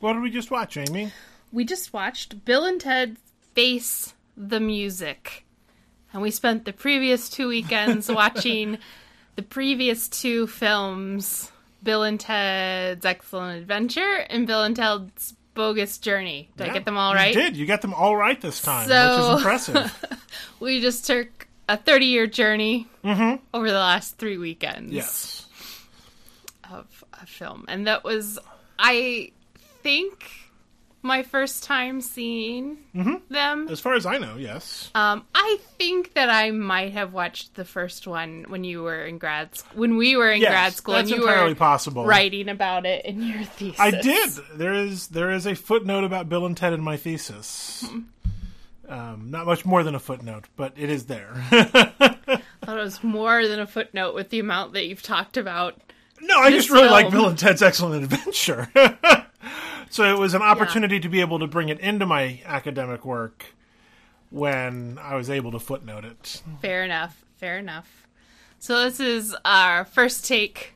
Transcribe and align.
What 0.00 0.12
did 0.14 0.22
we 0.22 0.30
just 0.30 0.50
watch, 0.50 0.76
Amy? 0.76 1.12
We 1.52 1.64
just 1.64 1.92
watched 1.92 2.44
Bill 2.44 2.64
and 2.64 2.80
Ted 2.80 3.16
Face 3.54 4.14
the 4.36 4.60
Music. 4.60 5.44
And 6.12 6.22
we 6.22 6.30
spent 6.30 6.64
the 6.64 6.72
previous 6.72 7.28
two 7.28 7.48
weekends 7.48 8.08
watching 8.10 8.78
the 9.36 9.42
previous 9.42 10.08
two 10.08 10.46
films 10.46 11.50
Bill 11.82 12.02
and 12.02 12.18
Ted's 12.18 13.04
Excellent 13.04 13.60
Adventure 13.60 14.26
and 14.30 14.46
Bill 14.46 14.62
and 14.64 14.74
Ted's 14.76 15.34
Bogus 15.54 15.98
Journey. 15.98 16.50
Did 16.56 16.70
I 16.70 16.72
get 16.72 16.84
them 16.84 16.96
all 16.96 17.14
right? 17.14 17.34
you 17.34 17.40
did. 17.40 17.56
You 17.56 17.66
got 17.66 17.82
them 17.82 17.94
all 17.94 18.16
right 18.16 18.40
this 18.40 18.62
time, 18.62 18.88
which 18.88 19.20
is 19.20 19.28
impressive. 19.38 20.04
We 20.60 20.80
just 20.80 21.06
took 21.06 21.46
a 21.68 21.76
30 21.76 22.06
year 22.06 22.26
journey 22.26 22.86
over 23.04 23.68
the 23.68 23.72
last 23.78 24.18
three 24.18 24.38
weekends 24.38 24.86
Mm-hmm. 24.88 24.94
yes. 24.96 25.46
of 26.70 27.04
a 27.20 27.26
film. 27.26 27.64
And 27.68 27.86
that 27.86 28.02
was, 28.04 28.38
I 28.78 29.30
think, 29.88 30.30
my 31.00 31.22
first 31.22 31.62
time 31.64 32.00
seeing 32.02 32.76
Mm-hmm. 32.94 33.32
them. 33.32 33.68
As 33.70 33.80
far 33.80 33.94
as 33.94 34.04
I 34.04 34.18
know, 34.18 34.36
yes. 34.36 34.90
Um, 34.94 35.24
I 35.34 35.58
think 35.78 36.12
that 36.14 36.28
I 36.28 36.50
might 36.50 36.92
have 36.92 37.12
watched 37.14 37.54
the 37.54 37.64
first 37.64 38.06
one 38.06 38.44
when 38.48 38.64
you 38.64 38.82
were 38.82 39.04
in 39.06 39.16
grad 39.18 39.54
school, 39.56 39.80
when 39.80 39.96
we 39.96 40.16
were 40.16 40.30
in 40.32 40.40
Yes, 40.42 40.50
grad 40.50 40.72
school, 40.74 40.94
that's 40.94 41.10
and 41.10 41.20
you 41.20 41.26
entirely 41.26 41.52
were 41.52 41.58
possible. 41.58 42.04
writing 42.04 42.48
about 42.48 42.84
it 42.84 43.04
in 43.06 43.22
your 43.22 43.44
thesis. 43.44 43.80
I 43.80 43.92
did. 43.92 44.30
There 44.56 44.74
is 44.74 45.08
there 45.08 45.30
is 45.30 45.46
a 45.46 45.54
footnote 45.54 46.04
about 46.04 46.28
Bill 46.28 46.44
and 46.44 46.56
Ted 46.56 46.72
in 46.74 46.80
my 46.82 46.96
thesis. 46.96 47.84
Um, 48.88 49.30
not 49.30 49.46
much 49.46 49.64
more 49.64 49.82
than 49.84 49.94
a 49.94 50.00
footnote, 50.00 50.46
but 50.56 50.72
it 50.76 50.90
is 50.90 51.04
there. 51.06 51.30
I 51.52 52.40
thought 52.64 52.78
it 52.78 52.82
was 52.82 53.02
more 53.04 53.46
than 53.46 53.60
a 53.60 53.66
footnote 53.66 54.14
with 54.14 54.30
the 54.30 54.40
amount 54.40 54.72
that 54.72 54.86
you've 54.86 55.02
talked 55.02 55.36
about. 55.36 55.80
no, 56.20 56.38
I 56.40 56.50
just 56.50 56.70
really 56.70 56.88
like. 56.88 57.10
Bill 57.10 57.28
and 57.28 57.38
Ted's 57.38 57.62
Excellent 57.62 58.02
Adventure. 58.04 58.68
so 59.90 60.04
it 60.04 60.18
was 60.18 60.34
an 60.34 60.42
opportunity 60.42 61.00
to 61.00 61.08
be 61.08 61.20
able 61.20 61.38
to 61.38 61.46
bring 61.46 61.68
it 61.68 61.80
into 61.80 62.06
my 62.06 62.40
academic 62.44 63.04
work 63.04 63.46
when 64.30 64.98
I 65.00 65.14
was 65.14 65.30
able 65.30 65.50
to 65.52 65.58
footnote 65.58 66.04
it. 66.04 66.42
Fair 66.60 66.84
enough. 66.84 67.24
Fair 67.36 67.58
enough. 67.58 68.06
So 68.58 68.84
this 68.84 69.00
is 69.00 69.36
our 69.44 69.84
first 69.84 70.26
take, 70.26 70.74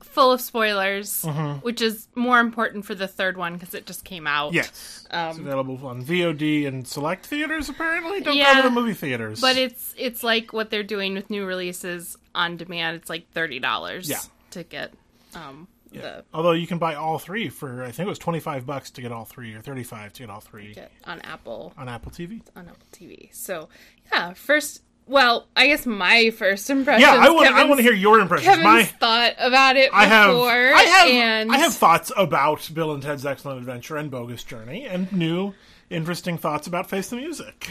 full 0.00 0.32
of 0.32 0.40
spoilers, 0.40 1.22
which 1.62 1.80
is 1.82 2.08
more 2.14 2.40
important 2.40 2.84
for 2.84 2.94
the 2.94 3.06
third 3.06 3.36
one 3.36 3.54
because 3.54 3.74
it 3.74 3.86
just 3.86 4.04
came 4.04 4.26
out. 4.26 4.48
Mm-hmm. 4.48 4.56
Yes. 4.56 5.06
it's 5.12 5.38
available 5.38 5.86
on 5.86 6.02
VOD 6.04 6.66
and 6.66 6.88
select 6.88 7.26
theaters, 7.26 7.68
apparently. 7.68 8.20
Don't 8.20 8.36
go 8.36 8.56
to 8.56 8.62
the 8.62 8.70
movie 8.70 8.94
theaters. 8.94 9.40
But 9.40 9.56
it's 9.56 9.94
it's 9.98 10.22
like 10.24 10.52
what 10.52 10.70
they're 10.70 10.82
doing 10.82 11.14
with 11.14 11.30
new 11.30 11.44
releases 11.44 12.16
on 12.34 12.56
demand. 12.56 12.96
It's 12.96 13.10
like 13.10 13.30
thirty 13.32 13.58
dollars. 13.60 14.08
Yeah. 14.08 14.20
To 14.52 14.64
get 14.64 14.92
um 15.34 15.68
the 15.92 16.24
Although 16.32 16.52
you 16.52 16.66
can 16.66 16.78
buy 16.78 16.94
all 16.94 17.18
three 17.18 17.48
for, 17.48 17.82
I 17.82 17.90
think 17.90 18.06
it 18.06 18.10
was 18.10 18.18
25 18.18 18.66
bucks 18.66 18.90
to 18.92 19.02
get 19.02 19.12
all 19.12 19.24
three, 19.24 19.54
or 19.54 19.60
35 19.60 20.12
to 20.14 20.22
get 20.22 20.30
all 20.30 20.40
three 20.40 20.74
get 20.74 20.92
on 21.04 21.20
Apple 21.22 21.72
on 21.76 21.88
Apple 21.88 22.10
TV. 22.12 22.42
on 22.56 22.68
Apple 22.68 22.86
TV. 22.92 23.28
So 23.32 23.68
yeah, 24.12 24.32
first. 24.34 24.82
Well, 25.06 25.48
I 25.56 25.66
guess 25.66 25.86
my 25.86 26.30
first 26.30 26.70
impression. 26.70 27.00
Yeah, 27.00 27.16
I 27.18 27.30
want 27.30 27.48
I 27.48 27.64
want 27.64 27.78
to 27.78 27.82
hear 27.82 27.92
your 27.92 28.20
impressions. 28.20 28.46
Kevin's 28.46 28.64
My 28.64 28.84
thought 28.84 29.32
about 29.38 29.74
it 29.76 29.90
before. 29.90 29.98
I 29.98 30.04
have 30.04 30.30
I 30.36 30.82
have 30.82 31.08
and 31.08 31.50
I 31.52 31.58
have 31.58 31.74
thoughts 31.74 32.12
about 32.16 32.70
Bill 32.72 32.92
and 32.92 33.02
Ted's 33.02 33.26
Excellent 33.26 33.58
Adventure 33.58 33.96
and 33.96 34.08
Bogus 34.08 34.44
Journey, 34.44 34.84
and 34.86 35.10
new 35.12 35.52
interesting 35.88 36.38
thoughts 36.38 36.68
about 36.68 36.88
Face 36.88 37.08
the 37.10 37.16
Music. 37.16 37.70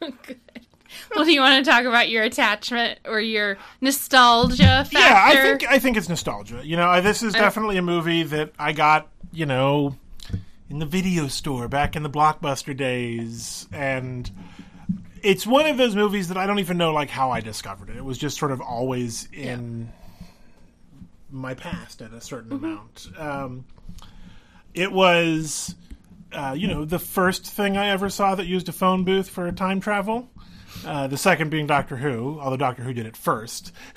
Well, 1.14 1.24
do 1.24 1.32
you 1.32 1.40
want 1.40 1.64
to 1.64 1.70
talk 1.70 1.84
about 1.84 2.08
your 2.08 2.22
attachment 2.22 3.00
or 3.04 3.20
your 3.20 3.58
nostalgia 3.80 4.84
factor? 4.84 4.98
Yeah, 4.98 5.22
I 5.24 5.42
think 5.42 5.70
I 5.70 5.78
think 5.78 5.96
it's 5.96 6.08
nostalgia. 6.08 6.62
You 6.64 6.76
know, 6.76 6.88
I, 6.88 7.00
this 7.00 7.22
is 7.22 7.32
definitely 7.32 7.76
a 7.76 7.82
movie 7.82 8.22
that 8.24 8.52
I 8.58 8.72
got. 8.72 9.08
You 9.32 9.46
know, 9.46 9.94
in 10.68 10.80
the 10.80 10.86
video 10.86 11.28
store 11.28 11.68
back 11.68 11.94
in 11.94 12.02
the 12.02 12.10
blockbuster 12.10 12.76
days, 12.76 13.68
and 13.72 14.28
it's 15.22 15.46
one 15.46 15.66
of 15.66 15.76
those 15.76 15.94
movies 15.94 16.28
that 16.28 16.36
I 16.36 16.46
don't 16.46 16.58
even 16.58 16.76
know 16.76 16.92
like 16.92 17.10
how 17.10 17.30
I 17.30 17.40
discovered 17.40 17.90
it. 17.90 17.96
It 17.96 18.04
was 18.04 18.18
just 18.18 18.38
sort 18.38 18.50
of 18.52 18.60
always 18.60 19.28
in 19.32 19.92
my 21.30 21.54
past 21.54 22.02
at 22.02 22.12
a 22.12 22.20
certain 22.20 22.52
amount. 22.52 23.08
Um, 23.16 23.64
it 24.74 24.90
was, 24.90 25.74
uh, 26.32 26.54
you 26.56 26.68
know, 26.68 26.84
the 26.84 26.98
first 26.98 27.46
thing 27.46 27.76
I 27.76 27.88
ever 27.88 28.08
saw 28.08 28.34
that 28.34 28.46
used 28.46 28.68
a 28.68 28.72
phone 28.72 29.04
booth 29.04 29.28
for 29.28 29.50
time 29.52 29.80
travel. 29.80 30.28
Uh, 30.84 31.06
the 31.06 31.16
second 31.16 31.50
being 31.50 31.66
Doctor 31.66 31.96
Who, 31.96 32.38
although 32.40 32.56
Doctor 32.56 32.82
Who 32.82 32.92
did 32.92 33.06
it 33.06 33.16
first. 33.16 33.72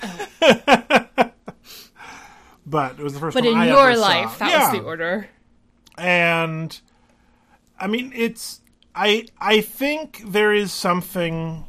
but 2.66 2.98
it 2.98 3.02
was 3.02 3.14
the 3.14 3.20
first 3.20 3.34
but 3.34 3.44
one 3.44 3.52
in 3.52 3.58
I 3.58 3.66
your 3.68 3.90
ever 3.90 3.94
saw. 3.96 4.00
life, 4.02 4.38
that 4.38 4.50
Yeah 4.50 4.70
was 4.72 4.78
the 4.80 4.84
order. 4.86 5.28
and 5.98 6.80
I 7.78 7.86
mean 7.86 8.12
it's 8.14 8.60
I 8.94 9.26
I 9.40 9.60
think 9.60 10.22
there 10.26 10.52
is 10.52 10.72
something 10.72 11.64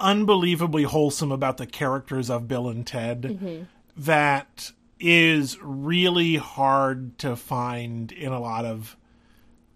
unbelievably 0.00 0.82
wholesome 0.84 1.30
about 1.32 1.56
the 1.58 1.66
characters 1.66 2.28
of 2.30 2.48
Bill 2.48 2.68
and 2.68 2.86
Ted 2.86 3.66
that 3.96 4.72
is 4.98 5.58
really 5.62 6.36
hard 6.36 7.18
to 7.18 7.36
find 7.36 8.10
in 8.12 8.32
a 8.32 8.40
lot 8.40 8.64
of 8.64 8.96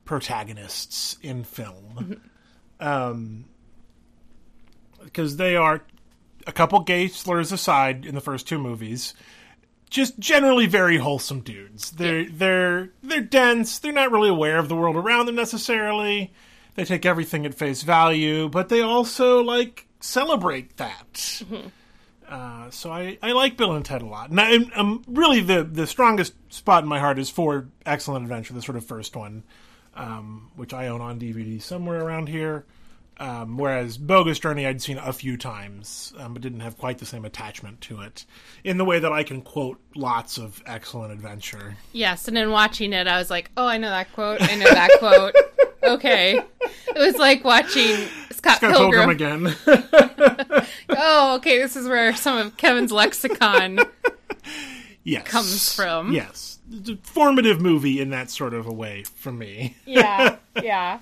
protagonists 0.05 1.17
in 1.23 1.45
film. 1.45 2.21
Um 2.81 3.45
because 5.17 5.39
they 5.39 5.57
are 5.57 5.83
a 6.47 6.53
couple 6.53 6.79
gay 6.81 7.09
slurs 7.09 7.51
aside 7.51 8.05
in 8.05 8.15
the 8.15 8.21
first 8.21 8.47
two 8.47 8.59
movies 8.59 9.15
just 9.89 10.19
generally 10.19 10.67
very 10.67 10.99
wholesome 10.99 11.41
dudes. 11.41 11.93
They're 11.93 12.29
they're 12.29 12.91
they're 13.03 13.21
dense. 13.21 13.79
They're 13.79 13.93
not 13.93 14.11
really 14.11 14.29
aware 14.29 14.59
of 14.59 14.69
the 14.69 14.75
world 14.75 14.97
around 14.97 15.27
them 15.27 15.37
necessarily. 15.37 16.33
They 16.75 16.85
take 16.85 17.07
everything 17.07 17.47
at 17.47 17.55
face 17.55 17.83
value, 17.83 18.49
but 18.49 18.69
they 18.69 18.81
also 18.81 19.43
like 19.43 19.87
celebrate 20.01 20.77
that. 20.77 21.43
Uh, 22.29 22.69
so 22.71 22.91
I, 22.91 23.19
I 23.23 23.31
like 23.31 23.57
Bill 23.57 23.75
and 23.75 23.85
Ted 23.85 24.03
a 24.03 24.07
lot. 24.07 24.31
And 24.31 24.41
I, 24.41 24.57
um, 24.75 25.05
really 25.07 25.41
the 25.41 25.63
the 25.63 25.87
strongest 25.87 26.35
spot 26.53 26.83
in 26.83 26.89
my 26.89 26.99
heart 26.99 27.21
is 27.21 27.31
for 27.31 27.69
Excellent 27.87 28.25
Adventure, 28.25 28.53
the 28.53 28.63
sort 28.63 28.77
of 28.77 28.85
first 28.85 29.15
one, 29.15 29.45
um, 29.95 30.51
which 30.57 30.75
I 30.75 30.89
own 30.89 31.01
on 31.01 31.21
DVD 31.21 31.63
somewhere 31.63 32.03
around 32.03 32.29
here. 32.29 32.67
Um, 33.19 33.57
whereas 33.57 33.97
Bogus 33.97 34.39
Journey 34.39 34.67
I'd 34.67 34.83
seen 34.83 34.99
a 34.99 35.13
few 35.13 35.39
times, 35.39 36.13
um, 36.19 36.35
but 36.35 36.43
didn't 36.43 36.61
have 36.61 36.77
quite 36.77 36.99
the 36.99 37.07
same 37.07 37.25
attachment 37.25 37.81
to 37.83 38.03
it 38.03 38.27
in 38.63 38.77
the 38.77 38.85
way 38.85 38.99
that 38.99 39.11
I 39.11 39.23
can 39.23 39.41
quote 39.41 39.81
lots 39.95 40.37
of 40.37 40.63
excellent 40.67 41.13
adventure. 41.13 41.77
Yes, 41.93 42.29
and 42.29 42.37
in 42.37 42.51
watching 42.51 42.93
it, 42.93 43.07
I 43.07 43.19
was 43.19 43.31
like, 43.31 43.51
"Oh, 43.57 43.67
I 43.67 43.79
know 43.79 43.89
that 43.89 44.13
quote. 44.13 44.43
I 44.43 44.55
know 44.57 44.69
that 44.71 44.91
quote." 44.99 45.35
Okay, 45.83 46.37
it 46.37 46.99
was 46.99 47.17
like 47.17 47.45
watching 47.45 47.95
Scott 48.33 48.57
Scott 48.57 48.73
Pilgrim 48.73 49.17
Pilgrim. 49.17 49.47
again. 49.47 50.67
Oh, 50.89 51.37
okay, 51.37 51.59
this 51.59 51.77
is 51.77 51.87
where 51.87 52.13
some 52.17 52.39
of 52.39 52.57
Kevin's 52.57 52.91
lexicon 52.91 53.79
yes. 55.05 55.29
comes 55.29 55.73
from. 55.73 56.13
Yes. 56.13 56.59
It's 56.73 56.89
a 56.89 56.97
formative 56.97 57.61
movie 57.61 58.01
in 58.01 58.11
that 58.11 58.31
sort 58.31 58.53
of 58.55 58.67
a 58.67 58.73
way 58.73 59.05
for 59.05 59.31
me. 59.31 59.77
yeah, 59.85 60.37
yeah. 60.61 61.01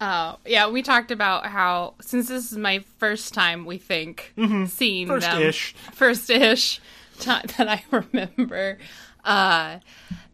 Uh, 0.00 0.36
yeah, 0.46 0.68
we 0.68 0.82
talked 0.82 1.10
about 1.10 1.46
how 1.46 1.94
since 2.00 2.28
this 2.28 2.52
is 2.52 2.56
my 2.58 2.84
first 2.98 3.34
time, 3.34 3.64
we 3.66 3.78
think 3.78 4.32
seeing 4.68 5.08
them 5.08 5.20
First-ish. 5.20 5.74
first-ish 5.92 6.80
time 7.20 7.46
that 7.56 7.68
I 7.68 7.82
remember. 7.90 8.78
Uh, 9.24 9.78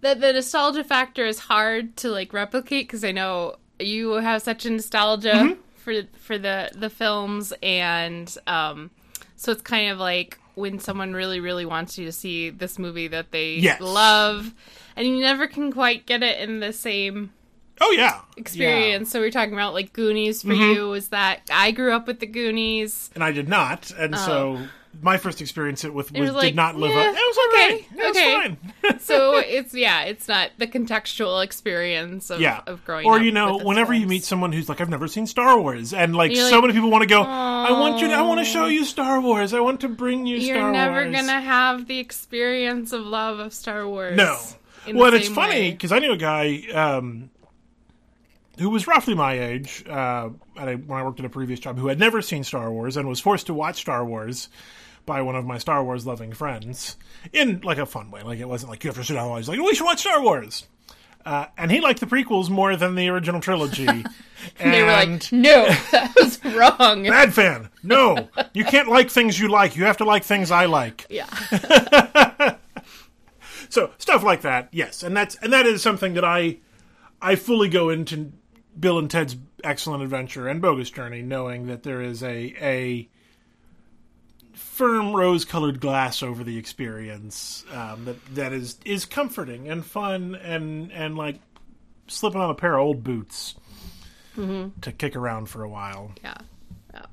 that 0.02 0.20
the 0.20 0.32
nostalgia 0.34 0.84
factor 0.84 1.24
is 1.24 1.38
hard 1.38 1.96
to 1.98 2.10
like 2.10 2.32
replicate 2.34 2.86
because 2.86 3.04
I 3.04 3.12
know 3.12 3.56
you 3.78 4.12
have 4.12 4.42
such 4.42 4.66
a 4.66 4.70
nostalgia 4.70 5.32
Mm-hmm. 5.32 5.60
for 5.76 5.94
for 6.18 6.36
the 6.38 6.70
the 6.74 6.90
films, 6.90 7.52
and 7.62 8.34
um, 8.46 8.90
so 9.36 9.52
it's 9.52 9.62
kind 9.62 9.90
of 9.90 9.98
like 9.98 10.38
when 10.56 10.78
someone 10.78 11.14
really 11.14 11.40
really 11.40 11.64
wants 11.64 11.96
you 11.98 12.04
to 12.04 12.12
see 12.12 12.50
this 12.50 12.78
movie 12.78 13.08
that 13.08 13.30
they 13.32 13.54
Yes. 13.54 13.80
love, 13.80 14.52
and 14.94 15.06
you 15.08 15.20
never 15.20 15.46
can 15.46 15.72
quite 15.72 16.04
get 16.06 16.22
it 16.22 16.38
in 16.40 16.60
the 16.60 16.72
same 16.74 17.32
Oh 17.80 17.90
yeah. 17.92 18.20
experience. 18.36 19.10
So 19.10 19.20
we 19.20 19.26
are 19.26 19.30
talking 19.30 19.54
about 19.54 19.74
like 19.74 19.92
Goonies 19.92 20.42
for 20.42 20.52
you. 20.52 20.88
was 20.88 21.08
that 21.08 21.42
I 21.52 21.70
grew 21.70 21.92
up 21.92 22.06
with 22.06 22.20
the 22.20 22.26
Goonies? 22.26 23.10
And 23.14 23.24
I 23.24 23.32
did 23.32 23.48
not, 23.48 23.90
and 23.90 24.16
so 24.16 24.60
my 25.02 25.16
first 25.16 25.40
experience 25.40 25.84
it 25.84 25.92
with 25.92 26.12
was, 26.12 26.20
was 26.20 26.32
like, 26.32 26.44
did 26.46 26.56
not 26.56 26.76
live 26.76 26.92
yeah, 26.92 27.00
up. 27.00 27.06
It 27.06 27.12
was 27.14 27.38
okay, 27.48 27.72
right. 27.72 27.86
It 27.92 28.08
was 28.08 28.16
okay. 28.16 28.32
fine. 28.32 29.00
So 29.00 29.36
it's 29.36 29.74
yeah, 29.74 30.04
it's 30.04 30.28
not 30.28 30.50
the 30.58 30.66
contextual 30.66 31.44
experience 31.44 32.30
of, 32.30 32.40
yeah. 32.40 32.62
of 32.66 32.84
growing 32.84 33.06
or 33.06 33.16
up. 33.16 33.20
Or 33.20 33.24
you 33.24 33.32
know, 33.32 33.58
whenever 33.58 33.92
you 33.92 34.06
meet 34.06 34.24
someone 34.24 34.52
who's 34.52 34.68
like, 34.68 34.80
I've 34.80 34.88
never 34.88 35.08
seen 35.08 35.26
Star 35.26 35.58
Wars, 35.60 35.92
and 35.92 36.14
like 36.16 36.32
You're 36.32 36.48
so 36.48 36.56
like, 36.56 36.62
many 36.62 36.74
people 36.74 36.90
want 36.90 37.02
to 37.02 37.08
go, 37.08 37.22
I 37.22 37.72
want 37.72 38.00
you, 38.00 38.08
to, 38.08 38.14
I 38.14 38.22
want 38.22 38.40
to 38.40 38.46
show 38.46 38.66
you 38.66 38.84
Star 38.84 39.20
Wars. 39.20 39.52
I 39.52 39.60
want 39.60 39.80
to 39.82 39.88
bring 39.88 40.26
you 40.26 40.40
Star 40.40 40.46
Wars. 40.46 40.48
you're 40.48 40.58
Star 40.58 40.72
never 40.72 41.10
Wars. 41.10 41.16
gonna 41.16 41.40
have 41.40 41.86
the 41.86 41.98
experience 41.98 42.92
of 42.92 43.02
love 43.02 43.38
of 43.38 43.52
Star 43.52 43.86
Wars. 43.86 44.16
No. 44.16 44.38
Well, 44.92 45.14
it's 45.14 45.28
funny 45.28 45.72
because 45.72 45.92
I 45.92 45.98
knew 45.98 46.12
a 46.12 46.16
guy 46.16 46.62
um, 46.72 47.30
who 48.58 48.70
was 48.70 48.86
roughly 48.86 49.14
my 49.14 49.38
age 49.38 49.84
uh, 49.88 50.30
at 50.56 50.68
a, 50.68 50.74
when 50.76 50.98
I 50.98 51.02
worked 51.04 51.18
at 51.20 51.26
a 51.26 51.30
previous 51.30 51.60
job 51.60 51.78
who 51.78 51.88
had 51.88 51.98
never 51.98 52.22
seen 52.22 52.44
Star 52.44 52.70
Wars 52.70 52.96
and 52.96 53.08
was 53.08 53.20
forced 53.20 53.46
to 53.46 53.54
watch 53.54 53.80
Star 53.80 54.04
Wars. 54.04 54.48
by 55.06 55.20
one 55.22 55.36
of 55.36 55.44
my 55.44 55.58
Star 55.58 55.84
Wars 55.84 56.06
loving 56.06 56.32
friends 56.32 56.96
in 57.32 57.60
like 57.62 57.78
a 57.78 57.84
fun 57.86 58.10
way. 58.10 58.22
Like 58.22 58.38
it 58.38 58.48
wasn't 58.48 58.70
like 58.70 58.82
you 58.84 58.88
have 58.88 58.96
to 58.96 59.04
sit 59.04 59.14
down. 59.14 59.36
He's 59.36 59.48
like, 59.48 59.58
we 59.60 59.74
should 59.74 59.84
watch 59.84 60.00
Star 60.00 60.22
Wars. 60.22 60.66
Uh, 61.26 61.46
and 61.56 61.70
he 61.70 61.80
liked 61.80 62.00
the 62.00 62.06
prequels 62.06 62.50
more 62.50 62.76
than 62.76 62.94
the 62.94 63.08
original 63.08 63.40
trilogy. 63.40 63.86
and 64.58 64.74
they 64.74 64.82
were 64.82 64.92
like, 64.92 65.32
"No, 65.32 65.64
that 65.90 66.12
was 66.20 66.38
wrong." 66.44 67.02
bad 67.04 67.32
fan. 67.32 67.70
No, 67.82 68.28
you 68.52 68.62
can't 68.64 68.88
like 68.88 69.08
things 69.10 69.40
you 69.40 69.48
like. 69.48 69.74
You 69.74 69.84
have 69.84 69.96
to 69.98 70.04
like 70.04 70.22
things 70.24 70.50
I 70.50 70.66
like. 70.66 71.06
yeah, 71.08 71.24
So 73.70 73.90
stuff 73.98 74.22
like 74.22 74.42
that, 74.42 74.68
yes, 74.70 75.02
and 75.02 75.16
that's 75.16 75.34
and 75.36 75.52
that 75.52 75.66
is 75.66 75.80
something 75.82 76.12
that 76.14 76.24
I 76.24 76.58
I 77.22 77.36
fully 77.36 77.68
go 77.70 77.88
into 77.88 78.32
Bill 78.78 78.98
and 78.98 79.10
Ted's 79.10 79.36
Excellent 79.62 80.02
Adventure 80.02 80.48
and 80.48 80.60
Bogus 80.60 80.90
Journey, 80.90 81.22
knowing 81.22 81.66
that 81.66 81.82
there 81.82 82.00
is 82.02 82.22
a 82.22 82.54
a 82.60 83.08
firm 84.52 85.14
rose-colored 85.14 85.80
glass 85.80 86.22
over 86.22 86.44
the 86.44 86.58
experience 86.58 87.64
um, 87.72 88.04
that 88.04 88.34
that 88.34 88.52
is 88.52 88.78
is 88.84 89.04
comforting 89.04 89.68
and 89.68 89.84
fun 89.84 90.34
and 90.34 90.92
and 90.92 91.16
like 91.16 91.38
slipping 92.08 92.40
on 92.40 92.50
a 92.50 92.54
pair 92.54 92.74
of 92.74 92.80
old 92.80 93.04
boots 93.04 93.54
to 94.36 94.92
kick 94.98 95.14
around 95.14 95.46
for 95.46 95.62
a 95.62 95.68
while. 95.68 96.12
yeah, 96.22 96.34
yeah. 96.92 97.06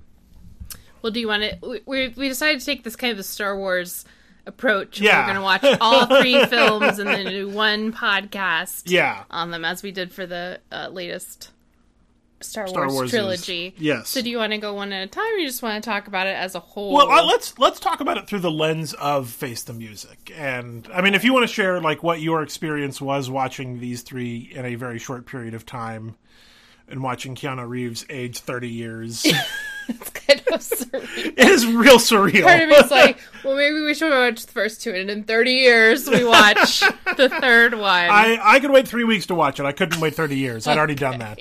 Well, 1.02 1.12
do 1.12 1.20
you 1.20 1.28
want 1.28 1.44
to? 1.44 1.82
We 1.86 2.08
we 2.10 2.28
decided 2.28 2.60
to 2.60 2.66
take 2.66 2.84
this 2.84 2.96
kind 2.96 3.14
of 3.14 3.20
a 3.20 3.24
Star 3.24 3.58
Wars 3.58 4.06
approach. 4.46 5.00
Yeah. 5.00 5.20
we're 5.22 5.34
going 5.34 5.36
to 5.36 5.42
watch 5.70 5.78
all 5.82 6.06
three 6.22 6.46
films 6.48 7.00
and 7.00 7.08
then 7.10 7.26
do 7.28 7.50
one 7.50 7.92
podcast. 7.94 8.84
Yeah, 8.86 9.24
on 9.30 9.52
them 9.52 9.64
as 9.66 9.84
we 9.84 9.92
did 9.92 10.12
for 10.12 10.26
the 10.26 10.60
uh, 10.72 10.90
latest 10.92 11.52
Star, 12.42 12.68
Star 12.68 12.84
Wars, 12.88 12.94
Wars 12.94 13.06
is- 13.06 13.12
trilogy. 13.12 13.76
yes. 13.78 14.10
So 14.10 14.22
do 14.24 14.30
you 14.32 14.38
want 14.38 14.52
to 14.54 14.58
go 14.58 14.74
one 14.74 14.92
at 14.94 15.04
a 15.04 15.08
time, 15.08 15.24
or 15.36 15.38
you 15.38 15.46
just 15.48 15.62
want 15.62 15.84
to 15.84 15.88
talk 15.88 16.08
about 16.08 16.26
it 16.26 16.36
as 16.36 16.56
a 16.56 16.60
whole? 16.60 16.92
Well, 16.94 17.10
uh, 17.12 17.24
let's 17.24 17.58
let's 17.60 17.80
talk 17.80 18.00
about 18.00 18.18
it 18.18 18.26
through 18.28 18.40
the 18.40 18.50
lens 18.50 18.94
of 18.96 19.30
Face 19.30 19.62
the 19.62 19.74
Music, 19.74 20.32
and 20.36 20.88
I 20.92 21.02
mean, 21.02 21.14
if 21.14 21.24
you 21.24 21.34
want 21.34 21.48
to 21.48 21.54
share 21.54 21.80
like 21.80 22.02
what 22.02 22.20
your 22.20 22.42
experience 22.42 23.00
was 23.00 23.30
watching 23.30 23.80
these 23.80 24.02
three 24.02 24.52
in 24.56 24.66
a 24.66 24.74
very 24.74 24.98
short 24.98 25.28
period 25.28 25.54
of 25.54 25.68
time, 25.68 26.16
and 26.88 27.04
watching 27.04 27.36
Keanu 27.36 27.70
Reeves 27.70 28.08
age 28.10 28.40
thirty 28.40 28.70
years, 28.70 29.24
it 29.24 29.36
it's 29.88 30.10
kind 30.12 30.40
of 30.52 30.60
surreal. 30.62 31.38
is 31.40 31.66
real 31.66 31.98
surreal. 31.98 32.44
Part 32.44 32.62
of 32.62 32.70
me 32.70 32.76
is 32.76 32.92
like, 32.92 33.20
well, 33.44 33.56
maybe 33.56 33.82
we 33.82 33.94
should 33.94 34.12
watch 34.12 34.46
the 34.46 34.52
first 34.52 34.82
two, 34.82 34.92
and 34.94 35.10
in 35.10 35.24
30 35.24 35.52
years 35.52 36.10
we 36.10 36.24
watch 36.24 36.80
the 37.18 37.30
third 37.42 37.74
one. 37.74 37.84
I 38.10 38.40
I 38.42 38.60
could 38.60 38.72
wait 38.72 38.88
three 38.88 39.04
weeks 39.04 39.26
to 39.28 39.36
watch 39.36 39.60
it. 39.60 39.66
I 39.66 39.72
couldn't 39.72 40.00
wait 40.00 40.16
thirty 40.16 40.38
years. 40.38 40.68
I'd 40.68 40.78
already 40.78 40.96
done 40.96 41.20
that. 41.20 41.40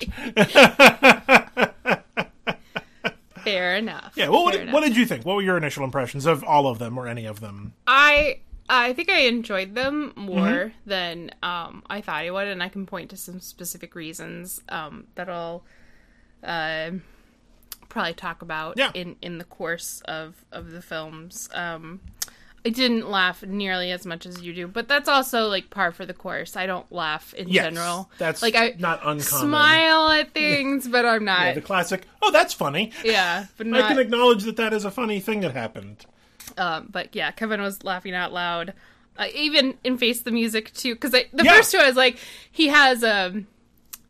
Fair 3.45 3.77
enough. 3.77 4.13
Yeah. 4.17 4.29
Well, 4.29 4.45
what 4.45 4.53
did, 4.53 4.63
enough. 4.63 4.75
what 4.75 4.85
did 4.85 4.97
you 4.97 5.07
think? 5.07 5.25
What 5.25 5.37
were 5.37 5.43
your 5.43 5.57
initial 5.57 5.83
impressions 5.83 6.27
of 6.27 6.45
all 6.45 6.67
of 6.67 6.79
them 6.79 6.99
or 6.99 7.07
any 7.09 7.25
of 7.25 7.41
them? 7.41 7.73
I 7.87 8.41
I 8.69 8.93
think 8.93 9.09
I 9.11 9.21
enjoyed 9.21 9.75
them 9.75 10.13
more 10.15 10.41
Mm-hmm. 10.41 10.89
than 10.91 11.31
um, 11.43 11.83
I 11.89 12.03
thought 12.03 12.17
I 12.17 12.31
would, 12.31 12.49
and 12.49 12.63
I 12.63 12.69
can 12.69 12.85
point 12.87 13.11
to 13.11 13.17
some 13.17 13.41
specific 13.41 13.95
reasons 13.95 14.61
um, 14.69 15.07
that 15.15 15.29
I'll 15.31 15.65
uh, 16.45 16.91
probably 17.91 18.15
talk 18.15 18.41
about 18.41 18.79
Yeah. 18.79 18.91
in 18.95 19.17
in 19.21 19.37
the 19.37 19.45
course 19.45 20.01
of 20.07 20.45
of 20.51 20.71
the 20.71 20.81
films. 20.81 21.51
Um, 21.53 22.01
I 22.65 22.69
didn't 22.69 23.09
laugh 23.11 23.43
nearly 23.43 23.91
as 23.91 24.05
much 24.05 24.27
as 24.27 24.43
you 24.43 24.53
do, 24.53 24.69
but 24.69 24.87
that's 24.87 25.09
also 25.09 25.47
like 25.49 25.71
par 25.71 25.93
for 25.93 26.05
the 26.05 26.13
course. 26.13 26.57
I 26.57 26.67
don't 26.67 26.91
laugh 26.93 27.33
in 27.35 27.49
Yes, 27.49 27.65
general. 27.65 28.11
that's 28.19 28.43
like 28.43 28.55
I 28.55 28.75
not 28.79 29.01
uncommon. 29.03 29.49
smile 29.49 30.09
at 30.11 30.33
things, 30.35 30.87
but 30.87 31.07
I'm 31.07 31.25
not. 31.25 31.55
The 31.55 31.63
classic. 31.63 32.07
Oh, 32.23 32.31
that's 32.31 32.53
funny. 32.55 32.93
yeah, 33.03 33.47
but 33.57 33.67
I 33.73 33.89
can 33.89 33.99
acknowledge 33.99 34.43
that 34.45 34.57
that 34.57 34.73
is 34.75 34.85
a 34.85 34.91
funny 34.91 35.21
thing 35.21 35.41
that 35.41 35.53
happened. 35.53 36.05
Um, 36.59 36.89
but 36.91 37.15
yeah, 37.17 37.31
Kevin 37.31 37.63
was 37.63 37.83
laughing 37.83 38.13
out 38.15 38.31
loud, 38.33 38.75
uh, 39.17 39.29
even 39.35 39.79
in 39.83 39.97
face 39.97 40.21
the 40.21 40.31
music 40.31 40.73
too. 40.75 40.95
Because 40.95 41.13
the 41.13 41.25
Yeah. 41.33 41.55
first 41.57 41.71
two, 41.73 41.79
I 41.79 41.87
was 41.87 41.97
like, 41.97 42.19
he 42.53 42.69
has 42.69 43.03
um, 43.03 43.47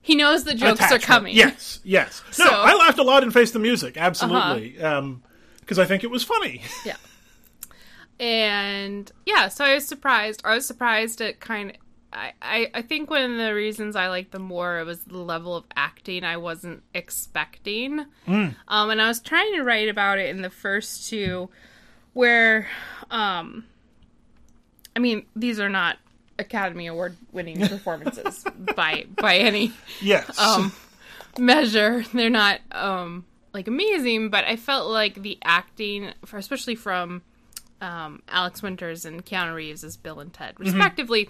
he 0.02 0.14
knows 0.14 0.44
the 0.44 0.54
jokes 0.54 0.80
are 0.90 0.98
coming. 0.98 1.34
Yes, 1.36 1.80
yes. 1.84 2.22
No, 2.38 2.44
So- 2.46 2.50
Uh-huh. 2.52 2.62
I 2.62 2.74
laughed 2.74 2.98
a 2.98 3.02
lot 3.02 3.22
in 3.22 3.30
Face 3.30 3.50
the 3.50 3.58
Music, 3.58 3.96
absolutely, 3.96 4.80
Um 4.80 5.22
'cause 5.22 5.60
because 5.60 5.78
I 5.78 5.84
think 5.84 6.02
it 6.04 6.10
was 6.10 6.22
funny. 6.24 6.62
yeah. 6.84 6.96
And 8.18 9.10
yeah, 9.24 9.48
so 9.48 9.64
I 9.64 9.74
was 9.74 9.86
surprised. 9.86 10.42
I 10.44 10.54
was 10.54 10.66
surprised 10.66 11.20
at 11.20 11.40
kind. 11.40 11.76
I, 12.12 12.32
I 12.42 12.70
I 12.74 12.82
think 12.82 13.08
one 13.08 13.22
of 13.30 13.38
the 13.38 13.54
reasons 13.54 13.94
I 13.96 14.08
liked 14.08 14.32
them 14.32 14.42
more 14.42 14.80
it 14.80 14.84
was 14.84 15.04
the 15.04 15.16
level 15.18 15.54
of 15.56 15.64
acting 15.76 16.24
I 16.24 16.36
wasn't 16.36 16.82
expecting. 16.92 18.00
Um, 18.26 18.54
and 18.68 19.00
I 19.00 19.06
was 19.08 19.20
trying 19.20 19.54
to 19.54 19.62
write 19.62 19.88
about 19.88 20.18
it 20.18 20.28
in 20.28 20.42
the 20.42 20.50
first 20.50 21.08
two, 21.08 21.50
where, 22.12 22.68
um, 23.10 23.64
I 24.96 24.98
mean, 24.98 25.24
these 25.36 25.60
are 25.60 25.68
not 25.70 25.98
Academy 26.40 26.86
Award 26.88 27.16
winning 27.32 27.60
performances 27.68 28.44
by 28.74 29.04
by 29.16 29.36
any 29.38 29.72
Yes, 30.00 30.38
um 30.38 30.72
measure. 31.38 32.04
They're 32.12 32.30
not 32.30 32.60
um 32.72 33.24
like 33.52 33.68
amazing, 33.68 34.30
but 34.30 34.44
I 34.44 34.56
felt 34.56 34.90
like 34.90 35.22
the 35.22 35.38
acting, 35.44 36.12
for 36.24 36.36
especially 36.38 36.74
from 36.74 37.22
um, 37.80 38.22
Alex 38.28 38.62
Winters 38.62 39.04
and 39.06 39.24
Keanu 39.24 39.54
Reeves 39.54 39.82
as 39.84 39.96
Bill 39.96 40.20
and 40.20 40.32
Ted, 40.32 40.54
respectively, 40.58 41.28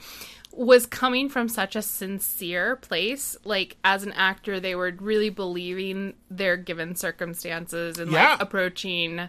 was 0.53 0.85
coming 0.85 1.29
from 1.29 1.49
such 1.49 1.77
a 1.77 1.81
sincere 1.83 2.75
place. 2.77 3.37
Like 3.45 3.77
as 3.85 4.03
an 4.03 4.13
actor, 4.13 4.59
they 4.59 4.75
were 4.75 4.93
really 4.99 5.31
believing 5.31 6.15
their 6.29 6.57
given 6.57 6.97
circumstances 6.97 7.99
and 7.99 8.11
Yeah. 8.11 8.33
like 8.33 8.43
approaching 8.43 9.29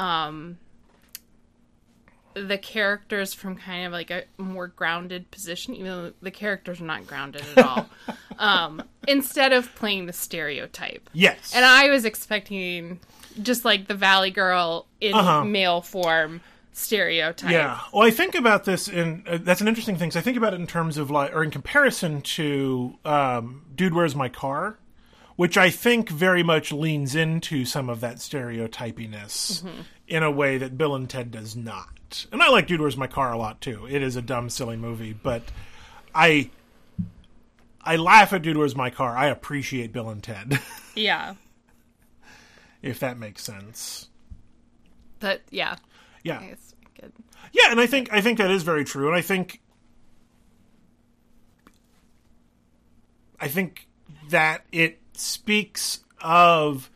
um 0.00 0.58
the 2.46 2.58
characters 2.58 3.34
from 3.34 3.56
kind 3.56 3.86
of 3.86 3.92
like 3.92 4.10
a 4.10 4.24
more 4.38 4.68
grounded 4.68 5.30
position, 5.30 5.74
even 5.74 5.86
though 5.86 6.12
the 6.22 6.30
characters 6.30 6.80
are 6.80 6.84
not 6.84 7.06
grounded 7.06 7.42
at 7.56 7.64
all. 7.66 7.86
um, 8.38 8.82
instead 9.06 9.52
of 9.52 9.74
playing 9.74 10.06
the 10.06 10.12
stereotype. 10.12 11.08
yes. 11.12 11.52
And 11.54 11.64
I 11.64 11.88
was 11.90 12.04
expecting 12.04 13.00
just 13.42 13.64
like 13.64 13.86
the 13.88 13.94
Valley 13.94 14.30
Girl 14.30 14.86
in 15.00 15.14
Uh-huh. 15.14 15.44
male 15.44 15.80
form 15.80 16.40
stereotype. 16.72 17.50
yeah. 17.50 17.80
Well, 17.92 18.06
I 18.06 18.10
think 18.10 18.34
about 18.34 18.64
this 18.64 18.86
in 18.88 19.24
uh, 19.28 19.38
that's 19.40 19.60
an 19.60 19.68
interesting 19.68 19.96
thing. 19.96 20.10
So 20.12 20.20
I 20.20 20.22
think 20.22 20.36
about 20.36 20.54
it 20.54 20.60
in 20.60 20.66
terms 20.66 20.96
of 20.98 21.10
like, 21.10 21.34
or 21.34 21.42
in 21.42 21.50
comparison 21.50 22.20
to 22.22 22.96
um, 23.04 23.64
"Dude, 23.74 23.94
Where's 23.94 24.14
My 24.14 24.28
Car," 24.28 24.78
which 25.36 25.56
I 25.58 25.70
think 25.70 26.08
very 26.08 26.42
much 26.44 26.70
leans 26.72 27.14
into 27.16 27.64
some 27.64 27.88
of 27.88 28.00
that 28.00 28.20
stereotypiness 28.20 29.64
in 30.06 30.22
a 30.22 30.30
way 30.30 30.58
that 30.58 30.78
Bill 30.78 30.94
and 30.94 31.08
Ted 31.10 31.30
does 31.30 31.56
not. 31.56 31.88
And 32.32 32.42
I 32.42 32.48
like 32.50 32.66
"Dude, 32.66 32.80
Where's 32.80 32.96
My 32.96 33.06
Car" 33.06 33.32
a 33.32 33.38
lot 33.38 33.60
too. 33.60 33.86
It 33.88 34.02
is 34.02 34.16
a 34.16 34.22
dumb, 34.22 34.50
silly 34.50 34.76
movie, 34.76 35.12
but 35.12 35.42
I. 36.14 36.50
I 37.82 37.96
laugh 37.96 38.32
at 38.34 38.42
Dude, 38.42 38.56
Where's 38.58 38.76
My 38.76 38.90
Car? 38.90 39.16
I 39.16 39.26
appreciate 39.28 39.92
Bill 39.92 40.10
and 40.10 40.22
Ted, 40.22 40.60
Yeah. 40.94 41.34
if 42.82 43.00
that 43.00 43.16
makes 43.18 43.42
sense. 43.42 44.08
But 45.20 45.40
yeah. 45.50 45.76
Yeah. 46.22 46.40
It's 46.42 46.74
good. 47.00 47.12
Yeah, 47.52 47.70
and 47.70 47.80
I 47.80 47.86
think 47.86 48.12
I 48.12 48.20
think 48.20 48.38
that 48.38 48.50
is 48.50 48.62
very 48.62 48.84
true, 48.84 49.06
and 49.06 49.16
I 49.16 49.22
think 49.22 49.60
I 53.40 53.48
think 53.48 53.86
that 54.30 54.64
it 54.72 55.00
speaks 55.14 56.00
of, 56.20 56.90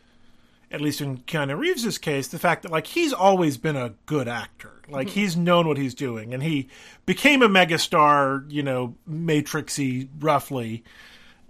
at 0.73 0.81
least 0.81 1.01
in 1.01 1.19
Keanu 1.19 1.57
Reeves' 1.57 1.99
case, 1.99 2.27
the 2.27 2.39
fact 2.39 2.63
that 2.63 2.71
like 2.71 2.87
he's 2.87 3.13
always 3.13 3.57
been 3.57 3.75
a 3.75 3.93
good 4.07 4.27
actor, 4.27 4.81
like 4.89 5.07
he's 5.09 5.37
known 5.37 5.67
what 5.67 5.77
he's 5.77 5.93
doing, 5.93 6.33
and 6.33 6.41
he 6.41 6.67
became 7.05 7.43
a 7.43 7.47
megastar, 7.47 8.51
you 8.51 8.63
know, 8.63 8.95
Matrixy 9.09 10.09
roughly. 10.19 10.83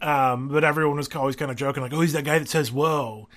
Um, 0.02 0.50
but 0.50 0.66
everyone 0.66 0.98
was 0.98 1.08
always 1.16 1.38
kind 1.38 1.50
of 1.50 1.56
joking, 1.56 1.82
like, 1.82 1.94
"Oh, 1.94 2.02
he's 2.02 2.12
that 2.12 2.26
guy 2.26 2.38
that 2.38 2.50
says 2.50 2.70
whoa," 2.70 3.30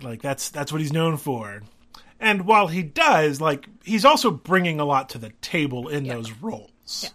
like 0.00 0.22
that's 0.22 0.48
that's 0.48 0.72
what 0.72 0.80
he's 0.80 0.92
known 0.92 1.18
for. 1.18 1.62
And 2.18 2.46
while 2.46 2.68
he 2.68 2.82
does, 2.82 3.42
like, 3.42 3.68
he's 3.84 4.06
also 4.06 4.30
bringing 4.30 4.80
a 4.80 4.86
lot 4.86 5.10
to 5.10 5.18
the 5.18 5.32
table 5.42 5.88
in 5.88 6.06
those 6.06 6.32
roles. 6.32 7.12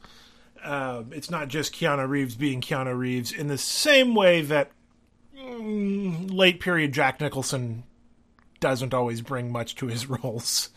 Um, 0.64 1.10
it's 1.12 1.32
not 1.32 1.48
just 1.48 1.74
Keanu 1.74 2.08
Reeves 2.08 2.36
being 2.36 2.62
Keanu 2.62 2.96
Reeves 2.96 3.32
in 3.32 3.48
the 3.48 3.58
same 3.58 4.14
way 4.14 4.42
that 4.44 4.70
mm, 5.36 6.32
late 6.32 6.60
period 6.60 6.92
Jack 6.92 7.20
Nicholson 7.20 7.84
doesn't 8.62 8.94
always 8.94 9.22
bring 9.22 9.52
much 9.52 9.76
to 9.76 9.88
his 9.88 10.10
roles. 10.10 10.70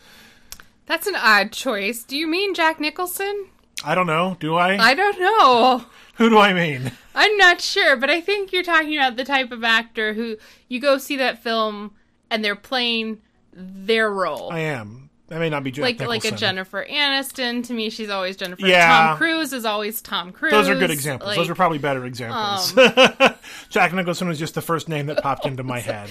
That's 0.87 1.07
an 1.07 1.15
odd 1.15 1.53
choice. 1.53 2.03
Do 2.03 2.17
you 2.17 2.27
mean 2.27 2.53
Jack 2.53 2.81
Nicholson? 2.81 3.47
I 3.83 3.95
don't 3.95 4.07
know. 4.07 4.35
Do 4.39 4.55
I? 4.55 4.77
I 4.77 4.93
don't 4.93 5.19
know. 5.19 5.85
Who 6.15 6.29
do 6.29 6.37
I 6.37 6.53
mean? 6.53 6.91
I'm 7.13 7.35
not 7.37 7.61
sure, 7.61 7.95
but 7.95 8.09
I 8.09 8.21
think 8.21 8.51
you're 8.53 8.63
talking 8.63 8.95
about 8.97 9.15
the 9.15 9.25
type 9.25 9.51
of 9.51 9.63
actor 9.63 10.13
who 10.13 10.37
you 10.69 10.79
go 10.79 10.97
see 10.97 11.17
that 11.17 11.43
film 11.43 11.91
and 12.29 12.43
they're 12.43 12.55
playing 12.55 13.21
their 13.53 14.09
role. 14.11 14.51
I 14.51 14.59
am. 14.59 15.09
I 15.29 15.39
may 15.39 15.49
not 15.49 15.63
be 15.63 15.71
Jack 15.71 15.81
like 15.81 15.99
Nicholson. 15.99 16.09
like 16.09 16.33
a 16.33 16.37
Jennifer 16.37 16.85
Aniston. 16.89 17.65
To 17.65 17.73
me, 17.73 17.89
she's 17.89 18.09
always 18.09 18.37
Jennifer. 18.37 18.65
Yeah. 18.65 18.87
Tom 18.87 19.17
Cruise 19.17 19.53
is 19.53 19.65
always 19.65 20.01
Tom 20.01 20.31
Cruise. 20.31 20.51
Those 20.51 20.69
are 20.69 20.75
good 20.75 20.91
examples. 20.91 21.29
Like, 21.29 21.37
Those 21.37 21.49
are 21.49 21.55
probably 21.55 21.79
better 21.79 22.05
examples. 22.05 22.77
Um, 22.77 23.33
Jack 23.69 23.91
Nicholson 23.93 24.27
was 24.27 24.37
just 24.37 24.53
the 24.53 24.61
first 24.61 24.87
name 24.87 25.07
that 25.07 25.23
popped 25.23 25.45
into 25.47 25.63
my 25.63 25.79
head. 25.79 26.09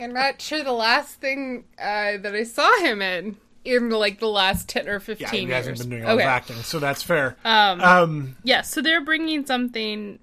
I'm 0.00 0.12
not 0.12 0.40
sure 0.40 0.62
the 0.64 0.72
last 0.72 1.16
thing 1.20 1.64
uh, 1.78 2.16
that 2.18 2.34
I 2.34 2.44
saw 2.44 2.78
him 2.80 3.02
in 3.02 3.36
in 3.64 3.90
like 3.90 4.20
the 4.20 4.26
last 4.28 4.68
ten 4.68 4.88
or 4.88 5.00
15 5.00 5.26
Yeah, 5.26 5.30
he 5.46 5.46
hasn't 5.52 5.78
been 5.78 5.90
doing 5.90 6.04
a 6.04 6.06
lot 6.08 6.14
of 6.14 6.20
acting, 6.20 6.56
so 6.56 6.78
that's 6.78 7.02
fair. 7.02 7.36
Um, 7.44 7.80
um, 7.80 8.36
yeah, 8.42 8.62
so 8.62 8.80
they're 8.80 9.04
bringing 9.04 9.44
something. 9.46 10.18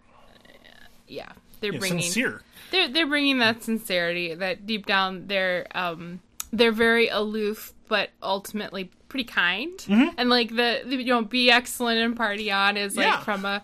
Yeah, 1.07 1.29
they're 1.61 1.73
yeah, 1.73 1.79
bringing 1.79 2.01
sincere. 2.01 2.41
they're 2.71 2.87
they're 2.89 3.07
bringing 3.07 3.39
that 3.39 3.63
sincerity 3.63 4.33
that 4.35 4.65
deep 4.65 4.85
down 4.85 5.27
they're 5.27 5.67
um 5.73 6.19
they're 6.51 6.71
very 6.73 7.07
aloof 7.07 7.73
but 7.87 8.09
ultimately 8.21 8.91
pretty 9.07 9.23
kind 9.23 9.71
Mm-hmm. 9.79 10.09
and 10.17 10.29
like 10.29 10.49
the, 10.49 10.81
the 10.85 10.97
you 10.97 11.05
know 11.05 11.21
be 11.21 11.49
excellent 11.49 11.99
and 11.99 12.15
party 12.17 12.51
on 12.51 12.75
is 12.75 12.97
like 12.97 13.05
Yeah. 13.07 13.19
from 13.21 13.45
a 13.45 13.63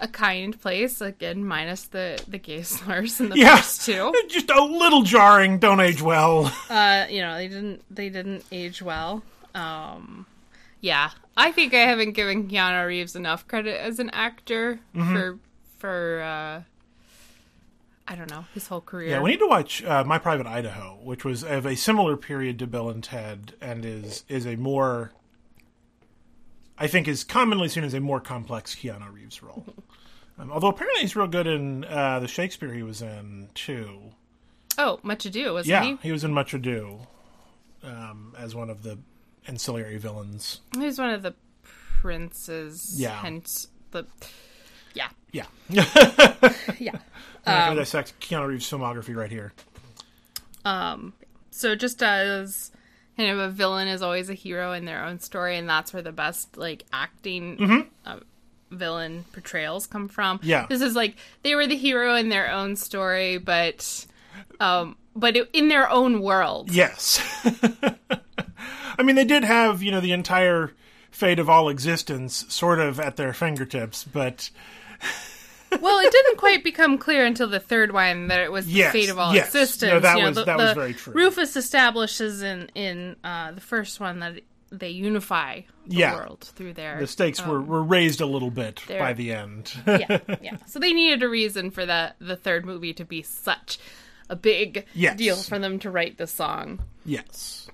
a 0.00 0.08
kind 0.08 0.58
place 0.60 1.00
again 1.00 1.44
minus 1.44 1.84
the 1.84 2.22
the 2.26 2.38
gay 2.38 2.62
slurs 2.74 3.20
in 3.20 3.28
the 3.28 3.36
Yeah, 3.36 3.56
first 3.56 3.84
two 3.84 4.12
just 4.28 4.50
a 4.50 4.62
little 4.64 5.02
jarring. 5.02 5.58
Don't 5.58 5.80
age 5.80 6.00
well. 6.02 6.52
uh 6.70 7.06
you 7.10 7.20
know 7.20 7.34
they 7.36 7.48
didn't 7.48 7.82
they 7.94 8.08
didn't 8.08 8.44
age 8.50 8.80
well 8.82 9.22
um 9.54 10.26
yeah 10.80 11.10
i 11.36 11.52
think 11.52 11.74
i 11.74 11.78
haven't 11.80 12.12
given 12.12 12.48
keanu 12.48 12.86
reeves 12.86 13.14
enough 13.14 13.46
credit 13.46 13.78
as 13.80 13.98
an 13.98 14.08
actor 14.10 14.80
Mm-hmm. 14.94 15.12
for 15.14 15.38
for 15.78 16.22
uh 16.22 16.62
i 18.08 18.14
don't 18.16 18.30
know 18.30 18.44
his 18.54 18.66
whole 18.68 18.80
career 18.80 19.10
Yeah, 19.10 19.20
we 19.22 19.30
need 19.30 19.38
to 19.40 19.46
watch 19.46 19.84
uh, 19.84 20.02
My 20.04 20.18
Private 20.18 20.46
Idaho, 20.46 20.98
which 21.02 21.24
was 21.24 21.44
of 21.44 21.66
a 21.66 21.76
similar 21.76 22.16
period 22.16 22.58
to 22.60 22.66
Bill 22.66 22.88
and 22.90 23.02
Ted, 23.04 23.54
and 23.60 23.84
is 23.84 24.24
is 24.28 24.46
a 24.46 24.56
more, 24.56 25.12
I 26.78 26.86
think, 26.88 27.06
is 27.06 27.22
commonly 27.24 27.68
seen 27.68 27.84
as 27.84 27.94
a 27.94 28.00
more 28.00 28.20
complex 28.20 28.74
Keanu 28.74 29.12
Reeves 29.12 29.42
role. 29.42 29.64
Um, 30.40 30.50
although 30.52 30.68
apparently 30.68 31.02
he's 31.02 31.14
real 31.14 31.26
good 31.26 31.46
in 31.46 31.84
uh, 31.84 32.20
the 32.20 32.28
Shakespeare 32.28 32.72
he 32.72 32.82
was 32.82 33.02
in 33.02 33.48
too. 33.54 33.98
Oh, 34.78 34.98
Much 35.02 35.26
Ado, 35.26 35.52
wasn't 35.54 35.68
Yeah, 35.70 35.82
he? 35.84 35.98
he 36.02 36.12
was 36.12 36.24
in 36.24 36.32
Much 36.32 36.54
Ado 36.54 37.00
um, 37.82 38.34
as 38.38 38.54
one 38.54 38.70
of 38.70 38.82
the 38.82 38.98
ancillary 39.46 39.98
villains. 39.98 40.60
He 40.74 40.84
was 40.86 40.98
one 40.98 41.10
of 41.10 41.22
the 41.22 41.34
princes. 42.00 42.94
Yeah. 42.96 43.20
Hence 43.20 43.68
the. 43.90 44.06
Yeah. 44.94 45.08
Yeah, 45.32 45.46
Yeah. 46.78 46.98
I'm 47.46 47.70
Um, 47.72 47.76
dissect 47.76 48.18
Keanu 48.20 48.48
Reeves' 48.48 48.68
filmography 48.68 49.14
right 49.14 49.30
here. 49.30 49.52
Um. 50.64 51.12
So 51.52 51.74
just 51.76 52.02
as 52.02 52.70
kind 53.16 53.30
of 53.30 53.38
a 53.38 53.48
villain 53.50 53.86
is 53.88 54.02
always 54.02 54.28
a 54.30 54.34
hero 54.34 54.72
in 54.72 54.84
their 54.86 55.04
own 55.04 55.20
story, 55.20 55.56
and 55.56 55.68
that's 55.68 55.92
where 55.92 56.02
the 56.02 56.12
best 56.12 56.56
like 56.56 56.84
acting. 56.92 57.88
Uh, 58.04 58.18
villain 58.70 59.24
portrayals 59.32 59.86
come 59.86 60.08
from. 60.08 60.40
Yeah. 60.42 60.66
this 60.68 60.80
is 60.80 60.94
like 60.94 61.16
they 61.42 61.54
were 61.54 61.66
the 61.66 61.76
hero 61.76 62.14
in 62.14 62.28
their 62.28 62.50
own 62.50 62.76
story 62.76 63.38
but 63.38 64.06
um 64.60 64.96
but 65.16 65.36
it, 65.36 65.50
in 65.52 65.68
their 65.68 65.90
own 65.90 66.22
world 66.22 66.70
Yes. 66.70 67.20
I 68.98 69.02
mean, 69.02 69.16
they 69.16 69.24
did 69.24 69.44
have, 69.44 69.82
you 69.82 69.90
know, 69.90 70.00
the 70.00 70.12
entire 70.12 70.72
fate 71.10 71.38
of 71.38 71.48
all 71.48 71.68
existence 71.70 72.44
sort 72.52 72.78
of 72.80 73.00
at 73.00 73.16
their 73.16 73.32
fingertips, 73.32 74.04
but 74.04 74.50
well, 75.80 75.98
it 76.00 76.12
didn't 76.12 76.36
quite 76.36 76.62
become 76.62 76.98
clear 76.98 77.24
until 77.24 77.48
the 77.48 77.60
third 77.60 77.92
one 77.92 78.28
that 78.28 78.40
it 78.40 78.52
was 78.52 78.66
the 78.66 78.72
Yes, 78.72 78.92
fate 78.92 79.08
of 79.08 79.18
all 79.18 79.34
yes. 79.34 79.46
existence. 79.48 79.90
No, 79.92 80.00
that 80.00 80.16
you 80.16 80.22
know, 80.22 80.28
was- 80.28 80.36
the, 80.36 80.44
that 80.44 80.56
was 80.58 80.72
very 80.74 80.92
true. 80.94 81.14
Rufus 81.14 81.56
establishes 81.56 82.42
in 82.42 82.70
in 82.74 83.16
uh, 83.24 83.52
the 83.52 83.60
first 83.62 84.00
one 84.00 84.18
that 84.20 84.40
they 84.72 84.90
unify 84.90 85.62
the 85.86 85.96
Yeah. 85.96 86.14
world 86.14 86.50
through 86.54 86.74
their 86.74 86.98
the 87.00 87.06
stakes 87.06 87.44
were, 87.44 87.60
were 87.60 87.82
raised 87.82 88.20
a 88.20 88.26
little 88.26 88.50
bit 88.50 88.82
they're- 88.86 88.98
by 89.00 89.12
the 89.12 89.32
end. 89.32 89.72
yeah, 89.86 90.18
yeah. 90.40 90.56
So 90.66 90.78
they 90.78 90.92
needed 90.92 91.22
a 91.22 91.28
reason 91.28 91.70
for 91.70 91.84
the 91.86 92.14
the 92.20 92.36
third 92.36 92.64
movie 92.64 92.92
to 92.94 93.04
be 93.04 93.22
such 93.22 93.78
a 94.28 94.36
big 94.36 94.86
Yes. 94.94 95.16
deal 95.16 95.36
for 95.36 95.58
them 95.58 95.78
to 95.80 95.90
write 95.90 96.16
the 96.18 96.26
song 96.28 96.80
yes. 97.04 97.68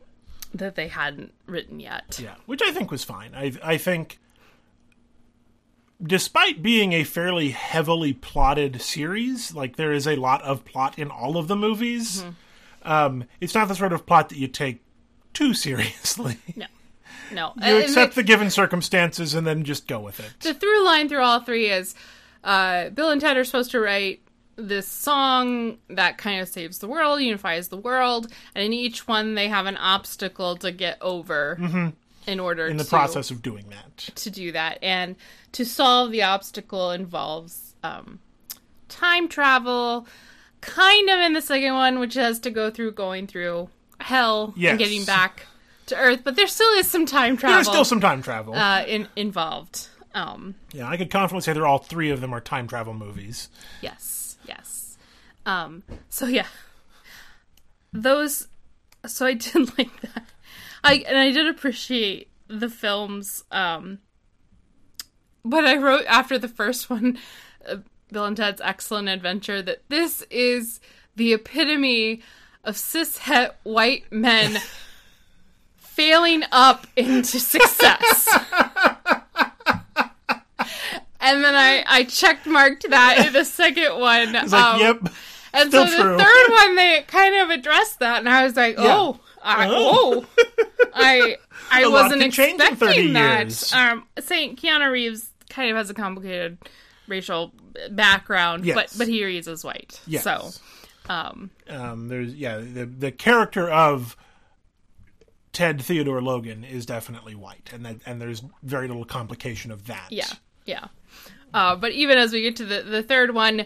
that 0.55 0.75
they 0.75 0.89
hadn't 0.89 1.35
written 1.47 1.81
yet. 1.81 2.19
Yeah, 2.23 2.37
which 2.47 2.63
I 2.63 2.73
think 2.73 2.91
was 2.91 3.05
fine. 3.05 3.35
I 3.35 3.53
I 3.63 3.77
think 3.77 4.19
despite 6.03 6.63
being 6.63 6.93
a 6.93 7.05
fairly 7.05 7.51
heavily 7.51 8.13
plotted 8.13 8.81
series, 8.81 9.55
like 9.55 9.77
there 9.77 9.93
is 9.93 10.07
a 10.07 10.17
lot 10.17 10.43
of 10.43 10.65
plot 10.65 10.99
in 10.99 11.11
all 11.11 11.37
of 11.37 11.49
the 11.49 11.57
movies. 11.57 12.23
Mm-hmm. 12.23 12.31
Um, 12.91 13.25
it's 13.41 13.55
not 13.55 13.69
the 13.69 13.75
sort 13.75 13.93
of 13.93 14.07
plot 14.07 14.29
that 14.29 14.39
you 14.39 14.47
take 14.49 14.81
too 15.35 15.55
seriously. 15.67 16.37
No, 16.55 16.67
no. 17.33 17.53
you 17.57 17.63
And 17.77 17.85
accept 17.85 18.15
the 18.15 18.23
given 18.23 18.51
circumstances 18.51 19.35
and 19.35 19.47
then 19.47 19.65
just 19.65 19.87
go 19.89 20.01
with 20.01 20.21
it. 20.21 20.33
the 20.41 20.55
through 20.55 20.85
line 20.85 21.09
through 21.09 21.23
all 21.23 21.41
three 21.41 21.67
is 21.71 21.95
uh, 22.45 22.91
Bill 22.91 23.11
and 23.11 23.21
Ted 23.21 23.37
are 23.37 23.45
supposed 23.45 23.71
to 23.73 23.81
write 23.81 24.21
this 24.57 24.87
song 24.89 25.77
that 25.91 26.17
kind 26.17 26.41
of 26.41 26.49
saves 26.49 26.79
the 26.79 26.89
world, 26.89 27.21
unifies 27.21 27.69
the 27.69 27.77
world, 27.77 28.29
and 28.55 28.65
in 28.65 28.73
each 28.73 29.07
one 29.07 29.35
they 29.35 29.49
have 29.49 29.67
an 29.67 29.77
obstacle 29.77 30.57
to 30.57 30.73
get 30.73 30.97
over 31.03 31.59
in 32.27 32.41
order 32.41 32.63
Mm-hmm. 32.65 32.71
in 32.73 32.77
the 32.79 32.85
to, 32.85 32.91
process 32.91 33.31
of 33.31 33.43
doing 33.43 33.67
that. 33.71 33.97
to 34.17 34.31
do 34.31 34.53
that. 34.53 34.79
And 34.83 35.17
to 35.53 35.65
solve 35.65 36.11
the 36.11 36.23
obstacle 36.23 36.91
involves 36.91 37.75
um, 37.83 38.19
time 38.89 39.29
travel, 39.29 40.07
kind 40.61 41.11
of 41.11 41.21
in 41.21 41.35
the 41.35 41.43
second 41.43 41.75
one, 41.75 41.99
which 41.99 42.15
has 42.15 42.39
to 42.41 42.51
go 42.51 42.71
through 42.71 42.93
going 42.93 43.27
through 43.27 43.69
hell 44.01 44.55
Yes. 44.57 44.71
and 44.71 44.79
getting 44.79 45.05
back 45.05 45.47
to 45.87 45.97
Earth. 45.97 46.21
But 46.25 46.37
there 46.37 46.47
still 46.47 46.71
is 46.79 46.89
some 46.89 47.07
time 47.07 47.37
travel 47.37 47.57
There's 47.57 47.69
still 47.69 47.85
some 47.85 48.01
time 48.01 48.23
travel. 48.23 48.55
uh, 48.55 48.85
in, 48.87 49.09
involved. 49.17 49.89
Um, 50.15 50.55
yeah, 50.73 50.89
I 50.89 50.97
could 50.97 51.11
confidently 51.11 51.43
say 51.43 51.53
they're 51.53 51.67
all 51.67 51.79
three 51.79 52.11
of 52.11 52.21
them 52.21 52.33
are 52.33 52.41
time 52.41 52.67
travel 52.69 52.95
movies. 52.95 53.51
Yes, 53.83 54.37
yes. 54.47 54.97
Um, 55.45 55.83
so 56.09 56.27
yeah, 56.27 56.47
those. 57.93 58.49
So 59.07 59.27
I 59.27 59.35
did 59.35 59.77
like 59.79 60.01
that. 60.01 60.25
I 60.83 61.05
and 61.07 61.19
I 61.19 61.31
did 61.33 61.47
appreciate 61.47 62.29
the 62.49 62.69
films. 62.69 63.45
Um, 63.51 63.99
but 65.45 65.65
I 65.65 65.77
wrote 65.77 66.05
after 66.07 66.39
the 66.39 66.49
first 66.49 66.89
one, 66.91 67.19
uh, 67.69 67.77
Bill 68.11 68.25
and 68.25 68.37
Ted's 68.37 68.61
Excellent 68.65 69.09
Adventure, 69.09 69.63
that 69.63 69.83
this 69.89 70.23
is 70.31 70.81
the 71.15 71.33
epitome 71.35 72.23
of 72.65 72.77
cishet 72.77 73.53
white 73.63 74.05
men 74.11 74.59
failing 75.97 76.43
up 76.53 76.87
into 76.97 77.41
success. 77.41 78.29
And 81.19 81.43
then 81.43 81.55
I, 81.57 81.83
I 81.89 82.05
checked 82.05 82.47
marked 82.47 82.89
that 82.89 83.27
in 83.27 83.33
the 83.33 83.45
second 83.45 83.99
one. 83.99 84.33
Like, 84.33 84.81
yep. 84.81 85.09
And 85.53 85.73
so 85.73 85.85
the 85.85 85.91
true. 85.91 86.19
third 86.19 86.51
one, 86.51 86.77
they 86.77 87.03
kind 87.09 87.35
of 87.37 87.51
addressed 87.51 87.99
that, 88.01 88.19
and 88.19 88.29
I 88.29 88.45
was 88.45 88.55
like, 88.57 88.77
oh, 88.79 89.19
I, 89.43 89.67
Oh. 89.69 90.25
oh, 90.29 90.45
I, 90.95 91.37
I 91.71 91.83
A 91.85 91.91
wasn't 91.91 92.23
could 92.23 92.39
in 92.39 92.59
30 92.59 92.73
expecting 92.73 93.13
that. 93.15 93.73
Um, 93.75 94.07
saying 94.21 94.57
Keanu 94.57 94.93
Reeves 94.93 95.31
kind 95.49 95.71
of 95.71 95.77
has 95.79 95.89
a 95.91 95.95
complicated 95.95 96.59
racial 97.09 97.53
background, 97.91 98.63
but 98.63 98.67
Yes. 98.67 98.97
but 98.97 99.09
here 99.09 99.29
he 99.29 99.39
is 99.39 99.49
as 99.49 99.65
white. 99.65 100.01
Yes. 100.07 100.23
So, 100.25 100.51
um, 101.09 101.51
um, 101.69 102.09
there's 102.09 102.35
yeah 102.35 102.59
the 102.59 102.85
the 102.87 103.11
character 103.11 103.69
of 103.69 104.17
Ted 105.57 105.81
Theodore 105.81 106.21
Logan 106.21 106.65
is 106.65 106.85
definitely 106.85 107.35
white, 107.35 107.71
and 107.73 107.87
that, 107.87 107.97
and 108.05 108.21
there's 108.21 108.43
very 108.63 108.89
little 108.89 109.07
complication 109.07 109.71
of 109.71 109.87
that. 109.87 110.09
yeah, 110.11 110.29
yeah. 110.67 110.89
Uh, 111.55 111.75
but 111.75 111.93
even 111.93 112.19
as 112.19 112.31
we 112.31 112.43
get 112.43 112.57
to 112.57 112.67
the 112.67 112.83
the 112.83 113.03
third 113.03 113.33
one, 113.35 113.65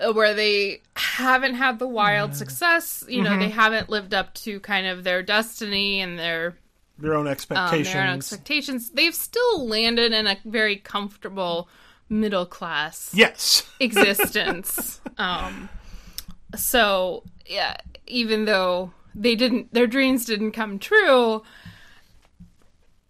uh, 0.00 0.12
where 0.12 0.32
they 0.32 0.80
haven't 0.94 1.54
had 1.54 1.80
the 1.80 1.88
wild 1.88 2.36
success, 2.36 3.04
you 3.08 3.20
know, 3.20 3.30
Mm-hmm. 3.30 3.40
they 3.40 3.48
haven't 3.48 3.88
lived 3.88 4.14
up 4.14 4.32
to 4.34 4.60
kind 4.60 4.86
of 4.86 5.02
their 5.02 5.20
destiny 5.24 6.00
and 6.00 6.16
their 6.16 6.56
their 6.98 7.14
own 7.14 7.26
um, 7.26 7.32
expectations. 7.32 7.92
their 7.92 8.02
own 8.04 8.14
expectations. 8.16 8.90
They've 8.90 9.14
still 9.14 9.66
landed 9.66 10.12
in 10.12 10.28
a 10.28 10.36
very 10.44 10.76
comfortable 10.76 11.68
middle 12.08 12.46
class 12.46 13.10
yes, 13.12 13.68
existence. 13.80 15.00
um, 15.18 15.68
so 16.54 17.24
yeah, 17.44 17.76
even 18.06 18.44
though 18.44 18.92
they 19.20 19.34
didn't, 19.34 19.72
their 19.72 19.86
dreams 19.86 20.24
didn't 20.24 20.52
come 20.52 20.78
true. 20.78 21.42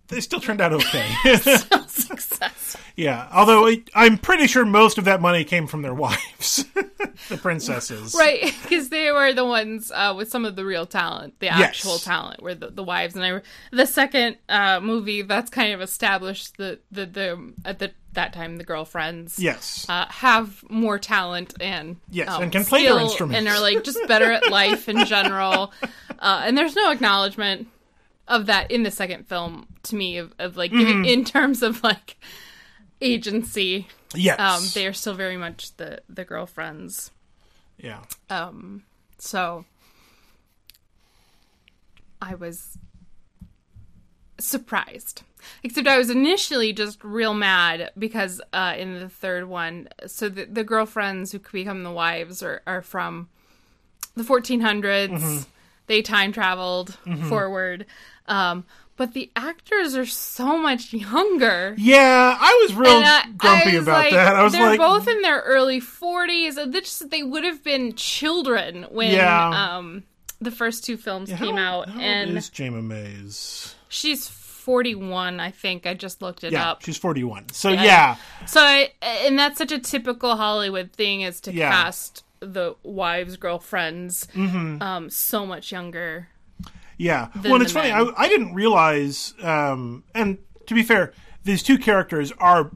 They 0.08 0.20
still 0.20 0.40
turned 0.40 0.60
out 0.60 0.72
okay. 0.72 1.08
Success. 1.88 2.76
yeah, 2.96 3.28
although 3.32 3.66
it, 3.66 3.90
I'm 3.94 4.18
pretty 4.18 4.46
sure 4.46 4.64
most 4.64 4.98
of 4.98 5.04
that 5.04 5.20
money 5.20 5.44
came 5.44 5.66
from 5.66 5.82
their 5.82 5.94
wives, 6.06 6.64
the 7.28 7.36
princesses. 7.36 8.14
Right, 8.18 8.54
because 8.62 8.88
they 8.88 9.10
were 9.12 9.32
the 9.32 9.44
ones 9.44 9.90
uh, 9.94 10.14
with 10.16 10.30
some 10.30 10.44
of 10.44 10.56
the 10.56 10.64
real 10.64 10.86
talent, 10.86 11.38
the 11.40 11.46
Yes. 11.46 11.60
actual 11.60 11.98
talent, 11.98 12.42
were 12.42 12.54
the, 12.54 12.68
the 12.68 12.82
wives. 12.84 13.14
And 13.16 13.24
I, 13.24 13.40
the 13.72 13.86
second 13.86 14.36
uh, 14.48 14.80
movie 14.80 15.22
that's 15.22 15.50
kind 15.50 15.72
of 15.74 15.80
established 15.80 16.56
the 16.56 16.78
the, 16.90 17.06
the 17.06 17.52
at 17.64 17.78
the 17.78 17.92
that 18.12 18.32
time 18.32 18.56
the 18.56 18.64
girlfriends. 18.64 19.38
Yes. 19.38 19.86
uh, 19.88 20.06
have 20.08 20.64
more 20.70 20.98
talent 20.98 21.54
and 21.60 21.96
Yes, 22.10 22.28
um, 22.28 22.42
and 22.44 22.52
can 22.52 22.64
play 22.64 22.84
their 22.84 22.98
instruments. 22.98 23.38
and 23.38 23.48
are 23.48 23.60
like 23.60 23.84
just 23.84 23.98
better 24.08 24.30
at 24.32 24.50
life 24.50 24.88
in 24.88 25.04
general. 25.04 25.72
Uh, 26.18 26.42
and 26.44 26.56
there's 26.56 26.74
no 26.74 26.90
acknowledgement 26.90 27.68
of 28.28 28.46
that 28.46 28.70
in 28.70 28.82
the 28.84 28.90
second 28.90 29.26
film 29.26 29.66
to 29.84 29.96
me 29.96 30.18
of, 30.18 30.32
of 30.38 30.56
like 30.56 30.70
Mm-hmm. 30.70 31.04
in 31.04 31.24
terms 31.24 31.62
of 31.62 31.82
like 31.82 32.16
agency. 33.00 33.88
yes. 34.14 34.38
Um, 34.38 34.62
they 34.74 34.86
are 34.86 34.92
still 34.92 35.14
very 35.14 35.36
much 35.36 35.76
the 35.76 36.00
the 36.08 36.24
girlfriends. 36.24 37.10
yeah. 37.78 38.00
Um, 38.30 38.84
so 39.18 39.64
I 42.20 42.34
was 42.34 42.78
surprised. 44.38 45.22
Except 45.62 45.86
I 45.86 45.98
was 45.98 46.10
initially 46.10 46.72
just 46.72 47.02
real 47.04 47.34
mad 47.34 47.90
because 47.98 48.40
uh, 48.52 48.74
in 48.76 48.98
the 48.98 49.08
third 49.08 49.48
one, 49.48 49.88
so 50.06 50.28
the, 50.28 50.44
the 50.46 50.64
girlfriends 50.64 51.32
who 51.32 51.38
become 51.38 51.84
the 51.84 51.92
wives 51.92 52.42
are, 52.42 52.62
are 52.66 52.82
from 52.82 53.28
the 54.16 54.24
1400s. 54.24 55.46
They 55.88 56.02
time 56.02 56.32
traveled 56.32 56.96
forward. 57.28 57.86
Um, 58.26 58.64
but 58.96 59.12
the 59.14 59.30
actors 59.36 59.94
are 59.96 60.06
so 60.06 60.58
much 60.58 60.92
younger. 60.92 61.74
Yeah, 61.78 62.36
I 62.38 62.58
was 62.66 62.74
real 62.76 62.90
I- 62.90 63.24
grumpy 63.36 63.70
I 63.70 63.74
was 63.74 63.82
about 63.84 63.98
like, 64.04 64.12
that. 64.12 64.36
I 64.36 64.42
was 64.42 64.52
they're 64.52 64.66
like, 64.66 64.78
both 64.78 65.06
in 65.08 65.22
their 65.22 65.40
early 65.40 65.80
40s. 65.80 66.72
They, 67.00 67.06
they 67.08 67.22
would 67.22 67.44
have 67.44 67.62
been 67.64 67.94
children 67.94 68.86
when 68.90 69.12
Yeah. 69.12 69.76
um, 69.76 70.02
the 70.40 70.50
first 70.50 70.84
two 70.84 70.96
films 70.96 71.30
how, 71.30 71.44
came 71.44 71.58
out. 71.58 71.88
how 71.88 72.00
and 72.00 72.36
is 72.36 72.50
Jayma 72.50 72.82
Mays? 72.84 73.74
she's 73.88 74.28
41, 74.28 75.40
I 75.40 75.50
think. 75.52 75.86
I 75.86 75.94
just 75.94 76.20
looked 76.20 76.44
it 76.44 76.52
Yeah, 76.52 76.72
up. 76.72 76.82
she's 76.82 76.98
41. 76.98 77.50
So 77.52 77.70
yeah, 77.70 78.16
So, 78.46 78.60
I, 78.60 78.90
and 79.00 79.38
that's 79.38 79.56
such 79.58 79.72
a 79.72 79.78
typical 79.78 80.36
Hollywood 80.36 80.92
thing 80.92 81.22
is 81.22 81.40
to 81.42 81.52
Yeah. 81.54 81.70
cast 81.70 82.24
the 82.40 82.74
wives, 82.82 83.36
girlfriends, 83.36 84.26
Mm-hmm. 84.34 84.82
um, 84.82 85.10
so 85.10 85.44
much 85.46 85.72
younger. 85.72 86.28
yeah. 86.96 87.28
Well, 87.44 87.54
and 87.54 87.62
it's 87.62 87.72
funny. 87.72 87.90
I. 87.92 88.02
I 88.16 88.28
didn't 88.28 88.54
realize. 88.54 89.34
Um, 89.42 90.04
and 90.14 90.38
to 90.66 90.74
be 90.74 90.82
fair, 90.82 91.12
these 91.44 91.62
two 91.62 91.78
characters 91.78 92.32
are 92.38 92.70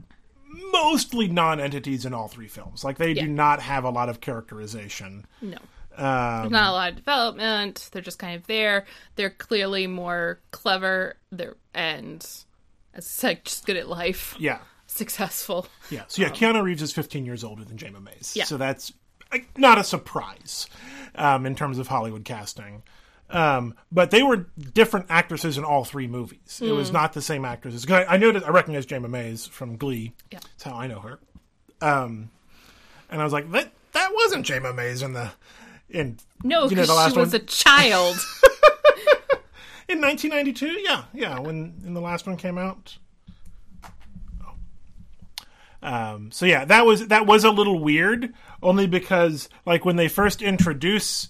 mostly 0.71 1.27
non-entities 1.27 2.05
in 2.05 2.13
all 2.13 2.27
three 2.27 2.47
films. 2.47 2.83
Like 2.83 2.97
they 2.97 3.11
Yeah. 3.11 3.23
do 3.23 3.29
not 3.29 3.59
have 3.61 3.83
a 3.83 3.89
lot 3.89 4.09
of 4.09 4.21
characterization. 4.21 5.25
No. 5.41 5.57
Um, 5.95 6.41
There's 6.41 6.51
not 6.51 6.69
a 6.69 6.73
lot 6.73 6.89
of 6.89 6.95
development. 6.95 7.89
They're 7.91 8.01
just 8.01 8.17
kind 8.17 8.35
of 8.35 8.47
there. 8.47 8.85
They're 9.15 9.29
clearly 9.29 9.85
more 9.87 10.39
clever. 10.51 11.17
They're 11.31 11.55
and 11.75 12.21
as 12.23 12.45
I 12.95 12.99
said, 13.01 13.45
just 13.45 13.65
good 13.65 13.77
at 13.77 13.87
life, 13.89 14.35
yeah. 14.39 14.59
successful. 14.87 15.67
Yeah. 15.91 16.03
So 16.07 16.21
yeah, 16.23 16.29
Keanu 16.29 16.63
Reeves 16.63 16.81
is 16.81 16.91
15 16.93 17.25
years 17.25 17.43
older 17.43 17.63
than 17.63 17.77
Jayma 17.77 18.01
Mays. 18.01 18.33
Yeah. 18.35 18.45
So 18.45 18.57
that's 18.57 18.91
like, 19.33 19.57
not 19.57 19.77
a 19.77 19.83
surprise 19.83 20.67
um, 21.15 21.45
in 21.45 21.55
terms 21.55 21.79
of 21.79 21.87
Hollywood 21.87 22.23
casting. 22.25 22.83
Um, 23.29 23.73
but 23.91 24.11
they 24.11 24.21
were 24.21 24.45
different 24.73 25.07
actresses 25.09 25.57
in 25.57 25.63
all 25.63 25.83
three 25.83 26.05
movies. 26.07 26.61
It 26.63 26.71
was 26.71 26.91
not 26.91 27.13
the 27.13 27.21
same 27.21 27.45
actresses. 27.45 27.89
I, 27.89 28.05
I 28.05 28.17
noticed, 28.17 28.45
I 28.45 28.49
recognize 28.51 28.85
Jayma 28.85 29.09
Mays 29.09 29.47
from 29.47 29.75
Glee. 29.77 30.13
Yeah. 30.31 30.39
That's 30.41 30.63
how 30.63 30.75
I 30.75 30.85
know 30.87 30.99
her. 30.99 31.19
Um, 31.81 32.29
and 33.09 33.19
I 33.19 33.23
was 33.23 33.33
like, 33.33 33.51
that 33.51 33.71
that 33.93 34.11
wasn't 34.13 34.45
Jayma 34.45 34.75
Mays 34.75 35.01
in 35.01 35.13
the 35.13 35.31
in 35.89 36.17
No, 36.43 36.69
You 36.69 36.75
know, 36.75 36.85
the 36.85 36.93
last 36.93 37.13
she 37.13 37.19
was 37.19 37.31
one- 37.33 37.41
a 37.41 37.45
child. 37.45 38.15
in 39.89 39.99
1992. 40.01 40.67
Yeah, 40.81 41.03
yeah. 41.13 41.39
When 41.39 41.81
in 41.85 41.93
the 41.93 42.01
last 42.01 42.25
one 42.27 42.37
came 42.37 42.57
out. 42.57 42.97
Um, 45.83 46.31
so 46.31 46.45
yeah, 46.45 46.65
that 46.65 46.85
was 46.85 47.07
that 47.07 47.25
was 47.25 47.43
a 47.43 47.51
little 47.51 47.77
weird, 47.79 48.33
only 48.61 48.87
because 48.87 49.49
like 49.65 49.85
when 49.85 49.97
they 49.97 50.07
first 50.07 50.41
introduce 50.41 51.29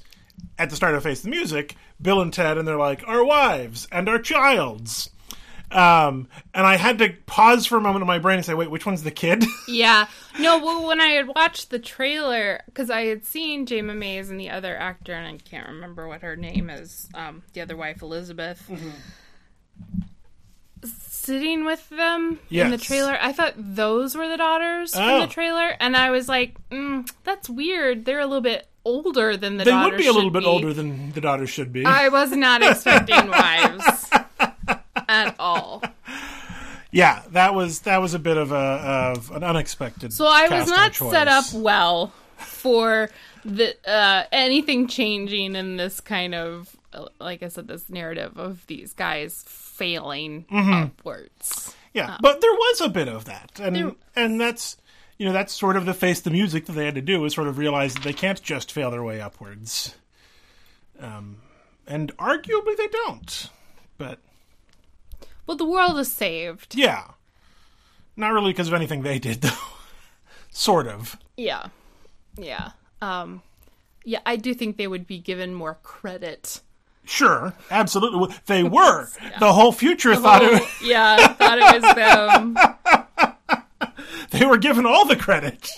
at 0.57 0.69
the 0.69 0.75
start 0.75 0.95
of 0.95 1.03
Face 1.03 1.22
the 1.22 1.29
Music, 1.29 1.75
Bill 2.01 2.22
and 2.22 2.31
Ted, 2.31 2.57
and 2.57 2.67
they're 2.67 2.77
like 2.77 3.03
our 3.07 3.25
wives 3.25 3.88
and 3.91 4.07
our 4.07 4.19
childs, 4.19 5.10
um, 5.74 6.27
and 6.53 6.67
I 6.67 6.77
had 6.77 7.00
to 7.00 7.13
pause 7.25 7.65
for 7.65 7.77
a 7.77 7.81
moment 7.81 8.03
in 8.03 8.07
my 8.07 8.19
brain 8.19 8.38
and 8.38 8.45
say, 8.45 8.53
wait, 8.53 8.69
which 8.69 8.86
one's 8.86 9.01
the 9.01 9.12
kid? 9.12 9.43
yeah. 9.67 10.05
No, 10.39 10.60
well, 10.60 10.86
when 10.86 11.01
I 11.01 11.07
had 11.07 11.27
watched 11.27 11.72
the 11.72 11.79
trailer, 11.79 12.62
because 12.67 12.91
I 12.91 13.05
had 13.05 13.25
seen 13.25 13.65
Jayma 13.65 13.98
Mays 13.98 14.29
and 14.29 14.39
the 14.39 14.51
other 14.51 14.77
actor, 14.77 15.13
and 15.13 15.27
I 15.27 15.38
can't 15.38 15.67
remember 15.67 16.07
what 16.07 16.22
her 16.22 16.36
name 16.36 16.69
is, 16.69 17.10
um, 17.15 17.41
the 17.53 17.62
other 17.62 17.75
wife, 17.75 18.03
Elizabeth. 18.03 18.69
Sitting 21.23 21.63
with 21.63 21.87
them 21.89 22.39
in 22.51 22.69
the 22.71 22.77
trailer, 22.77 23.17
I 23.21 23.31
thought 23.31 23.53
those 23.57 24.13
were 24.15 24.27
the 24.27 24.35
daughters 24.37 24.93
from 24.93 25.03
Oh. 25.09 25.21
the 25.21 25.27
trailer, 25.27 25.75
and 25.79 25.95
I 25.95 26.09
was 26.11 26.27
like, 26.27 26.55
mm, 26.69 27.09
"That's 27.23 27.49
weird. 27.49 28.03
They're 28.05 28.19
a 28.19 28.25
little 28.25 28.41
bit 28.41 28.67
older 28.83 29.38
than 29.38 29.55
the 29.57 29.63
daughters. 29.63 29.91
they 29.91 29.95
would 29.95 29.97
be 29.99 30.07
a 30.07 30.13
little 30.13 30.29
bit 30.31 30.41
be." 30.41 30.45
older 30.47 30.73
than 30.73 31.13
the 31.13 31.21
daughters 31.21 31.49
should 31.49 31.71
be. 31.71 31.86
I 31.86 32.09
was 32.09 32.31
not 32.31 32.62
expecting 32.69 33.29
wives 33.29 34.09
at 35.07 35.36
all. 35.39 35.81
yeah, 36.91 37.21
that 37.31 37.55
was 37.55 37.79
that 37.81 38.01
was 38.01 38.13
a 38.13 38.19
bit 38.19 38.36
of 38.38 38.51
a 38.51 38.55
of 39.15 39.31
an 39.31 39.43
unexpected. 39.45 40.12
So 40.12 40.25
I 40.27 40.47
was 40.49 40.67
not 40.67 40.91
choice. 40.93 41.12
set 41.12 41.27
up 41.29 41.45
well 41.53 42.12
for 42.38 43.09
the 43.45 43.75
uh, 43.89 44.23
anything 44.31 44.88
changing 44.88 45.55
in 45.55 45.77
this 45.77 45.99
kind 46.01 46.36
of, 46.36 46.75
like 47.19 47.43
I 47.43 47.47
said, 47.47 47.67
this 47.67 47.89
narrative 47.89 48.38
of 48.38 48.65
these 48.67 48.91
guys 48.93 49.43
failing 49.73 50.45
upwards. 50.51 51.75
Yeah, 51.93 52.17
but 52.21 52.41
there 52.41 52.51
was 52.53 52.81
a 52.81 52.89
bit 52.89 53.07
of 53.07 53.25
that, 53.25 53.59
and 53.59 53.75
There- 53.75 53.95
and 54.15 54.39
that's 54.41 54.77
you 55.17 55.25
know 55.27 55.33
that's 55.33 55.53
sort 55.53 55.75
of 55.77 55.86
the 55.86 55.93
face 55.93 56.19
the 56.21 56.29
music 56.31 56.65
that 56.65 56.73
they 56.73 56.86
had 56.86 56.95
to 56.95 57.01
do 57.01 57.23
is 57.25 57.33
sort 57.33 57.47
of 57.47 57.57
realize 57.57 57.93
that 57.93 58.03
they 58.03 58.13
can't 58.13 58.41
just 58.41 58.71
fail 58.71 58.89
their 58.91 59.03
way 59.03 59.21
upwards. 59.21 59.95
Um, 60.99 61.38
and 61.88 62.15
arguably 62.17 62.77
they 62.77 62.88
don't, 62.88 63.49
but 63.97 64.19
Well, 65.45 65.57
the 65.57 65.65
world 65.65 65.99
is 65.99 66.12
saved. 66.12 66.75
yeah, 66.75 67.03
not 68.15 68.31
really 68.31 68.51
because 68.53 68.67
of 68.67 68.73
anything 68.73 69.01
they 69.03 69.19
did 69.19 69.41
though. 69.41 69.49
sort 70.51 70.88
of. 70.88 71.17
Yeah, 71.38 71.67
yeah, 72.38 72.71
um, 73.01 73.41
yeah. 74.05 74.19
I 74.25 74.36
do 74.36 74.53
think 74.53 74.77
they 74.77 74.88
would 74.88 75.05
be 75.07 75.19
given 75.19 75.53
more 75.53 75.75
credit. 75.83 76.62
Sure, 77.05 77.53
absolutely. 77.69 78.35
They 78.45 78.63
were. 78.77 79.07
The 79.39 79.51
whole 79.53 79.71
future 79.71 80.15
thought 80.15 80.41
Oh, 80.43 80.55
it, 80.55 80.63
yeah, 80.83 81.27
thought 81.33 81.57
it 81.59 81.81
was 81.81 81.95
them. 81.95 82.57
they 84.31 84.45
were 84.45 84.57
given 84.57 84.85
all 84.85 85.05
the 85.05 85.15
credit, 85.15 85.69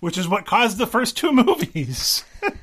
which 0.00 0.16
is 0.16 0.28
what 0.28 0.46
caused 0.46 0.78
the 0.78 0.86
first 0.86 1.16
two 1.16 1.32
movies. 1.32 2.24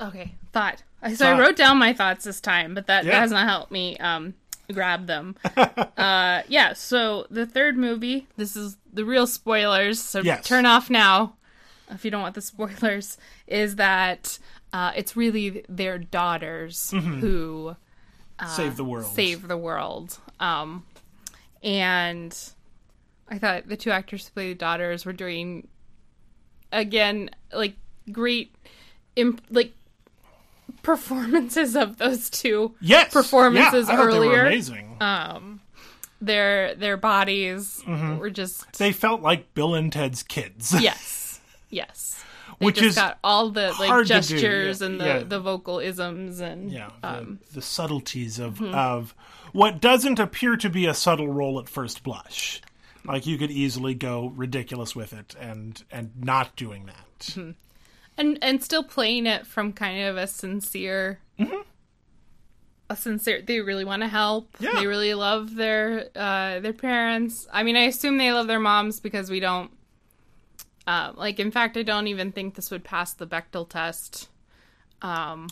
Okay, 0.00 0.32
thought. 0.52 0.82
So 1.14 1.26
I 1.28 1.38
wrote 1.38 1.56
down 1.56 1.78
my 1.78 1.92
thoughts 1.92 2.24
this 2.24 2.40
time, 2.40 2.74
but 2.74 2.86
that, 2.86 3.04
Yeah. 3.04 3.12
that 3.12 3.20
has 3.20 3.30
not 3.30 3.46
helped 3.46 3.70
me 3.70 3.96
um, 3.98 4.34
grab 4.72 5.06
them. 5.06 5.36
uh, 5.56 6.42
yeah, 6.48 6.72
so 6.72 7.26
the 7.30 7.46
third 7.46 7.76
movie, 7.76 8.26
this 8.36 8.56
is 8.56 8.76
the 8.92 9.04
real 9.04 9.26
spoilers, 9.26 10.00
so 10.00 10.20
Yes. 10.20 10.46
turn 10.46 10.64
off 10.66 10.88
now 10.90 11.34
if 11.90 12.04
you 12.04 12.10
don't 12.10 12.22
want 12.22 12.34
the 12.34 12.40
spoilers, 12.42 13.16
is 13.46 13.76
that 13.76 14.38
uh, 14.72 14.92
it's 14.96 15.16
really 15.16 15.64
their 15.68 15.98
daughters 15.98 16.90
who 16.92 17.74
Save 18.56 18.76
the 18.76 18.84
world. 18.84 19.06
save 19.14 19.48
the 19.48 19.56
world. 19.56 20.18
Um, 20.38 20.84
and 21.62 22.36
I 23.28 23.38
thought 23.38 23.68
the 23.68 23.76
two 23.76 23.90
actors 23.90 24.26
who 24.26 24.32
play 24.32 24.48
the 24.50 24.54
daughters 24.54 25.04
were 25.04 25.12
doing, 25.12 25.68
again, 26.72 27.30
like 27.52 27.74
great, 28.10 28.54
imp- 29.16 29.42
like 29.50 29.72
performances 30.82 31.76
of 31.76 31.98
those 31.98 32.30
two. 32.30 32.74
Yes, 32.80 33.12
performances 33.12 33.88
yeah, 33.88 33.94
I 33.94 33.96
thought 33.96 34.10
They 34.12 34.18
were 34.18 34.24
earlier. 34.26 34.46
amazing. 34.46 34.96
Um, 35.00 35.60
their 36.20 36.74
their 36.74 36.96
bodies 36.96 37.82
Mm-hmm. 37.86 38.18
were 38.18 38.30
just 38.30 38.78
they 38.78 38.92
felt 38.92 39.22
like 39.22 39.54
Bill 39.54 39.74
and 39.74 39.92
Ted's 39.92 40.22
kids. 40.22 40.74
yes, 40.80 41.19
yes. 41.70 42.22
They 42.58 42.66
Which 42.66 42.82
is 42.82 42.94
got 42.96 43.18
all 43.24 43.50
the 43.50 43.68
like 43.78 43.88
hard 43.88 44.06
to 44.08 44.12
do, 44.14 44.20
gestures 44.20 44.80
yeah, 44.80 44.86
and 44.86 45.00
the, 45.00 45.04
yeah. 45.06 45.18
the 45.22 45.40
vocal 45.40 45.78
isms 45.78 46.40
and 46.40 46.70
Yeah, 46.70 46.90
the, 47.00 47.08
um, 47.08 47.40
the 47.54 47.62
subtleties 47.62 48.38
of 48.38 48.54
Mm-hmm. 48.58 48.74
of 48.74 49.14
what 49.52 49.80
doesn't 49.80 50.18
appear 50.18 50.56
to 50.56 50.68
be 50.68 50.86
a 50.86 50.94
subtle 50.94 51.28
role 51.28 51.58
at 51.60 51.68
first 51.68 52.02
blush. 52.02 52.60
Like 53.04 53.26
you 53.26 53.38
could 53.38 53.50
easily 53.50 53.94
go 53.94 54.32
ridiculous 54.36 54.94
with 54.94 55.12
it 55.12 55.34
and 55.40 55.82
and 55.90 56.10
not 56.18 56.54
doing 56.56 56.86
that. 56.86 57.18
Mm-hmm. 57.20 57.50
and 58.18 58.38
and 58.42 58.62
still 58.62 58.84
playing 58.84 59.26
it 59.26 59.46
from 59.46 59.72
kind 59.72 60.02
of 60.04 60.16
a 60.16 60.26
sincere 60.26 61.20
a 62.88 62.96
sincere 62.96 63.40
they 63.40 63.60
really 63.60 63.84
want 63.84 64.02
to 64.02 64.08
help 64.08 64.56
Yeah. 64.58 64.72
they 64.80 64.86
really 64.86 65.14
love 65.14 65.54
their 65.54 66.08
uh 66.16 66.58
their 66.60 66.72
parents 66.72 67.46
i 67.52 67.62
mean 67.62 67.76
i 67.76 67.84
assume 67.84 68.18
they 68.18 68.32
love 68.32 68.48
their 68.48 68.58
moms 68.58 68.98
because 69.00 69.30
we 69.30 69.38
don't 69.40 69.70
uh, 70.90 71.12
like 71.16 71.38
in 71.38 71.50
fact 71.50 71.76
i 71.76 71.82
don't 71.82 72.06
even 72.08 72.32
think 72.32 72.54
this 72.54 72.70
would 72.70 72.84
pass 72.84 73.12
the 73.14 73.26
Bechdel 73.26 73.68
test 73.68 74.28
um 75.02 75.48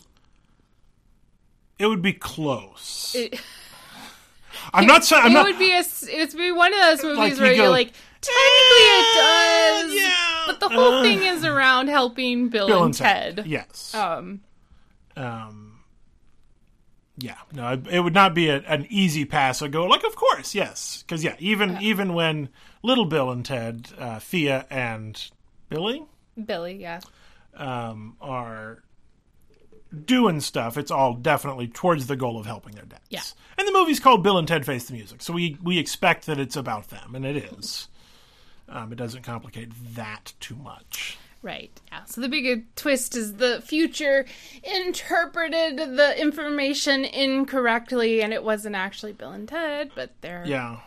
It 1.79 1.87
would 1.87 2.01
be 2.01 2.13
close. 2.13 3.13
it, 3.15 3.39
I'm 4.73 4.85
not 4.85 5.05
saying 5.05 5.23
I'm 5.25 5.31
it 5.31 5.33
not. 5.35 5.45
would 5.45 5.59
be 5.59 5.71
a 5.71 5.79
it 5.79 6.33
would 6.33 6.37
be 6.37 6.51
one 6.51 6.73
of 6.73 6.79
those 6.87 7.03
movies 7.03 7.17
Like 7.17 7.35
you 7.37 7.41
where 7.43 7.55
go, 7.55 7.61
you're 7.63 7.69
like 7.81 7.91
technically 8.21 8.85
it 8.99 9.07
does 9.15 9.93
yeah, 9.95 10.43
but 10.47 10.59
the 10.59 10.69
whole 10.69 10.93
uh, 10.99 11.01
thing 11.03 11.19
is 11.23 11.45
around 11.45 11.87
helping 11.87 12.49
bill, 12.49 12.67
Bill 12.67 12.83
and 12.83 12.93
ted, 12.93 13.43
Yes. 13.45 13.93
um 13.95 14.41
um. 15.15 15.68
Yeah. 17.19 17.35
No, 17.53 17.73
it- 17.89 18.01
would 18.01 18.13
not 18.13 18.33
be 18.33 18.49
a, 18.49 18.57
an 18.61 18.87
easy 18.89 19.25
pass. 19.25 19.61
I 19.61 19.67
go 19.67 19.85
like, 19.85 20.03
of 20.03 20.15
course, 20.15 20.55
yes, 20.55 21.03
because 21.05 21.23
yeah, 21.23 21.35
even 21.39 21.77
even 21.81 22.13
when 22.13 22.49
little 22.83 23.05
Bill 23.05 23.29
and 23.31 23.43
Ted, 23.45 23.89
uh, 23.97 24.19
Thea 24.19 24.65
and 24.69 25.29
Billy, 25.69 26.03
billy 26.45 26.75
yeah 26.75 27.01
um, 27.55 28.15
are 28.21 28.83
doing 30.05 30.39
stuff, 30.39 30.77
it's 30.77 30.91
all 30.91 31.13
definitely 31.13 31.67
towards 31.67 32.07
the 32.07 32.15
goal 32.15 32.39
of 32.39 32.45
helping 32.45 32.73
their 32.75 32.85
dads. 32.85 33.01
Yeah. 33.09 33.21
And 33.57 33.67
the 33.67 33.73
movie's 33.73 33.99
called 33.99 34.23
Bill 34.23 34.37
and 34.37 34.47
Ted 34.47 34.65
Face 34.65 34.85
the 34.85 34.93
Music, 34.93 35.21
so 35.21 35.33
we 35.33 35.57
we 35.61 35.77
expect 35.77 36.25
that 36.27 36.39
it's 36.39 36.55
about 36.55 36.89
them, 36.89 37.15
and 37.15 37.25
it 37.25 37.37
is. 37.37 37.87
Um, 38.67 38.91
it 38.91 38.97
doesn't 38.97 39.23
complicate 39.23 39.71
that 39.95 40.33
too 40.39 40.55
much. 40.55 41.17
Right. 41.41 41.71
Yeah. 41.91 42.03
So 42.05 42.19
the 42.21 42.27
big 42.29 42.75
twist 42.75 43.15
is 43.15 43.35
the 43.35 43.61
future 43.65 44.25
interpreted 44.63 45.77
the 45.77 46.19
information 46.19 47.05
incorrectly, 47.05 48.21
and 48.21 48.33
it 48.33 48.43
wasn't 48.43 48.75
actually 48.75 49.13
Bill 49.13 49.31
and 49.31 49.47
Ted, 49.47 49.91
but 49.95 50.11
their 50.21 50.43
Yeah, 50.45 50.79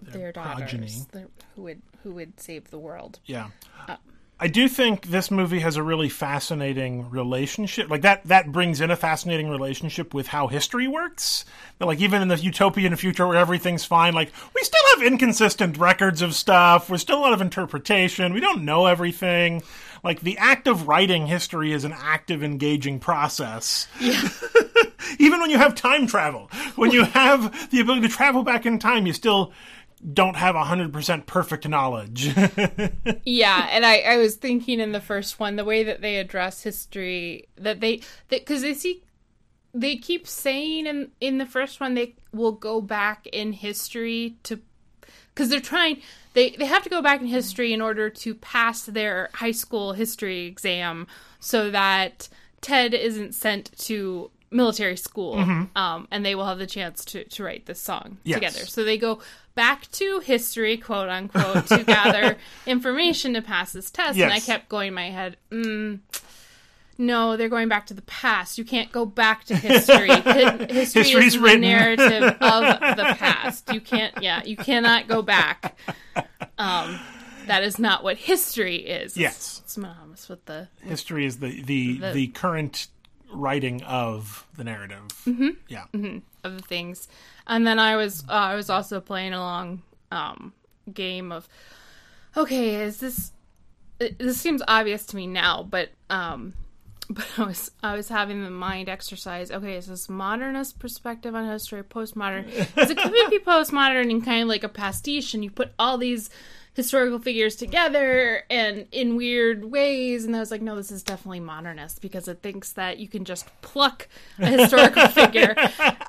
their 0.00 0.32
progeny. 0.32 0.78
daughters 0.86 1.06
their- 1.12 1.28
who 1.56 1.62
would 1.64 1.82
who 2.02 2.12
would 2.12 2.38
save 2.38 2.70
the 2.70 2.78
world. 2.78 3.18
yeah. 3.26 3.48
Uh, 3.88 3.96
I 4.40 4.48
do 4.48 4.68
think 4.68 5.06
this 5.06 5.30
movie 5.30 5.60
has 5.60 5.76
a 5.76 5.82
really 5.82 6.08
fascinating 6.08 7.08
relationship. 7.08 7.88
Like 7.88 8.02
that, 8.02 8.24
that 8.24 8.50
brings 8.50 8.80
in 8.80 8.90
a 8.90 8.96
fascinating 8.96 9.48
relationship 9.48 10.12
with 10.12 10.26
how 10.26 10.48
history 10.48 10.88
works. 10.88 11.44
That, 11.78 11.86
like 11.86 12.00
even 12.00 12.20
in 12.20 12.28
the 12.28 12.36
utopian 12.36 12.96
future 12.96 13.26
where 13.28 13.36
everything's 13.36 13.84
fine, 13.84 14.12
like 14.12 14.32
we 14.54 14.62
still 14.62 14.80
have 14.94 15.06
inconsistent 15.06 15.78
records 15.78 16.20
of 16.20 16.34
stuff. 16.34 16.88
There's 16.88 17.00
still 17.00 17.18
a 17.18 17.20
lot 17.20 17.32
of 17.32 17.40
interpretation. 17.40 18.34
We 18.34 18.40
don't 18.40 18.64
know 18.64 18.86
everything. 18.86 19.62
Like 20.02 20.20
the 20.20 20.36
act 20.36 20.66
of 20.66 20.88
writing 20.88 21.26
history 21.26 21.72
is 21.72 21.84
an 21.84 21.94
active, 21.96 22.42
engaging 22.42 22.98
process. 22.98 23.86
even 25.18 25.40
when 25.40 25.50
you 25.50 25.58
have 25.58 25.76
time 25.76 26.06
travel, 26.08 26.50
when 26.74 26.90
you 26.90 27.04
have 27.04 27.70
the 27.70 27.80
ability 27.80 28.08
to 28.08 28.14
travel 28.14 28.42
back 28.42 28.66
in 28.66 28.80
time, 28.80 29.06
you 29.06 29.12
still 29.12 29.52
don't 30.12 30.36
have 30.36 30.54
100% 30.54 31.26
perfect 31.26 31.68
knowledge. 31.68 32.34
Yeah, 33.26 33.68
and 33.70 33.86
I, 33.86 33.98
I 34.00 34.16
was 34.18 34.36
thinking 34.36 34.80
in 34.80 34.92
the 34.92 35.00
first 35.00 35.40
one 35.40 35.56
the 35.56 35.64
way 35.64 35.84
that 35.84 36.02
they 36.02 36.16
address 36.16 36.62
history 36.62 37.48
that 37.56 37.80
they 37.80 38.00
because 38.28 38.62
they 38.62 38.74
see 38.74 39.02
they 39.72 39.96
keep 39.96 40.26
saying 40.26 40.86
in 40.86 41.10
in 41.20 41.38
the 41.38 41.46
first 41.46 41.80
one 41.80 41.94
they 41.94 42.14
will 42.32 42.52
go 42.52 42.80
back 42.80 43.26
in 43.26 43.52
history 43.52 44.36
to 44.44 44.60
because 45.34 45.48
they're 45.48 45.60
trying 45.60 46.00
they 46.34 46.50
they 46.50 46.66
have 46.66 46.82
to 46.84 46.90
go 46.90 47.02
back 47.02 47.20
in 47.20 47.26
history 47.26 47.72
in 47.72 47.80
order 47.80 48.08
to 48.08 48.34
pass 48.34 48.82
their 48.82 49.30
high 49.34 49.50
school 49.50 49.92
history 49.92 50.46
exam 50.46 51.06
so 51.40 51.70
that 51.70 52.28
Ted 52.60 52.94
isn't 52.94 53.34
sent 53.34 53.76
to 53.78 54.30
military 54.54 54.96
school 54.96 55.34
um, 55.74 56.06
and 56.10 56.24
they 56.24 56.34
will 56.34 56.46
have 56.46 56.58
the 56.58 56.66
chance 56.66 57.04
to, 57.04 57.24
to 57.24 57.42
write 57.42 57.66
this 57.66 57.80
song 57.80 58.18
Yes. 58.24 58.36
together. 58.36 58.66
So 58.66 58.84
they 58.84 58.96
go 58.96 59.18
back 59.54 59.90
to 59.92 60.20
history 60.20 60.76
quote 60.76 61.08
unquote 61.08 61.66
to 61.66 61.82
gather 61.86 62.36
information 62.66 63.34
to 63.34 63.42
pass 63.42 63.72
this 63.72 63.90
test 63.90 64.18
and 64.18 64.32
i 64.32 64.40
kept 64.40 64.68
going 64.68 64.88
in 64.88 64.94
my 64.94 65.10
head 65.10 65.36
mm, 65.50 66.00
no 66.98 67.36
they're 67.36 67.48
going 67.48 67.68
back 67.68 67.86
to 67.86 67.94
the 67.94 68.02
past. 68.02 68.56
You 68.58 68.64
can't 68.64 68.90
go 68.92 69.04
back 69.04 69.44
to 69.46 69.56
history. 69.56 70.08
Hi- 70.10 70.66
history 70.70 71.02
History's 71.02 71.34
is 71.34 71.40
the 71.40 71.56
narrative 71.58 72.22
of 72.40 72.62
the 72.96 73.14
past. 73.18 73.72
You 73.72 73.80
can't 73.80 74.14
yeah 74.22 74.42
you 74.44 74.56
cannot 74.56 75.08
go 75.08 75.20
back. 75.22 75.76
Um 76.58 76.98
that 77.46 77.62
is 77.62 77.78
not 77.78 78.02
what 78.04 78.16
history 78.16 78.76
is. 78.76 79.16
Yes. 79.16 79.60
it's 79.64 79.72
synonymous 79.74 80.28
with 80.28 80.44
the 80.46 80.68
History 80.82 81.26
is 81.26 81.38
the 81.40 81.62
the, 81.62 81.98
the, 81.98 82.12
The- 82.12 82.26
current 82.28 82.86
writing 83.34 83.82
of 83.82 84.46
the 84.56 84.64
narrative. 84.64 85.02
Mm-hmm. 85.26 85.48
Yeah. 85.68 85.84
of 86.44 86.56
the 86.56 86.62
things. 86.62 87.08
And 87.46 87.66
then 87.66 87.78
I 87.78 87.96
was 87.96 88.24
uh, 88.28 88.32
I 88.32 88.54
was 88.54 88.70
also 88.70 89.00
playing 89.00 89.32
along 89.34 89.82
um 90.10 90.52
game 90.92 91.32
of 91.32 91.48
okay, 92.36 92.76
is 92.82 92.98
this 92.98 93.32
it- 94.00 94.18
this 94.18 94.40
seems 94.40 94.62
obvious 94.68 95.06
to 95.06 95.16
me 95.16 95.26
now, 95.26 95.62
but 95.62 95.90
um 96.10 96.54
but 97.10 97.26
I 97.36 97.44
was 97.44 97.70
I 97.82 97.94
was 97.94 98.08
having 98.08 98.42
the 98.42 98.50
mind 98.50 98.88
exercise. 98.88 99.50
Okay, 99.50 99.76
is 99.76 99.86
this 99.88 100.08
modernist 100.08 100.78
perspective 100.78 101.34
on 101.34 101.46
history, 101.46 101.80
or 101.80 101.84
postmodern? 101.84 102.46
Because 102.46 102.90
it 102.90 102.96
could 102.96 103.12
be 103.30 103.38
postmodern 103.46 104.10
and 104.10 104.24
kind 104.24 104.42
of 104.42 104.48
like 104.48 104.64
a 104.64 104.70
pastiche, 104.70 105.34
and 105.34 105.44
you 105.44 105.50
put 105.50 105.72
all 105.78 105.98
these 105.98 106.30
historical 106.74 107.18
figures 107.18 107.56
together 107.56 108.42
and 108.50 108.86
in 108.92 109.16
weird 109.16 109.64
ways. 109.64 110.24
And 110.24 110.34
I 110.34 110.40
was 110.40 110.50
like, 110.50 110.60
no, 110.60 110.74
this 110.76 110.90
is 110.90 111.02
definitely 111.02 111.40
modernist 111.40 112.00
because 112.02 112.26
it 112.28 112.40
thinks 112.42 112.72
that 112.72 112.98
you 112.98 113.08
can 113.08 113.24
just 113.24 113.46
pluck 113.62 114.08
a 114.38 114.46
historical 114.46 115.06
figure 115.08 115.54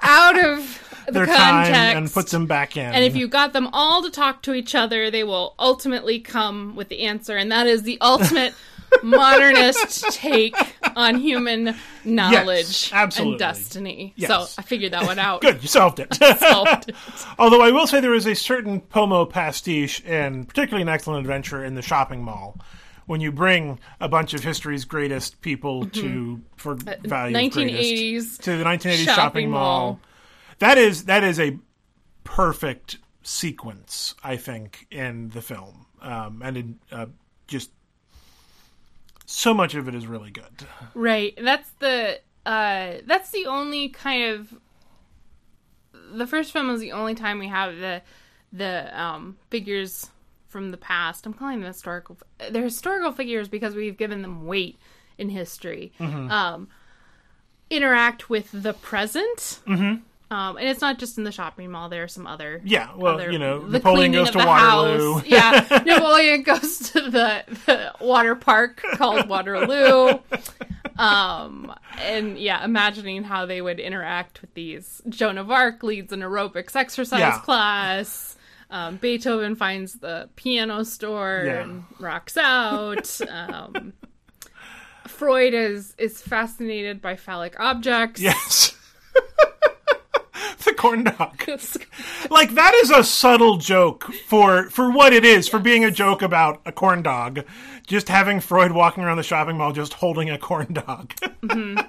out 0.01 0.43
of 0.43 0.81
the 1.05 1.11
Their 1.11 1.25
context 1.27 1.71
time 1.71 1.97
and 1.97 2.11
puts 2.11 2.31
them 2.31 2.47
back 2.47 2.75
in. 2.77 2.83
and 2.83 3.03
if 3.03 3.15
you 3.15 3.27
got 3.27 3.53
them 3.53 3.67
all 3.73 4.01
to 4.01 4.09
talk 4.09 4.41
to 4.43 4.53
each 4.53 4.73
other, 4.73 5.11
they 5.11 5.23
will 5.23 5.53
ultimately 5.59 6.19
come 6.19 6.75
with 6.75 6.89
the 6.89 7.01
answer, 7.01 7.37
and 7.37 7.51
that 7.51 7.67
is 7.67 7.83
the 7.83 7.99
ultimate 8.01 8.53
modernist 9.03 10.11
take 10.11 10.55
on 10.95 11.15
human 11.15 11.75
knowledge 12.03 12.91
absolutely. 12.93 13.33
and 13.33 13.39
destiny. 13.39 14.13
Yes. 14.15 14.29
So 14.29 14.61
I 14.61 14.63
figured 14.63 14.93
that 14.93 15.05
one 15.05 15.19
out. 15.19 15.41
Good, 15.41 15.61
you 15.61 15.67
solved 15.67 15.99
it. 15.99 16.13
Solved 16.39 16.89
it. 16.89 16.95
Although 17.39 17.61
I 17.61 17.71
will 17.71 17.87
say 17.87 17.99
there 17.99 18.13
is 18.13 18.27
a 18.27 18.35
certain 18.35 18.81
Pomo 18.81 19.25
pastiche, 19.25 20.03
and 20.05 20.47
particularly 20.47 20.83
an 20.83 20.89
excellent 20.89 21.21
adventure 21.21 21.63
in 21.63 21.75
the 21.75 21.81
shopping 21.81 22.23
mall, 22.23 22.59
when 23.05 23.21
you 23.21 23.31
bring 23.31 23.79
a 23.99 24.09
bunch 24.09 24.33
of 24.33 24.43
history's 24.43 24.85
greatest 24.85 25.41
people 25.41 25.85
to 25.87 26.41
for 26.55 26.75
value 26.75 27.35
1980s 27.35 27.53
greatest 27.53 28.43
to 28.43 28.57
the 28.57 28.63
1980s 28.63 28.95
shopping, 28.95 29.15
shopping 29.15 29.49
mall. 29.51 29.59
mall. 29.59 29.99
That 30.59 30.77
is 30.77 31.05
that 31.05 31.23
is 31.23 31.39
a 31.39 31.57
perfect 32.23 32.97
sequence, 33.23 34.15
I 34.23 34.37
think, 34.37 34.87
in 34.91 35.29
the 35.29 35.41
film, 35.41 35.87
um, 36.01 36.41
and 36.43 36.57
in, 36.57 36.79
uh, 36.91 37.07
just 37.47 37.71
so 39.25 39.53
much 39.53 39.75
of 39.75 39.87
it 39.87 39.95
is 39.95 40.07
really 40.07 40.31
good. 40.31 40.67
Right. 40.93 41.37
That's 41.41 41.69
the 41.79 42.19
uh 42.45 42.93
that's 43.05 43.31
the 43.31 43.47
only 43.47 43.89
kind 43.89 44.31
of 44.31 44.53
the 46.13 46.27
first 46.27 46.51
film 46.51 46.69
is 46.69 46.79
the 46.79 46.91
only 46.91 47.15
time 47.15 47.39
we 47.39 47.47
have 47.47 47.75
the 47.77 48.01
the 48.53 48.99
um 48.99 49.37
figures 49.49 50.11
from 50.47 50.71
the 50.71 50.77
past. 50.77 51.25
I'm 51.25 51.33
calling 51.33 51.59
them 51.59 51.67
historical 51.67 52.17
they're 52.51 52.63
historical 52.63 53.11
figures 53.11 53.47
because 53.47 53.75
we've 53.75 53.97
given 53.97 54.21
them 54.21 54.45
weight 54.45 54.77
in 55.17 55.29
history. 55.29 55.91
Um 55.99 56.67
interact 57.69 58.29
with 58.29 58.49
the 58.51 58.73
present. 58.73 59.59
Mm-hmm. 59.67 60.01
Um, 60.31 60.57
and 60.57 60.67
it's 60.67 60.81
not 60.81 60.97
just 60.97 61.17
in 61.19 61.23
the 61.23 61.31
shopping 61.31 61.69
mall. 61.69 61.87
There 61.87 62.03
are 62.03 62.07
some 62.07 62.25
other 62.25 62.59
Yeah, 62.65 62.89
well, 62.95 63.13
other- 63.15 63.31
you 63.31 63.37
know, 63.37 63.59
the 63.59 63.77
Napoleon 63.77 64.11
goes 64.11 64.31
to 64.31 64.39
Waterloo. 64.39 65.13
house. 65.19 65.23
Yeah, 65.27 65.81
Napoleon 65.85 66.41
goes 66.43 66.79
to 66.91 67.01
the, 67.11 67.43
the 67.67 67.93
water 68.01 68.35
park 68.35 68.81
called 68.95 69.29
Waterloo. 69.29 70.17
Um, 70.97 71.73
and 71.99 72.37
yeah, 72.39 72.63
imagining 72.65 73.23
how 73.23 73.45
they 73.45 73.61
would 73.61 73.79
interact 73.79 74.41
with 74.41 74.53
these. 74.55 75.01
Joan 75.09 75.37
of 75.37 75.51
Arc 75.51 75.83
leads 75.83 76.11
an 76.11 76.21
aerobics 76.21 76.75
exercise 76.75 77.19
Yeah. 77.19 77.39
class. 77.39 78.35
Um, 78.71 78.95
Beethoven 78.97 79.55
finds 79.55 79.93
the 79.93 80.27
piano 80.35 80.83
store 80.85 81.43
Yeah. 81.45 81.61
and 81.61 81.83
rocks 81.99 82.35
out. 82.35 83.21
Um, 83.29 83.93
Freud 85.07 85.53
is 85.53 85.93
is 85.99 86.19
fascinated 86.21 86.99
by 87.01 87.15
phallic 87.15 87.59
objects. 87.59 88.19
Yes. 88.21 88.71
the 90.65 90.73
corn 90.73 91.03
dog. 91.05 91.41
Like 92.29 92.55
that 92.55 92.73
is 92.75 92.89
a 92.89 93.03
subtle 93.03 93.57
joke 93.57 94.11
for 94.27 94.69
for 94.69 94.91
what 94.91 95.13
it 95.13 95.23
is, 95.23 95.47
for 95.47 95.59
being 95.59 95.83
a 95.85 95.91
joke 95.91 96.21
about 96.21 96.61
a 96.65 96.71
corn 96.71 97.01
dog. 97.03 97.45
Just 97.87 98.09
having 98.09 98.39
Freud 98.39 98.71
walking 98.71 99.03
around 99.03 99.17
the 99.17 99.23
shopping 99.23 99.57
mall 99.57 99.71
just 99.71 99.93
holding 99.93 100.29
a 100.29 100.37
corn 100.37 100.73
dog. 100.73 101.13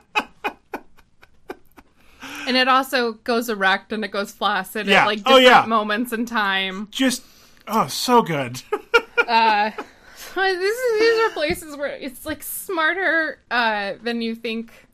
And 2.48 2.56
it 2.56 2.68
also 2.68 3.14
goes 3.14 3.48
erect 3.48 3.92
and 3.92 4.04
it 4.04 4.12
goes 4.12 4.30
flaccid 4.30 4.86
Yeah. 4.86 5.00
at 5.02 5.06
like 5.06 5.18
Oh, 5.26 5.38
different 5.40 5.44
yeah. 5.46 5.66
moments 5.66 6.12
in 6.12 6.26
time. 6.26 6.86
just 6.92 7.24
oh, 7.66 7.88
so 7.88 8.22
good. 8.22 8.62
Uh, 9.26 9.72
this 10.36 10.78
is, 10.78 11.00
these 11.00 11.18
are 11.26 11.30
places 11.30 11.76
where 11.76 11.88
it's 11.88 12.24
like 12.24 12.44
smarter 12.44 13.40
uh, 13.50 13.94
than 14.00 14.20
you 14.22 14.36
think 14.36 14.85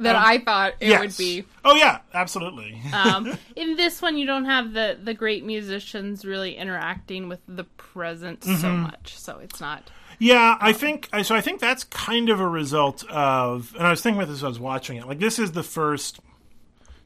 that 0.00 0.14
Um, 0.16 0.22
I 0.24 0.38
thought 0.38 0.74
it 0.80 0.88
yes. 0.88 1.00
would 1.00 1.16
be. 1.16 1.44
Oh 1.64 1.74
yeah, 1.76 1.98
absolutely. 2.14 2.80
Um, 2.92 3.36
in 3.56 3.76
this 3.76 4.00
one, 4.00 4.16
you 4.16 4.26
don't 4.26 4.44
have 4.46 4.72
the 4.72 4.98
the 5.02 5.14
great 5.14 5.44
musicians 5.44 6.24
really 6.24 6.56
interacting 6.56 7.28
with 7.28 7.40
the 7.48 7.64
present 7.64 8.44
so 8.44 8.50
Mm-hmm. 8.50 8.82
much, 8.82 9.18
so 9.18 9.38
it's 9.38 9.60
not. 9.60 9.90
Yeah, 10.20 10.56
I 10.60 10.72
think 10.72 11.08
so. 11.22 11.34
I 11.36 11.40
think 11.40 11.60
that's 11.60 11.84
kind 11.84 12.28
of 12.28 12.40
a 12.40 12.48
result 12.48 13.04
of, 13.08 13.72
and 13.76 13.86
I 13.86 13.90
was 13.90 14.00
thinking 14.02 14.20
about 14.20 14.28
this 14.28 14.38
as 14.40 14.44
I 14.44 14.48
was 14.48 14.58
watching 14.60 14.96
it. 14.96 15.06
Like 15.06 15.20
this 15.20 15.38
is 15.38 15.52
the 15.52 15.62
first, 15.62 16.18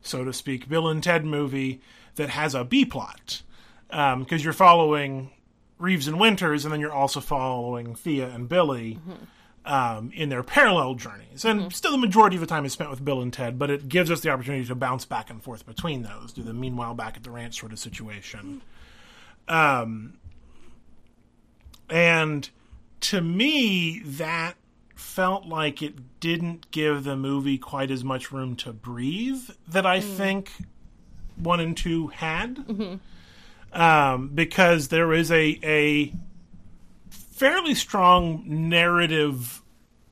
so 0.00 0.24
to 0.24 0.33
speak, 0.33 0.68
Bill 0.68 0.88
and 0.88 1.02
Ted 1.02 1.24
movie 1.24 1.81
that 2.16 2.31
has 2.31 2.55
a 2.55 2.64
B 2.64 2.85
plot, 2.87 3.42
because 3.90 4.42
you're 4.44 4.52
following 4.55 5.31
Reeves 5.78 6.09
and 6.09 6.18
Winters, 6.18 6.64
and 6.64 6.72
then 6.72 6.81
you're 6.81 6.92
also 6.92 7.20
following 7.20 7.94
Thea 7.94 8.28
and 8.28 8.48
Billy. 8.48 8.98
Um, 9.64 10.11
in 10.12 10.29
their 10.29 10.42
parallel 10.42 10.96
journeys, 10.96 11.44
and 11.44 11.72
still 11.72 11.92
the 11.92 11.98
majority 11.98 12.35
of 12.35 12.40
the 12.40 12.48
time 12.48 12.64
is 12.64 12.72
spent 12.72 12.90
with 12.90 13.05
Bill 13.05 13.20
and 13.22 13.33
Ted, 13.33 13.61
but 13.61 13.70
it 13.70 13.88
gives 13.88 14.11
us 14.11 14.20
the 14.20 14.29
opportunity 14.29 14.64
to 14.64 14.75
bounce 14.75 15.05
back 15.05 15.31
and 15.31 15.40
forth 15.40 15.64
between 15.64 16.03
those, 16.03 16.33
do 16.33 16.42
the 16.42 16.53
meanwhile 16.53 16.94
back 16.94 17.16
at 17.16 17.22
the 17.22 17.31
ranch 17.31 17.61
sort 17.61 17.70
of 17.70 17.79
situation. 17.79 18.61
Um, 19.46 20.14
and 21.88 22.51
to 23.03 23.20
me, 23.20 24.01
that 24.05 24.55
felt 24.96 25.46
like 25.46 25.81
it 25.81 26.18
didn't 26.18 26.70
give 26.72 27.05
the 27.05 27.16
movie 27.16 27.59
quite 27.59 27.92
as 27.92 28.03
much 28.03 28.33
room 28.33 28.57
to 28.57 28.72
breathe 28.72 29.48
that 29.68 29.87
I 29.87 30.01
think 30.01 30.51
one 31.37 31.61
and 31.61 31.77
two 31.77 32.09
had. 32.09 32.98
Um, 33.72 34.29
because 34.35 34.88
there 34.88 35.12
is 35.12 35.31
a 35.31 35.59
a 35.62 36.12
fairly 37.33 37.75
strong 37.75 38.45
narrative 38.47 39.62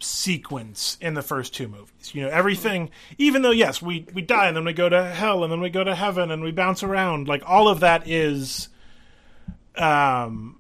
sequence 0.01 0.97
in 1.01 1.15
the 1.15 1.23
first 1.23 1.55
two 1.55 1.69
movies. 1.69 2.15
You 2.15 2.23
know, 2.23 2.29
everything 2.29 2.91
even 3.19 3.43
though 3.43 3.51
yes, 3.51 3.81
we 3.81 4.07
we 4.15 4.23
die 4.23 4.49
and 4.49 4.57
then 4.57 4.65
we 4.65 4.73
go 4.73 4.89
to 4.89 5.05
hell 5.05 5.45
and 5.45 5.53
then 5.53 5.61
we 5.61 5.71
go 5.71 5.85
to 5.85 5.95
heaven 5.95 6.31
and 6.31 6.43
we 6.43 6.51
bounce 6.51 6.83
around, 6.83 7.29
like 7.29 7.43
all 7.47 7.69
of 7.69 7.81
that 7.81 8.09
is 8.09 8.69
um 9.77 10.59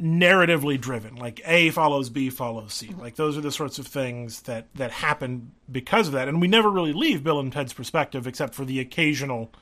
narratively 0.00 0.80
driven. 0.80 1.14
Like 1.14 1.40
A 1.46 1.70
follows 1.70 2.10
B 2.10 2.28
follows 2.28 2.74
C. 2.74 2.90
Like 2.98 3.14
those 3.14 3.38
are 3.38 3.40
the 3.40 3.52
sorts 3.52 3.78
of 3.78 3.86
things 3.86 4.42
that 4.42 4.66
that 4.74 4.90
happen 4.90 5.52
because 5.70 6.08
of 6.08 6.14
that. 6.14 6.28
And 6.28 6.40
we 6.40 6.48
never 6.48 6.68
really 6.68 6.92
leave 6.92 7.22
Bill 7.22 7.38
and 7.38 7.52
Ted's 7.52 7.72
perspective 7.72 8.26
except 8.26 8.54
for 8.54 8.64
the 8.64 8.80
occasional 8.80 9.52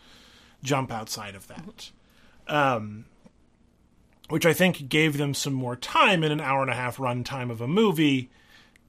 jump 0.62 0.90
outside 0.90 1.35
of 1.35 1.46
that. 1.49 1.90
Um 2.49 3.05
which 4.30 4.46
I 4.46 4.52
think 4.52 4.88
gave 4.88 5.16
them 5.18 5.34
some 5.34 5.52
more 5.52 5.76
time 5.76 6.24
in 6.24 6.32
an 6.32 6.40
hour 6.40 6.62
and 6.62 6.70
a 6.70 6.74
half 6.74 6.98
run 6.98 7.22
time 7.24 7.50
of 7.50 7.60
a 7.60 7.68
movie 7.68 8.30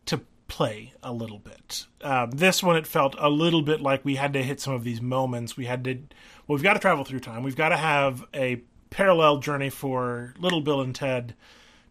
to 0.06 0.22
play 0.48 0.94
a 1.04 1.12
little 1.12 1.40
bit. 1.40 1.86
Um, 2.02 2.32
this 2.32 2.62
one, 2.64 2.76
it 2.78 2.88
felt 2.88 3.16
a 3.18 3.30
little 3.30 3.62
bit 3.62 3.82
like 3.82 4.04
we 4.06 4.16
had 4.16 4.34
to 4.34 4.44
hit 4.44 4.60
some 4.60 4.74
of 4.74 4.84
these 4.84 5.02
moments. 5.02 5.56
We 5.58 5.66
had 5.66 5.84
to, 5.86 5.94
well, 6.48 6.56
we've 6.56 6.64
got 6.64 6.74
to 6.74 6.80
travel 6.80 7.04
through 7.04 7.20
time. 7.20 7.44
We've 7.44 7.56
got 7.56 7.70
to 7.70 7.78
have 7.78 8.24
a 8.34 8.62
parallel 8.90 9.38
journey 9.38 9.70
for 9.70 10.34
Little 10.40 10.62
Bill 10.62 10.82
and 10.82 10.94
Ted 10.94 11.36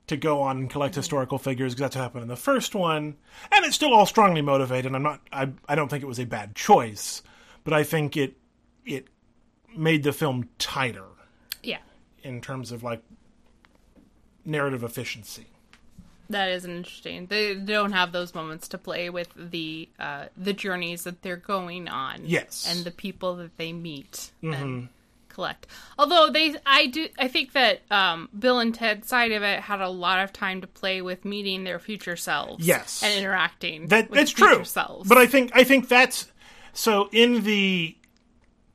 to 0.08 0.16
go 0.16 0.42
on 0.42 0.56
and 0.58 0.70
collect 0.70 0.94
historical 0.94 1.38
figures 1.38 1.72
because 1.72 1.80
that's 1.82 1.96
what 1.96 2.02
happened 2.02 2.22
in 2.22 2.28
the 2.28 2.36
first 2.36 2.74
one, 2.74 3.14
and 3.52 3.64
it's 3.64 3.76
still 3.76 3.94
all 3.94 4.06
strongly 4.06 4.42
motivated. 4.42 4.92
I'm 4.94 5.04
not, 5.04 5.20
I, 5.32 5.50
I 5.68 5.74
don't 5.76 5.88
think 5.88 6.02
it 6.02 6.06
was 6.08 6.18
a 6.18 6.26
bad 6.26 6.56
choice, 6.56 7.22
but 7.62 7.72
I 7.72 7.84
think 7.84 8.16
it, 8.16 8.36
it 8.84 9.06
made 9.76 10.02
the 10.02 10.12
film 10.12 10.48
tighter 10.58 11.04
Yeah. 11.62 11.78
in 12.24 12.40
terms 12.40 12.72
of 12.72 12.82
like 12.82 13.02
narrative 14.44 14.82
efficiency. 14.82 15.46
That 16.30 16.50
is 16.50 16.64
interesting. 16.64 17.26
They 17.26 17.54
don't 17.56 17.90
have 17.92 18.12
those 18.12 18.34
moments 18.34 18.68
to 18.68 18.78
play 18.78 19.10
with 19.10 19.28
the 19.36 19.88
uh, 19.98 20.26
the 20.36 20.52
journeys 20.52 21.02
that 21.02 21.22
they're 21.22 21.36
going 21.36 21.88
on. 21.88 22.20
Yes. 22.24 22.66
and 22.68 22.84
the 22.84 22.92
people 22.92 23.36
that 23.36 23.56
they 23.56 23.72
meet 23.72 24.30
and 24.42 24.88
collect. 25.28 25.66
Although 25.98 26.30
they, 26.30 26.54
I 26.66 26.86
do, 26.86 27.08
I 27.18 27.28
think 27.28 27.52
that 27.52 27.80
um, 27.90 28.28
Bill 28.38 28.58
and 28.58 28.74
Ted's 28.74 29.08
side 29.08 29.32
of 29.32 29.42
it 29.42 29.60
had 29.60 29.80
a 29.80 29.88
lot 29.88 30.20
of 30.20 30.32
time 30.32 30.60
to 30.60 30.66
play 30.66 31.00
with 31.02 31.24
meeting 31.24 31.64
their 31.64 31.78
future 31.78 32.16
selves. 32.16 32.64
Yes. 32.66 33.02
and 33.02 33.18
interacting. 33.18 33.88
That 33.88 34.10
with 34.10 34.18
that's 34.18 34.32
future 34.32 34.56
true. 34.56 34.64
Selves. 34.64 35.08
But 35.08 35.18
I 35.18 35.26
think 35.26 35.50
I 35.54 35.64
think 35.64 35.88
that's 35.88 36.30
so 36.72 37.08
in 37.12 37.42
the 37.42 37.96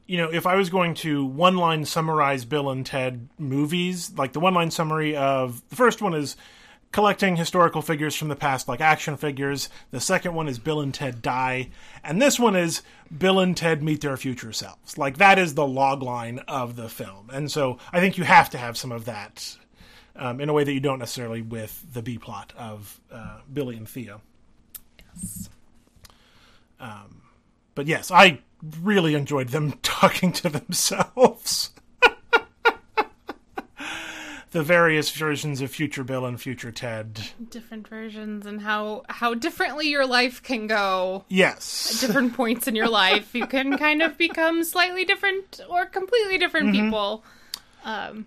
you 0.08 0.18
know, 0.18 0.32
if 0.32 0.46
I 0.46 0.56
was 0.56 0.70
going 0.70 0.94
to 0.96 1.26
one 1.26 1.58
line 1.58 1.86
summarize 1.86 2.46
Bill 2.46 2.70
and 2.70 2.86
Ted 2.86 3.28
movies, 3.38 4.12
like 4.16 4.34
the 4.34 4.40
one 4.40 4.54
line 4.54 4.72
summary 4.72 5.16
of 5.16 5.68
the 5.70 5.76
first 5.76 6.02
one 6.02 6.14
is 6.14 6.36
collecting 6.92 7.36
historical 7.36 7.82
figures 7.82 8.16
from 8.16 8.28
the 8.28 8.36
past 8.36 8.68
like 8.68 8.82
action 8.82 9.18
figures. 9.18 9.68
The 9.92 10.00
second 10.00 10.34
one 10.34 10.48
is 10.48 10.60
Bill 10.60 10.80
and 10.80 10.94
Ted 10.94 11.22
die, 11.22 11.70
and 12.04 12.22
this 12.22 12.40
one 12.40 12.56
is 12.56 12.84
Bill 13.16 13.40
and 13.40 13.58
Ted 13.58 13.84
meet 13.84 14.02
their 14.02 14.16
future 14.16 14.54
selves. 14.54 14.98
Like 14.98 15.18
that 15.18 15.40
is 15.40 15.56
the 15.56 15.68
log 15.68 16.04
line 16.04 16.40
of 16.48 16.76
the 16.76 16.88
film. 16.88 17.30
And 17.34 17.52
so 17.52 17.80
I 17.92 18.00
think 18.00 18.18
you 18.18 18.24
have 18.24 18.50
to 18.52 18.58
have 18.58 18.78
some 18.78 18.92
of 18.92 19.06
that 19.06 19.58
um, 20.16 20.40
in 20.40 20.50
a 20.50 20.54
way 20.54 20.64
that 20.64 20.74
you 20.74 20.80
don't 20.80 21.00
necessarily 21.00 21.42
with 21.42 21.84
the 21.94 22.02
B 22.02 22.18
plot 22.18 22.54
of 22.58 23.00
uh, 23.12 23.40
Billy 23.52 23.76
and 23.76 23.90
Thea. 23.90 24.22
Um, 26.80 27.22
but 27.74 27.88
yes, 27.88 28.12
I 28.12 28.40
really 28.82 29.16
enjoyed 29.16 29.50
them 29.50 29.74
talking 29.84 30.32
to 30.34 30.50
themselves. 30.50 31.72
the 34.52 34.64
various 34.64 35.12
versions 35.12 35.60
of 35.62 35.70
future 35.72 36.04
Bill 36.04 36.26
and 36.26 36.40
future 36.40 36.72
Ted. 36.72 37.20
different 37.50 37.88
versions 37.88 38.46
and 38.46 38.62
how 38.62 39.04
how 39.10 39.34
differently 39.34 39.90
your 39.90 40.06
life 40.06 40.42
can 40.42 40.68
go. 40.68 41.26
Yes. 41.28 42.02
At 42.02 42.08
different 42.08 42.34
points 42.38 42.68
in 42.68 42.76
your 42.76 42.88
life, 42.88 43.36
you 43.36 43.46
can 43.48 43.78
kind 43.78 44.02
of 44.02 44.18
become 44.18 44.64
slightly 44.64 45.04
different 45.06 45.60
or 45.70 45.86
completely 45.86 46.38
different 46.38 46.68
Mm-hmm. 46.74 46.86
people. 46.86 47.24
Um, 47.84 48.26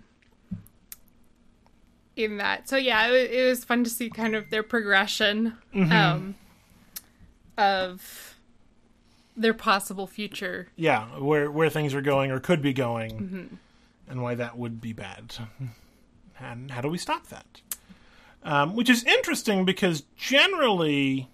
in 2.15 2.37
that, 2.37 2.67
so 2.69 2.75
yeah, 2.77 3.07
it, 3.07 3.31
it 3.31 3.45
was 3.49 3.63
fun 3.65 3.83
to 3.85 3.89
see 3.89 4.09
kind 4.09 4.35
of 4.35 4.49
their 4.49 4.63
progression 4.63 5.57
Mm-hmm. 5.73 5.91
um, 5.91 6.35
of 7.57 8.35
their 9.41 9.53
possible 9.53 10.07
future. 10.07 10.67
Yeah, 10.75 11.05
where 11.19 11.49
where 11.49 11.69
things 11.69 11.93
are 11.93 12.01
going 12.01 12.31
or 12.31 12.39
could 12.39 12.61
be 12.61 12.73
going, 12.73 13.59
and 14.07 14.21
why 14.21 14.35
that 14.35 14.57
would 14.57 14.81
be 14.81 14.93
bad, 14.93 15.35
and 16.39 16.71
how 16.71 16.81
do 16.81 16.89
we 16.89 16.97
stop 16.97 17.27
that? 17.27 17.61
Um, 18.43 18.75
which 18.75 18.89
is 18.89 19.03
interesting 19.03 19.65
because 19.65 20.03
generally, 20.15 21.29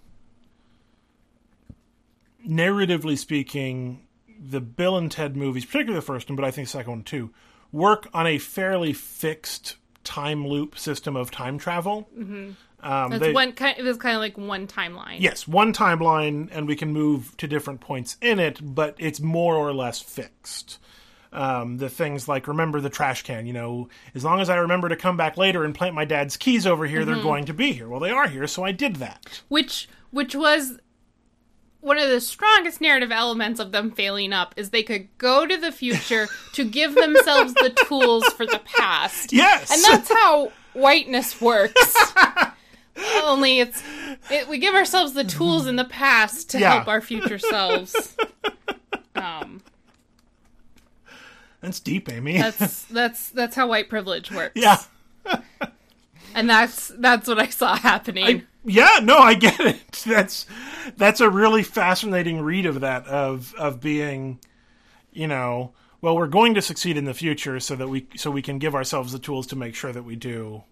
narratively 2.48 3.18
speaking, 3.18 4.08
the 4.39 4.62
Bill 4.62 4.98
and 4.98 5.12
Ted 5.12 5.36
movies, 5.36 5.65
particularly 5.65 6.00
the 6.00 6.06
first 6.06 6.30
one, 6.30 6.36
but 6.36 6.46
I 6.46 6.52
think 6.52 6.68
the 6.68 6.72
second 6.72 6.91
one 6.91 7.04
too, 7.04 7.32
work 7.72 8.08
on 8.13 8.26
a 8.26 8.38
fairly 8.38 8.94
fixed 8.94 9.76
time 10.04 10.48
loop 10.48 10.78
system 10.78 11.15
of 11.15 11.32
time 11.32 11.58
travel. 11.58 12.08
Mm-hmm. 12.18 12.52
Um, 12.86 13.13
It's 13.13 13.19
they- 13.21 13.34
one 13.34 13.52
kind. 13.54 13.76
It 13.78 13.84
was 13.84 13.98
kind 13.98 14.15
of 14.15 14.21
like 14.21 14.38
one 14.38 14.67
timeline. 14.67 15.17
yes, 15.19 15.48
one 15.48 15.74
timeline, 15.74 16.50
and 16.52 16.67
we 16.67 16.76
can 16.76 16.93
move 16.93 17.36
to 17.38 17.48
different 17.48 17.82
points 17.82 18.15
in 18.21 18.39
it, 18.39 18.60
but 18.62 18.95
it's 19.00 19.19
more 19.19 19.56
or 19.56 19.74
less 19.74 20.00
fixed. 20.00 20.78
Um, 21.34 21.78
the 21.80 21.89
things 21.89 22.30
like 22.30 22.48
remember 22.48 22.80
the 22.80 22.89
trash 22.89 23.24
can, 23.24 23.45
you 23.45 23.52
know, 23.52 23.89
as 24.13 24.24
long 24.24 24.39
as 24.39 24.50
I 24.50 24.56
remember 24.58 24.88
to 24.88 24.95
come 24.95 25.17
back 25.17 25.36
later 25.36 25.65
and 25.65 25.76
plant 25.76 25.93
my 25.93 26.06
dad's 26.06 26.38
keys 26.38 26.65
over 26.65 26.86
here, 26.86 27.04
they're 27.04 27.21
going 27.21 27.45
to 27.45 27.54
be 27.54 27.74
here. 27.74 27.89
Well, 27.89 28.00
they 28.00 28.12
are 28.12 28.28
here, 28.30 28.48
so 28.48 28.63
I 28.63 28.71
did 28.71 28.98
that. 28.98 29.41
which 29.50 29.89
which 30.12 30.34
was 30.36 30.80
one 31.82 31.98
of 32.00 32.10
the 32.10 32.21
strongest 32.21 32.82
narrative 32.82 33.12
elements 33.12 33.60
of 33.60 33.71
them 33.71 33.91
failing 33.91 34.32
up 34.34 34.54
is 34.58 34.69
they 34.69 34.82
could 34.84 35.08
go 35.17 35.45
to 35.45 35.58
the 35.58 35.71
future 35.71 36.28
to 36.54 36.63
give 36.63 36.95
themselves 36.95 37.54
the 37.56 37.69
tools 37.88 38.24
for 38.30 38.45
the 38.45 38.62
past. 38.63 39.34
Yes, 39.34 39.71
And 39.71 39.84
that's 39.84 40.10
how 40.12 40.52
whiteness 40.74 41.39
works. 41.41 41.95
Only 43.24 43.60
it's 43.60 43.84
it, 44.32 44.48
we 44.48 44.58
give 44.58 44.74
ourselves 44.76 45.14
the 45.14 45.24
tools 45.24 45.68
in 45.68 45.76
the 45.76 45.86
past 45.86 46.50
to 46.52 46.60
Yeah. 46.60 46.76
help 46.76 46.88
our 46.88 47.02
future 47.02 47.40
selves. 47.40 48.16
Um, 49.18 49.62
that's 51.62 51.80
deep, 51.80 52.12
Amy. 52.12 52.38
that's 52.38 52.84
that's 52.92 53.30
that's 53.30 53.56
how 53.56 53.68
white 53.68 53.90
privilege 53.90 54.30
works. 54.30 54.52
yeah, 54.56 54.78
And 56.36 56.50
that's 56.50 56.90
that's 56.98 57.28
what 57.28 57.40
I 57.40 57.48
saw 57.48 57.76
happening. 57.78 58.44
yeah. 58.66 59.00
No, 59.02 59.18
I 59.18 59.34
get 59.36 59.60
it. 59.62 59.80
That's 60.06 60.46
that's 60.98 61.22
a 61.22 61.30
really 61.30 61.64
fascinating 61.64 62.42
read 62.42 62.66
of 62.66 62.82
that 62.82 63.08
of 63.08 63.56
of 63.58 63.80
being, 63.80 64.40
you 65.14 65.28
know, 65.28 65.72
well, 66.02 66.18
we're 66.18 66.28
going 66.28 66.54
to 66.56 66.62
succeed 66.62 66.98
in 66.98 67.06
the 67.06 67.14
future, 67.14 67.60
so 67.62 67.76
that 67.78 67.88
we 67.88 68.08
so 68.18 68.30
we 68.30 68.42
can 68.42 68.60
give 68.60 68.76
ourselves 68.76 69.14
the 69.14 69.20
tools 69.20 69.48
to 69.48 69.56
make 69.56 69.76
sure 69.76 69.94
that 69.94 70.04
we 70.04 70.18
do, 70.18 70.64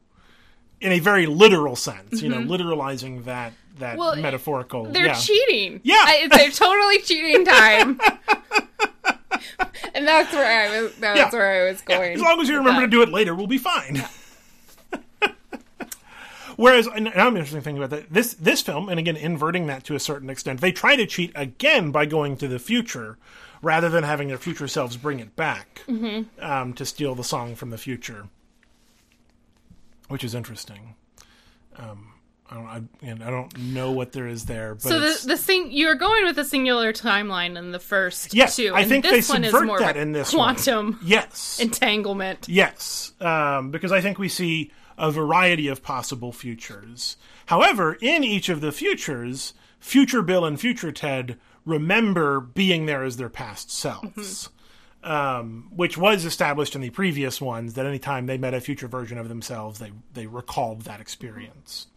in 0.83 0.91
a 0.91 0.99
very 0.99 1.25
literal 1.25 1.75
sense. 1.75 2.21
You 2.21 2.29
know, 2.29 2.37
literalizing 2.39 3.23
that 3.25 3.53
that 3.79 3.91
Mm-hmm. 3.93 3.99
Well, 3.99 4.15
metaphorical. 4.17 4.85
They're 4.85 5.07
yeah. 5.07 5.13
cheating. 5.15 5.81
Yeah. 5.83 5.95
I, 5.97 6.27
they're 6.29 6.51
totally 6.65 6.99
cheating 6.99 7.43
time. 7.45 7.99
and 9.95 10.07
that's 10.07 10.31
where 10.33 10.45
I 10.45 10.81
was. 10.81 10.95
That's 10.97 11.17
Yeah. 11.17 11.31
where 11.31 11.63
I 11.65 11.69
was 11.71 11.81
going. 11.81 12.13
As 12.13 12.21
long 12.21 12.39
as 12.39 12.47
you 12.47 12.57
remember 12.57 12.81
to 12.81 12.87
do 12.87 13.01
it 13.01 13.09
later, 13.09 13.33
we'll 13.33 13.47
be 13.47 13.57
fine. 13.57 14.03
Whereas, 16.55 16.85
another 16.85 17.29
interesting 17.29 17.61
thing 17.61 17.77
about 17.77 17.89
that, 17.89 18.13
this 18.13 18.35
this 18.35 18.61
film, 18.61 18.87
and 18.87 18.99
again, 18.99 19.15
inverting 19.17 19.65
that 19.67 19.83
to 19.85 19.95
a 19.95 19.99
certain 19.99 20.29
extent, 20.29 20.61
they 20.61 20.71
try 20.71 20.95
to 20.95 21.07
cheat 21.07 21.31
again 21.33 21.89
by 21.91 22.05
going 22.05 22.37
to 22.37 22.47
the 22.47 22.59
future, 22.59 23.17
rather 23.63 23.89
than 23.89 24.03
having 24.03 24.27
their 24.27 24.37
future 24.37 24.67
selves 24.67 24.95
bring 24.95 25.19
it 25.19 25.35
back 25.35 25.81
um, 26.39 26.73
to 26.73 26.85
steal 26.85 27.15
the 27.15 27.23
song 27.23 27.55
from 27.55 27.71
the 27.71 27.77
future, 27.79 28.27
which 30.07 30.23
is 30.23 30.35
interesting. 30.35 30.95
Um, 31.77 32.13
I 32.49 32.55
don't, 32.55 32.65
I, 32.67 32.81
and 33.01 33.23
I 33.23 33.29
don't 33.29 33.57
know 33.57 33.91
what 33.91 34.11
there 34.11 34.27
is 34.27 34.45
there, 34.45 34.75
but 34.75 34.83
So 34.83 34.99
the 34.99 35.27
the 35.27 35.37
thing 35.37 35.71
you're 35.71 35.95
going 35.95 36.25
with 36.25 36.37
a 36.37 36.45
singular 36.45 36.93
timeline 36.93 37.57
in 37.57 37.71
the 37.71 37.79
first 37.79 38.33
Yes, 38.33 38.57
two, 38.57 38.71
I 38.75 38.83
think 38.83 39.03
this 39.05 39.27
they 39.27 39.33
one 39.33 39.43
is 39.43 39.51
subvert 39.51 39.65
more 39.65 39.79
that 39.79 39.97
in 39.97 40.11
this 40.11 40.33
one. 40.33 40.55
quantum 40.55 40.99
yes, 41.03 41.59
entanglement. 41.59 42.47
Yes, 42.47 43.13
um, 43.21 43.71
because 43.71 43.91
I 43.91 44.01
think 44.01 44.19
we 44.19 44.29
see 44.29 44.71
a 44.97 45.09
variety 45.09 45.67
of 45.67 45.81
possible 45.81 46.31
futures. 46.31 47.17
However, 47.47 47.97
in 48.01 48.23
each 48.23 48.49
of 48.49 48.61
the 48.61 48.71
futures, 48.71 49.53
future 49.79 50.21
Bill 50.21 50.45
and 50.45 50.59
future 50.59 50.91
Ted 50.91 51.37
remember 51.65 52.39
being 52.39 52.85
there 52.85 53.03
as 53.03 53.17
their 53.17 53.29
past 53.29 53.71
selves, 53.71 54.49
um, 55.03 55.69
which 55.75 55.97
was 55.97 56.25
established 56.25 56.75
in 56.75 56.81
the 56.81 56.89
previous 56.89 57.41
ones. 57.41 57.73
That 57.73 57.85
anytime 57.85 58.25
they 58.25 58.37
met 58.37 58.53
a 58.53 58.61
future 58.61 58.87
version 58.87 59.17
of 59.17 59.29
themselves, 59.29 59.79
they 59.79 59.91
they 60.13 60.27
recalled 60.27 60.81
that 60.81 60.99
experience. 60.99 61.87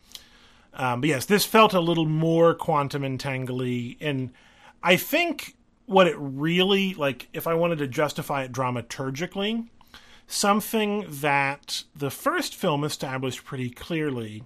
Um, 0.74 1.00
but 1.00 1.08
yes, 1.08 1.24
this 1.24 1.46
felt 1.46 1.72
a 1.72 1.80
little 1.80 2.06
more 2.06 2.54
quantum 2.54 3.02
entangly, 3.02 3.96
and 4.00 4.32
I 4.82 4.96
think 4.96 5.56
what 5.86 6.06
it 6.06 6.16
really 6.18 6.94
like, 6.94 7.28
if 7.32 7.46
I 7.46 7.54
wanted 7.54 7.78
to 7.78 7.88
justify 7.88 8.42
it 8.42 8.52
dramaturgically, 8.52 9.68
something 10.26 11.06
that 11.08 11.84
the 11.94 12.10
first 12.10 12.54
film 12.54 12.84
established 12.84 13.44
pretty 13.44 13.70
clearly 13.70 14.42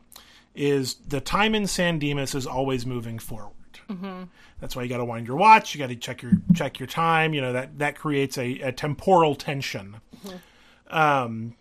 is 0.54 0.94
the 1.06 1.20
time 1.20 1.54
in 1.54 1.66
San 1.66 1.98
Dimas 1.98 2.34
is 2.34 2.46
always 2.46 2.84
moving 2.84 3.18
forward. 3.18 3.54
Mm-hmm. 3.88 4.24
That's 4.60 4.76
why 4.76 4.82
you 4.82 4.88
got 4.88 4.98
to 4.98 5.04
wind 5.04 5.26
your 5.26 5.36
watch. 5.36 5.74
You 5.74 5.78
got 5.78 5.88
to 5.88 5.96
check 5.96 6.22
your 6.22 6.32
check 6.54 6.78
your 6.78 6.86
time. 6.86 7.34
You 7.34 7.40
know 7.40 7.52
that 7.52 7.78
that 7.78 7.96
creates 7.96 8.38
a, 8.38 8.60
a 8.60 8.72
temporal 8.72 9.34
tension. 9.34 9.96
Mm-hmm. 10.24 10.96
Um, 10.96 11.56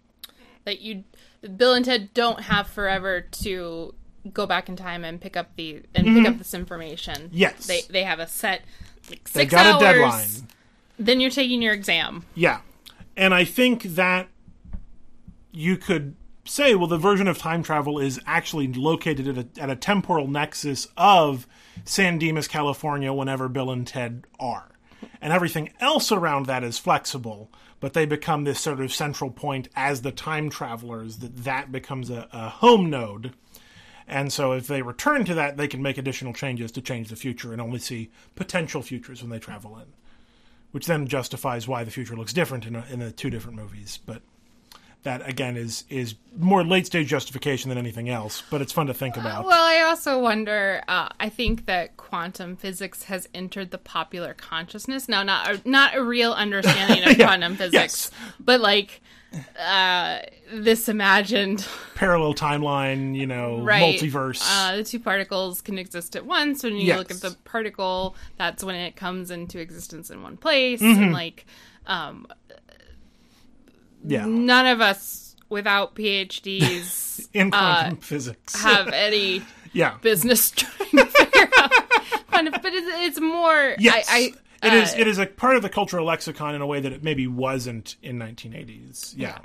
that 0.65 0.81
you, 0.81 1.03
Bill 1.55 1.73
and 1.73 1.85
Ted 1.85 2.13
don't 2.13 2.41
have 2.41 2.67
forever 2.67 3.21
to 3.21 3.93
go 4.33 4.45
back 4.45 4.69
in 4.69 4.75
time 4.75 5.03
and 5.05 5.19
pick 5.19 5.37
up 5.37 5.55
the 5.55 5.81
and 5.95 6.05
mm-hmm. 6.05 6.17
pick 6.17 6.27
up 6.27 6.37
this 6.37 6.53
information. 6.53 7.29
Yes, 7.31 7.65
they 7.67 7.81
they 7.89 8.03
have 8.03 8.19
a 8.19 8.27
set 8.27 8.61
like 9.09 9.27
six 9.27 9.31
they 9.31 9.45
got 9.45 9.65
hours, 9.65 9.81
a 9.81 9.85
deadline. 9.85 10.47
Then 10.99 11.19
you're 11.19 11.31
taking 11.31 11.61
your 11.61 11.73
exam. 11.73 12.25
Yeah, 12.35 12.61
and 13.15 13.33
I 13.33 13.45
think 13.45 13.83
that 13.83 14.27
you 15.51 15.77
could 15.77 16.15
say, 16.45 16.75
well, 16.75 16.87
the 16.87 16.97
version 16.97 17.27
of 17.27 17.37
time 17.37 17.63
travel 17.63 17.99
is 17.99 18.19
actually 18.25 18.67
located 18.73 19.27
at 19.27 19.37
a, 19.37 19.61
at 19.61 19.69
a 19.69 19.75
temporal 19.75 20.27
nexus 20.27 20.87
of 20.97 21.47
San 21.85 22.17
Dimas, 22.17 22.47
California, 22.47 23.13
whenever 23.13 23.47
Bill 23.47 23.71
and 23.71 23.85
Ted 23.85 24.25
are. 24.39 24.71
And 25.21 25.31
everything 25.31 25.71
else 25.79 26.11
around 26.11 26.45
that 26.45 26.63
is 26.63 26.77
flexible, 26.77 27.51
but 27.79 27.93
they 27.93 28.05
become 28.05 28.43
this 28.43 28.59
sort 28.59 28.81
of 28.81 28.93
central 28.93 29.31
point 29.31 29.69
as 29.75 30.01
the 30.01 30.11
time 30.11 30.49
travelers, 30.49 31.17
that 31.17 31.37
that 31.43 31.71
becomes 31.71 32.09
a, 32.09 32.27
a 32.31 32.49
home 32.49 32.89
node. 32.89 33.33
And 34.07 34.33
so 34.33 34.53
if 34.53 34.67
they 34.67 34.81
return 34.81 35.23
to 35.25 35.35
that, 35.35 35.57
they 35.57 35.67
can 35.67 35.81
make 35.81 35.97
additional 35.97 36.33
changes 36.33 36.71
to 36.73 36.81
change 36.81 37.09
the 37.09 37.15
future 37.15 37.51
and 37.53 37.61
only 37.61 37.79
see 37.79 38.09
potential 38.35 38.81
futures 38.81 39.21
when 39.21 39.29
they 39.29 39.39
travel 39.39 39.77
in. 39.77 39.85
Which 40.71 40.87
then 40.87 41.07
justifies 41.07 41.67
why 41.67 41.83
the 41.83 41.91
future 41.91 42.15
looks 42.15 42.33
different 42.33 42.65
in, 42.65 42.75
a, 42.75 42.85
in 42.89 42.99
the 42.99 43.11
two 43.11 43.29
different 43.29 43.57
movies. 43.57 43.99
But 44.05 44.21
that 45.03 45.27
again 45.27 45.55
is 45.55 45.85
is 45.89 46.15
more 46.37 46.63
late 46.63 46.85
stage 46.85 47.07
justification 47.07 47.69
than 47.69 47.77
anything 47.77 48.09
else, 48.09 48.43
but 48.49 48.61
it's 48.61 48.73
fun 48.73 48.87
to 48.87 48.93
think 48.93 49.17
about. 49.17 49.45
Well, 49.45 49.63
I 49.63 49.81
also 49.81 50.19
wonder. 50.19 50.81
Uh, 50.87 51.09
I 51.19 51.29
think 51.29 51.65
that 51.65 51.97
quantum 51.97 52.55
physics 52.55 53.03
has 53.03 53.27
entered 53.33 53.71
the 53.71 53.77
popular 53.77 54.33
consciousness 54.33 55.07
now. 55.07 55.23
Not 55.23 55.49
a, 55.49 55.69
not 55.69 55.95
a 55.95 56.03
real 56.03 56.33
understanding 56.33 57.03
of 57.03 57.17
yeah. 57.17 57.25
quantum 57.25 57.55
physics, 57.55 57.73
yes. 57.73 58.11
but 58.39 58.59
like 58.59 59.01
uh, 59.57 60.19
this 60.51 60.89
imagined 60.89 61.65
parallel 61.95 62.33
timeline, 62.33 63.15
you 63.15 63.25
know, 63.25 63.61
right. 63.61 63.99
multiverse. 63.99 64.43
Uh, 64.45 64.77
the 64.77 64.83
two 64.83 64.99
particles 64.99 65.61
can 65.61 65.77
exist 65.77 66.15
at 66.15 66.25
once. 66.25 66.63
When 66.63 66.75
you 66.75 66.87
yes. 66.87 66.97
look 66.97 67.11
at 67.11 67.21
the 67.21 67.37
particle, 67.45 68.15
that's 68.37 68.63
when 68.63 68.75
it 68.75 68.95
comes 68.95 69.31
into 69.31 69.59
existence 69.59 70.09
in 70.09 70.21
one 70.23 70.37
place, 70.37 70.81
mm-hmm. 70.81 71.03
and 71.03 71.13
like. 71.13 71.45
Um, 71.87 72.27
yeah. 74.05 74.25
none 74.25 74.65
of 74.67 74.81
us 74.81 75.35
without 75.49 75.95
PhDs 75.95 77.27
in 77.33 77.51
quantum 77.51 77.97
uh, 77.97 78.01
physics 78.01 78.61
have 78.61 78.87
any 78.93 79.43
yeah. 79.73 79.97
business 80.01 80.51
trying 80.51 80.89
to 80.91 81.05
figure 81.05 81.49
out 81.57 81.71
kind 82.31 82.55
of, 82.55 82.61
but 82.61 82.73
it's, 82.73 82.87
it's 82.89 83.19
more. 83.19 83.75
Yes. 83.79 84.07
I, 84.09 84.33
I 84.61 84.67
it 84.67 84.73
uh, 84.73 84.75
is. 84.75 84.93
It 84.95 85.07
is 85.07 85.17
a 85.17 85.25
part 85.25 85.55
of 85.55 85.61
the 85.61 85.69
cultural 85.69 86.05
lexicon 86.05 86.55
in 86.55 86.61
a 86.61 86.67
way 86.67 86.79
that 86.79 86.91
it 86.91 87.03
maybe 87.03 87.27
wasn't 87.27 87.95
in 88.01 88.19
1980s. 88.19 89.13
Yeah, 89.15 89.27
yeah. 89.27 89.39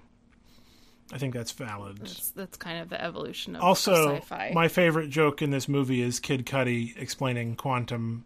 I 1.12 1.18
think 1.18 1.34
that's 1.34 1.52
valid. 1.52 1.98
That's, 1.98 2.30
that's, 2.30 2.56
kind 2.56 2.80
of 2.80 2.88
the 2.88 3.00
evolution 3.00 3.54
of 3.54 3.62
also 3.62 4.16
sci-fi. 4.16 4.50
my 4.54 4.68
favorite 4.68 5.10
joke 5.10 5.42
in 5.42 5.50
this 5.50 5.68
movie 5.68 6.02
is 6.02 6.18
Kid 6.18 6.46
Cudi 6.46 7.00
explaining 7.00 7.54
quantum 7.56 8.24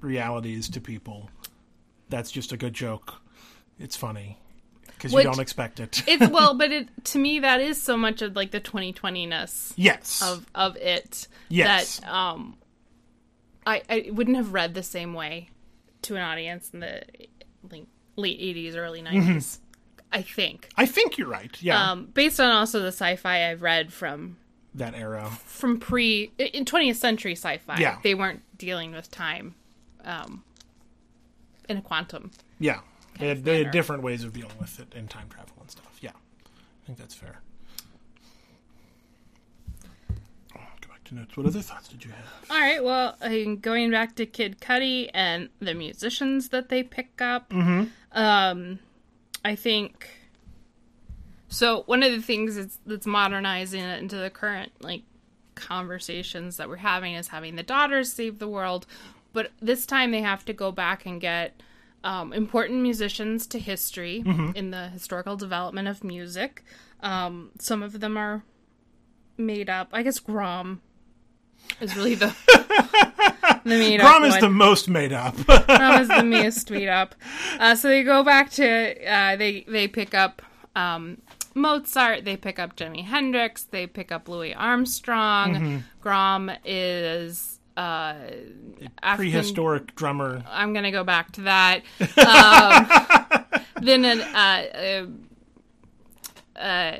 realities 0.00 0.70
to 0.70 0.80
people. 0.80 1.28
That's 2.08 2.30
just 2.30 2.52
a 2.52 2.56
good 2.56 2.72
joke. 2.72 3.16
It's 3.78 3.96
funny 3.96 4.38
because 5.00 5.12
you 5.12 5.22
don't 5.22 5.40
expect 5.40 5.80
it. 5.80 6.02
it's 6.08 6.28
well, 6.28 6.54
but 6.58 6.70
it 6.70 6.88
to 7.06 7.18
me 7.18 7.40
that 7.40 7.60
is 7.60 7.80
so 7.80 7.96
much 7.96 8.22
of 8.22 8.36
like 8.36 8.50
the 8.50 8.60
2020ness. 8.60 9.72
Yes. 9.76 10.22
Of 10.22 10.46
of 10.54 10.76
it. 10.76 11.26
Yes. 11.48 11.98
That 11.98 12.12
um, 12.12 12.56
I 13.66 13.82
I 13.88 14.10
wouldn't 14.12 14.36
have 14.36 14.52
read 14.52 14.74
the 14.74 14.82
same 14.82 15.14
way 15.14 15.50
to 16.02 16.16
an 16.16 16.22
audience 16.22 16.70
in 16.72 16.80
the 16.80 17.02
like 17.70 17.86
late 18.16 18.40
80s, 18.40 18.76
early 18.76 19.02
90s. 19.02 19.12
Mm-hmm. 19.12 19.64
I 20.12 20.22
think. 20.22 20.68
I 20.76 20.86
think 20.86 21.18
you're 21.18 21.28
right. 21.28 21.56
Yeah. 21.62 21.92
Um, 21.92 22.06
based 22.06 22.40
on 22.40 22.50
also 22.50 22.80
the 22.80 22.88
sci-fi 22.88 23.48
I've 23.48 23.62
read 23.62 23.92
from 23.92 24.38
that 24.74 24.94
era, 24.94 25.30
from 25.44 25.78
pre 25.78 26.32
in 26.38 26.64
20th 26.64 26.96
century 26.96 27.32
sci-fi. 27.32 27.78
Yeah. 27.78 27.98
They 28.02 28.14
weren't 28.14 28.42
dealing 28.58 28.92
with 28.92 29.10
time, 29.10 29.54
um, 30.04 30.42
in 31.68 31.78
a 31.78 31.82
quantum. 31.82 32.32
Yeah. 32.58 32.80
They 33.20 33.28
had, 33.28 33.44
they 33.44 33.62
had 33.62 33.70
different 33.70 34.02
ways 34.02 34.24
of 34.24 34.32
dealing 34.32 34.56
with 34.58 34.80
it 34.80 34.92
in 34.94 35.06
time 35.08 35.28
travel 35.28 35.54
and 35.60 35.70
stuff. 35.70 35.98
Yeah, 36.00 36.10
I 36.10 36.86
think 36.86 36.98
that's 36.98 37.14
fair. 37.14 37.40
Go 40.52 40.88
back 40.88 41.04
to 41.04 41.14
notes. 41.14 41.36
What 41.36 41.46
other 41.46 41.60
thoughts 41.60 41.88
did 41.88 42.04
you 42.04 42.10
have? 42.10 42.50
All 42.50 42.58
right. 42.58 42.82
Well, 42.82 43.16
going 43.60 43.90
back 43.90 44.16
to 44.16 44.26
Kid 44.26 44.60
Cudi 44.60 45.10
and 45.14 45.50
the 45.60 45.74
musicians 45.74 46.48
that 46.48 46.68
they 46.68 46.82
pick 46.82 47.20
up, 47.20 47.50
mm-hmm. 47.50 47.84
um, 48.12 48.78
I 49.44 49.54
think. 49.54 50.08
So 51.48 51.82
one 51.86 52.02
of 52.02 52.12
the 52.12 52.22
things 52.22 52.56
that's, 52.56 52.78
that's 52.86 53.06
modernizing 53.06 53.80
it 53.82 54.00
into 54.00 54.16
the 54.16 54.30
current 54.30 54.72
like 54.80 55.02
conversations 55.56 56.56
that 56.56 56.68
we're 56.68 56.76
having 56.76 57.14
is 57.14 57.28
having 57.28 57.56
the 57.56 57.62
daughters 57.62 58.12
save 58.12 58.38
the 58.38 58.48
world, 58.48 58.86
but 59.32 59.50
this 59.60 59.84
time 59.84 60.12
they 60.12 60.22
have 60.22 60.44
to 60.44 60.52
go 60.52 60.72
back 60.72 61.06
and 61.06 61.20
get 61.20 61.60
um, 62.04 62.32
important 62.32 62.80
musicians 62.80 63.46
to 63.48 63.58
history 63.58 64.22
mm-hmm. 64.24 64.52
in 64.54 64.70
the 64.70 64.88
historical 64.88 65.36
development 65.36 65.88
of 65.88 66.02
music. 66.02 66.64
Um, 67.00 67.50
some 67.58 67.82
of 67.82 68.00
them 68.00 68.16
are 68.16 68.44
made 69.36 69.68
up. 69.68 69.88
I 69.92 70.02
guess 70.02 70.18
Grom 70.18 70.80
is 71.80 71.96
really 71.96 72.14
the 72.14 72.34
the 73.64 73.78
made 73.78 74.00
Grom 74.00 74.24
is 74.24 74.32
one. 74.32 74.40
the 74.40 74.50
most 74.50 74.88
made 74.88 75.12
up. 75.12 75.36
Grom 75.46 76.00
is 76.00 76.08
the 76.08 76.24
most 76.24 76.70
made 76.70 76.88
up. 76.88 77.14
Uh, 77.58 77.74
so 77.74 77.88
they 77.88 78.02
go 78.02 78.22
back 78.22 78.50
to 78.52 79.06
uh, 79.06 79.36
they 79.36 79.64
they 79.68 79.88
pick 79.88 80.14
up 80.14 80.42
um, 80.74 81.18
Mozart. 81.54 82.24
They 82.24 82.36
pick 82.36 82.58
up 82.58 82.76
Jimi 82.76 83.04
Hendrix. 83.04 83.64
They 83.64 83.86
pick 83.86 84.12
up 84.12 84.28
Louis 84.28 84.54
Armstrong. 84.54 85.54
Mm-hmm. 85.54 85.78
Grom 86.00 86.50
is 86.64 87.59
uh, 87.80 88.14
prehistoric 89.16 89.94
drummer. 89.94 90.42
I'm 90.48 90.74
gonna 90.74 90.92
go 90.92 91.04
back 91.04 91.32
to 91.32 91.42
that. 91.42 91.82
Um, 93.80 93.84
then 93.84 94.04
an 94.04 94.20
uh, 94.20 95.06
uh, 96.58 96.60
uh, 96.60 96.98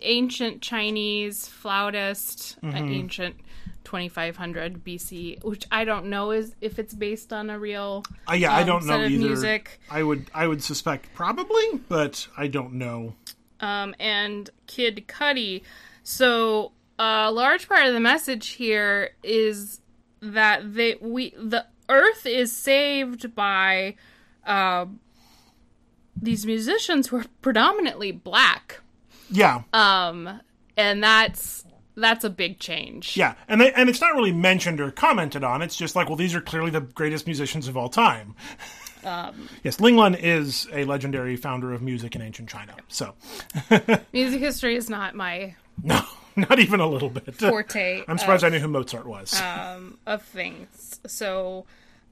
ancient 0.00 0.60
Chinese 0.60 1.46
flautist, 1.46 2.60
mm-hmm. 2.60 2.76
an 2.76 2.88
ancient 2.88 3.36
2500 3.84 4.84
BC, 4.84 5.44
which 5.44 5.64
I 5.70 5.84
don't 5.84 6.06
know 6.06 6.32
is 6.32 6.56
if 6.60 6.80
it's 6.80 6.92
based 6.92 7.32
on 7.32 7.50
a 7.50 7.58
real. 7.58 8.02
Uh, 8.28 8.34
yeah, 8.34 8.52
um, 8.52 8.56
I 8.56 8.62
don't 8.64 8.86
know 8.86 9.04
either. 9.04 9.10
Music. 9.10 9.80
I 9.88 10.02
would 10.02 10.28
I 10.34 10.48
would 10.48 10.62
suspect 10.62 11.14
probably, 11.14 11.80
but 11.88 12.26
I 12.36 12.48
don't 12.48 12.74
know. 12.74 13.14
Um, 13.60 13.94
and 14.00 14.50
Kid 14.66 15.04
Cudi. 15.06 15.62
So 16.02 16.72
a 16.98 17.30
large 17.30 17.68
part 17.68 17.86
of 17.86 17.94
the 17.94 18.00
message 18.00 18.48
here 18.48 19.10
is 19.22 19.81
that 20.22 20.74
they 20.74 20.96
we 21.00 21.34
the 21.36 21.66
Earth 21.88 22.24
is 22.24 22.52
saved 22.52 23.34
by 23.34 23.96
uh, 24.46 24.86
these 26.16 26.46
musicians 26.46 27.08
who 27.08 27.18
are 27.18 27.26
predominantly 27.42 28.12
black. 28.12 28.80
Yeah. 29.30 29.62
Um, 29.72 30.40
and 30.76 31.02
that's 31.02 31.64
that's 31.96 32.24
a 32.24 32.30
big 32.30 32.58
change. 32.58 33.16
Yeah, 33.16 33.34
and 33.48 33.60
they, 33.60 33.72
and 33.72 33.90
it's 33.90 34.00
not 34.00 34.14
really 34.14 34.32
mentioned 34.32 34.80
or 34.80 34.90
commented 34.90 35.44
on. 35.44 35.60
It's 35.60 35.76
just 35.76 35.94
like, 35.94 36.08
well, 36.08 36.16
these 36.16 36.34
are 36.34 36.40
clearly 36.40 36.70
the 36.70 36.80
greatest 36.80 37.26
musicians 37.26 37.68
of 37.68 37.76
all 37.76 37.88
time. 37.88 38.34
Um, 39.04 39.48
yes, 39.62 39.80
Ling 39.80 39.96
Lun 39.96 40.14
is 40.14 40.68
a 40.72 40.84
legendary 40.84 41.36
founder 41.36 41.72
of 41.72 41.82
music 41.82 42.14
in 42.14 42.22
ancient 42.22 42.48
China. 42.48 42.76
So, 42.88 43.14
music 44.12 44.40
history 44.40 44.76
is 44.76 44.88
not 44.88 45.14
my 45.14 45.56
no. 45.82 46.02
Not 46.34 46.58
even 46.58 46.80
a 46.80 46.86
little 46.86 47.10
bit. 47.10 47.34
Forte. 47.34 48.04
I'm 48.08 48.16
surprised 48.16 48.42
of, 48.42 48.52
I 48.52 48.56
knew 48.56 48.62
who 48.62 48.68
Mozart 48.68 49.06
was. 49.06 49.38
Um, 49.38 49.98
of 50.06 50.22
things. 50.22 50.98
So, 51.06 51.66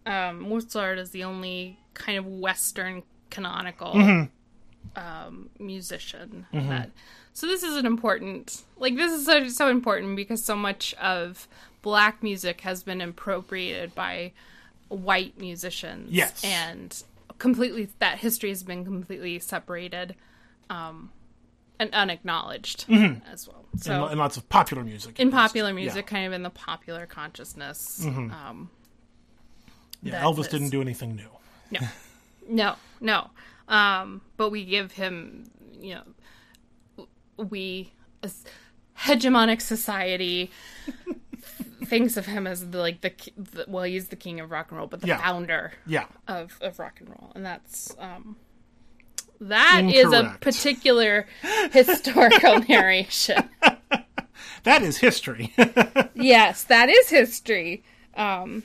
um, 0.05 0.49
Mozart 0.49 0.99
is 0.99 1.11
the 1.11 1.25
only 1.25 1.79
kind 1.95 2.19
of 2.19 2.27
Western 2.27 3.03
canonical 3.31 3.93
mm-hmm. 3.93 5.01
um, 5.01 5.51
musician 5.59 6.47
mm-hmm. 6.53 6.69
that. 6.69 6.91
So 7.33 7.47
this 7.47 7.63
is 7.63 7.77
an 7.77 7.87
important, 7.87 8.65
like 8.77 8.97
this 8.97 9.13
is 9.13 9.25
so, 9.25 9.49
so 9.49 9.69
important 9.69 10.17
because 10.17 10.45
so 10.45 10.57
much 10.57 10.95
of 10.95 11.49
black 11.81 12.23
music 12.23 12.61
has 12.63 12.83
been 12.83 13.01
appropriated 13.01 13.95
by 13.95 14.33
white 14.89 15.39
musicians. 15.39 16.11
Yes, 16.11 16.45
and 16.45 17.03
completely 17.39 17.89
that 18.01 18.19
history 18.19 18.51
has 18.51 18.63
been 18.63 18.85
completely 18.85 19.39
separated. 19.39 20.15
Um, 20.69 21.11
and 21.81 21.93
unacknowledged 21.95 22.85
as 23.33 23.49
well. 23.49 23.65
So 23.79 24.07
and, 24.07 24.19
lots 24.19 24.37
of 24.37 24.49
popular 24.49 24.85
music. 24.85 25.19
in 25.19 25.31
popular 25.31 25.73
music, 25.73 26.07
kind 26.07 26.27
of 26.27 26.33
in 26.33 26.43
the 26.45 26.51
popular 26.51 27.07
consciousness. 27.07 28.03
Mm-hmm. 28.05 28.31
Um, 28.33 28.71
Yeah, 30.03 30.23
Elvis 30.23 30.31
exists. 30.41 30.53
didn't 30.53 30.71
do 30.71 30.81
anything 30.83 31.17
new. 31.17 31.29
no, 31.73 31.87
no, 32.49 32.77
no. 33.01 33.31
Um, 33.69 34.21
but 34.37 34.51
we 34.51 34.65
give 34.65 34.93
him, 34.93 35.51
you 35.81 35.95
know, 36.97 37.07
we 37.37 37.93
as 38.23 38.45
hegemonic 38.99 39.61
society 39.63 40.51
thinks 41.85 42.17
of 42.17 42.27
him 42.27 42.47
as 42.47 42.71
the 42.71 42.79
like 42.79 43.01
the, 43.01 43.13
the 43.37 43.65
well, 43.69 43.85
he's 43.85 44.09
the 44.09 44.17
king 44.17 44.41
of 44.41 44.51
rock 44.51 44.71
and 44.71 44.79
roll, 44.79 44.87
but 44.89 45.01
the 45.01 45.07
Yeah. 45.07 45.19
founder 45.23 45.73
Yeah, 45.87 46.05
of, 46.29 46.59
of 46.61 46.79
rock 46.79 47.01
and 47.01 47.09
roll, 47.09 47.33
and 47.35 47.47
that's 47.47 47.95
um, 47.99 48.37
that 49.41 49.83
is 49.85 50.13
a 50.13 50.37
particular 50.41 51.27
historical 51.73 52.61
narration. 52.69 53.49
that 54.65 54.83
is 54.83 54.99
history. 54.99 55.53
yes, 56.15 56.65
that 56.65 56.89
is 56.89 57.09
history. 57.11 57.83
Um, 58.15 58.65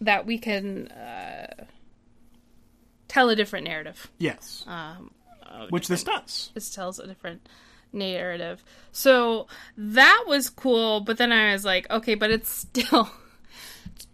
that 0.00 0.26
we 0.26 0.38
can 0.38 0.88
uh, 0.88 1.64
tell 3.08 3.30
a 3.30 3.36
different 3.36 3.64
narrative. 3.66 4.10
yes, 4.18 4.64
Um, 4.66 5.10
which 5.70 5.88
this 5.88 6.04
does. 6.04 6.50
This 6.54 6.70
tells 6.74 6.98
a 6.98 7.06
different 7.06 7.48
narrative. 7.92 8.62
So 8.92 9.46
that 9.76 10.24
was 10.26 10.50
cool, 10.50 11.00
but 11.00 11.16
then 11.18 11.32
I 11.32 11.52
was 11.52 11.64
like, 11.64 11.88
okay, 11.90 12.14
but 12.14 12.30
it's 12.30 12.50
still 12.50 13.08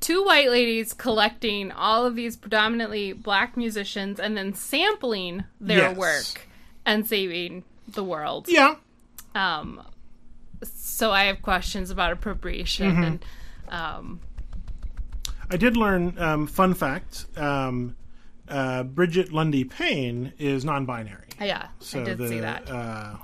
two 0.01 0.25
white 0.25 0.51
ladies 0.51 0.93
collecting 0.93 1.71
all 1.73 2.05
of 2.07 2.15
these 2.17 2.37
predominantly 2.37 3.13
black 3.13 3.57
musicians 3.57 4.19
and 4.21 4.37
then 4.37 4.55
sampling 4.55 5.45
their 5.61 5.79
Yes. 5.91 5.97
work 5.97 6.47
and 6.85 7.07
saving 7.07 7.65
the 7.89 8.03
world. 8.05 8.47
Yeah, 8.49 8.75
Um, 9.35 9.83
so 10.63 11.11
I 11.11 11.25
have 11.25 11.43
questions 11.43 11.91
about 11.91 12.13
appropriation 12.13 12.91
Mm-hmm. 12.91 13.03
and 13.03 13.25
um, 13.69 14.21
I 15.51 15.57
did 15.57 15.77
learn. 15.77 16.19
Um, 16.19 16.47
fun 16.47 16.75
fact: 16.75 17.27
um, 17.37 17.97
uh, 18.49 18.83
Brigette 18.85 19.33
Lundy-Paine 19.33 20.33
is 20.39 20.65
non-binary. 20.65 21.29
yeah, 21.41 21.69
So 21.79 22.01
I 22.01 22.05
did 22.05 22.19
the 22.19 22.29
see 22.29 22.41
that. 22.41 22.69
Uh, 22.71 23.17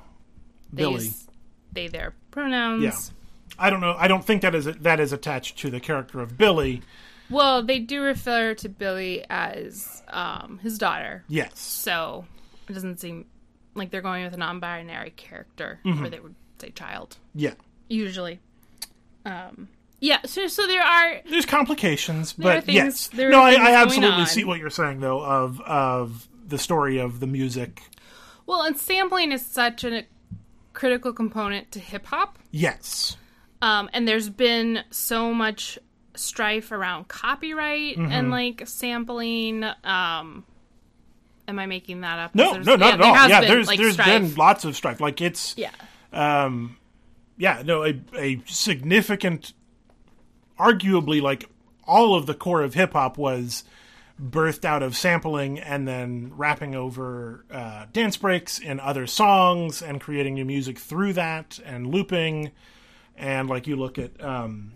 They 0.73 0.83
Billy. 0.83 1.05
use 1.07 1.27
they 1.73 1.89
their 1.89 2.15
pronouns. 2.31 2.83
Yeah. 2.83 3.15
I 3.59 3.71
don't 3.71 3.81
know. 3.81 3.95
I 3.99 4.09
don't 4.09 4.25
think 4.25 4.43
that 4.43 4.55
is 4.55 4.65
that 4.67 4.99
is 5.01 5.13
attached 5.13 5.59
to 5.59 5.71
the 5.71 5.81
character 5.81 6.21
of 6.21 6.37
Billy. 6.37 6.83
Well, 7.31 7.63
they 7.63 7.79
do 7.79 8.03
refer 8.03 8.55
to 8.55 8.69
Billy 8.69 9.25
as 9.29 10.03
um, 10.09 10.59
his 10.63 10.79
daughter. 10.79 11.25
Yes. 11.29 11.59
So 11.61 12.25
it 12.69 12.73
doesn't 12.73 13.01
seem 13.01 13.27
like 13.75 13.91
they're 13.91 14.01
going 14.03 14.25
with 14.25 14.33
a 14.33 14.39
non-binary 14.39 15.11
character, 15.17 15.79
Mm-hmm. 15.85 16.01
where 16.01 16.11
they 16.11 16.21
would 16.21 16.35
say 16.59 16.71
child 16.71 17.17
Yeah. 17.35 17.53
usually. 17.89 18.41
Um, 19.25 19.69
yeah, 20.01 20.19
so 20.25 20.47
so 20.47 20.67
there 20.67 20.83
are 20.83 21.21
There's 21.29 21.45
complications, 21.47 22.33
There 22.35 22.55
but 22.57 22.65
things- 22.65 22.75
yes. 22.77 23.09
there 23.09 23.31
no, 23.31 23.41
I, 23.43 23.53
I 23.55 23.73
absolutely 23.83 24.25
see 24.27 24.45
what 24.45 24.59
you're 24.59 24.71
saying 24.71 25.01
though 25.01 25.21
of 25.23 25.61
of 25.63 26.29
the 26.47 26.57
story 26.59 26.99
of 26.99 27.21
the 27.21 27.27
music. 27.27 27.83
well, 28.47 28.63
and 28.63 28.79
sampling 28.79 29.33
is 29.33 29.45
such 29.45 29.85
a 29.85 30.05
critical 30.73 31.13
component 31.13 31.71
to 31.73 31.79
hip 31.81 32.07
hop, 32.07 32.39
Yes. 32.51 33.17
Um, 33.63 33.91
and 33.93 34.07
there's 34.07 34.29
been 34.29 34.81
so 34.91 35.33
much 35.35 35.79
strife 36.15 36.73
around 36.73 37.09
copyright 37.09 37.97
Mm-hmm. 37.97 38.13
and 38.13 38.31
like 38.31 38.67
sampling. 38.67 39.65
Um, 39.65 40.45
am 41.47 41.59
I 41.59 41.67
making 41.67 42.01
that 42.03 42.19
up? 42.19 42.35
No, 42.35 42.53
no, 42.55 42.77
not 42.77 42.81
yeah, 42.81 42.95
at 42.95 43.01
all. 43.01 43.29
Yeah, 43.29 43.41
been, 43.41 43.49
there's 43.51 43.67
like, 43.69 43.79
there's 43.79 43.95
strife. 43.95 44.07
been 44.23 44.35
lots 44.35 44.65
of 44.65 44.77
strife. 44.77 45.01
Like 45.01 45.21
it's 45.21 45.57
yeah. 45.57 45.71
yeah, 46.13 47.63
no, 47.65 47.85
a 47.85 48.01
a 48.17 48.43
significant 48.47 49.53
arguably 50.59 51.23
like 51.23 51.49
all 51.87 52.15
of 52.15 52.27
the 52.27 52.35
core 52.35 52.63
of 52.63 52.75
hip 52.75 52.93
hop 52.93 53.17
was 53.17 53.65
birthed 54.21 54.65
out 54.65 54.83
of 54.83 54.97
sampling 54.97 55.59
and 55.61 55.87
then 55.87 56.33
rapping 56.37 56.75
over 56.75 57.45
uh, 57.53 57.87
dance 57.93 58.17
breaks 58.17 58.59
in 58.59 58.81
other 58.81 59.07
songs 59.07 59.81
and 59.81 60.01
creating 60.01 60.35
new 60.35 60.45
music 60.45 60.77
through 60.79 61.13
that 61.13 61.61
and 61.65 61.87
looping 61.87 62.51
and 63.19 63.49
like 63.49 63.67
you 63.67 63.77
look 63.77 63.99
at 63.99 64.23
um, 64.23 64.73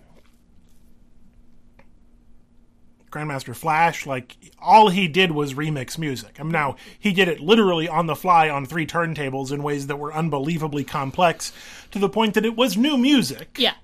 Grandmaster 3.10 3.54
Flash, 3.54 4.06
like 4.06 4.36
all 4.58 4.88
he 4.88 5.06
did 5.06 5.32
was 5.32 5.52
remix 5.54 5.98
music. 5.98 6.36
I 6.40 6.42
mean, 6.42 6.52
now 6.52 6.76
he 6.98 7.12
did 7.12 7.28
it 7.28 7.40
literally 7.40 7.86
on 7.86 8.06
the 8.06 8.16
fly 8.16 8.48
on 8.48 8.64
three 8.64 8.86
turntables 8.86 9.52
in 9.52 9.62
ways 9.62 9.86
that 9.88 9.96
were 9.96 10.12
unbelievably 10.14 10.84
complex, 10.84 11.52
to 11.90 11.98
the 11.98 12.08
point 12.08 12.34
that 12.34 12.46
it 12.46 12.56
was 12.56 12.76
new 12.76 12.96
music. 12.96 13.56
Yeah. 13.58 13.74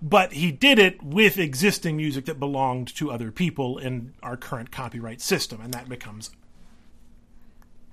But 0.00 0.32
he 0.32 0.52
did 0.52 0.78
it 0.78 1.02
with 1.02 1.36
existing 1.36 1.96
music 1.96 2.24
that 2.26 2.38
belonged 2.38 2.94
to 2.94 3.10
other 3.10 3.30
people 3.32 3.76
in 3.76 4.14
our 4.22 4.36
current 4.36 4.70
copyright 4.70 5.20
system, 5.20 5.60
and 5.60 5.74
that 5.74 5.88
becomes 5.88 6.30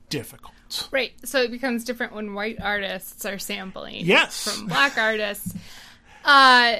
difficult. 0.10 0.54
Right. 0.92 1.14
So 1.26 1.42
it 1.42 1.52
becomes 1.52 1.84
different 1.84 2.14
when 2.14 2.34
white 2.34 2.62
artists 2.62 3.26
are 3.26 3.40
sampling 3.40 4.06
Yes. 4.06 4.44
from 4.44 4.68
black 4.68 4.98
artists. 4.98 5.54
Uh 6.28 6.76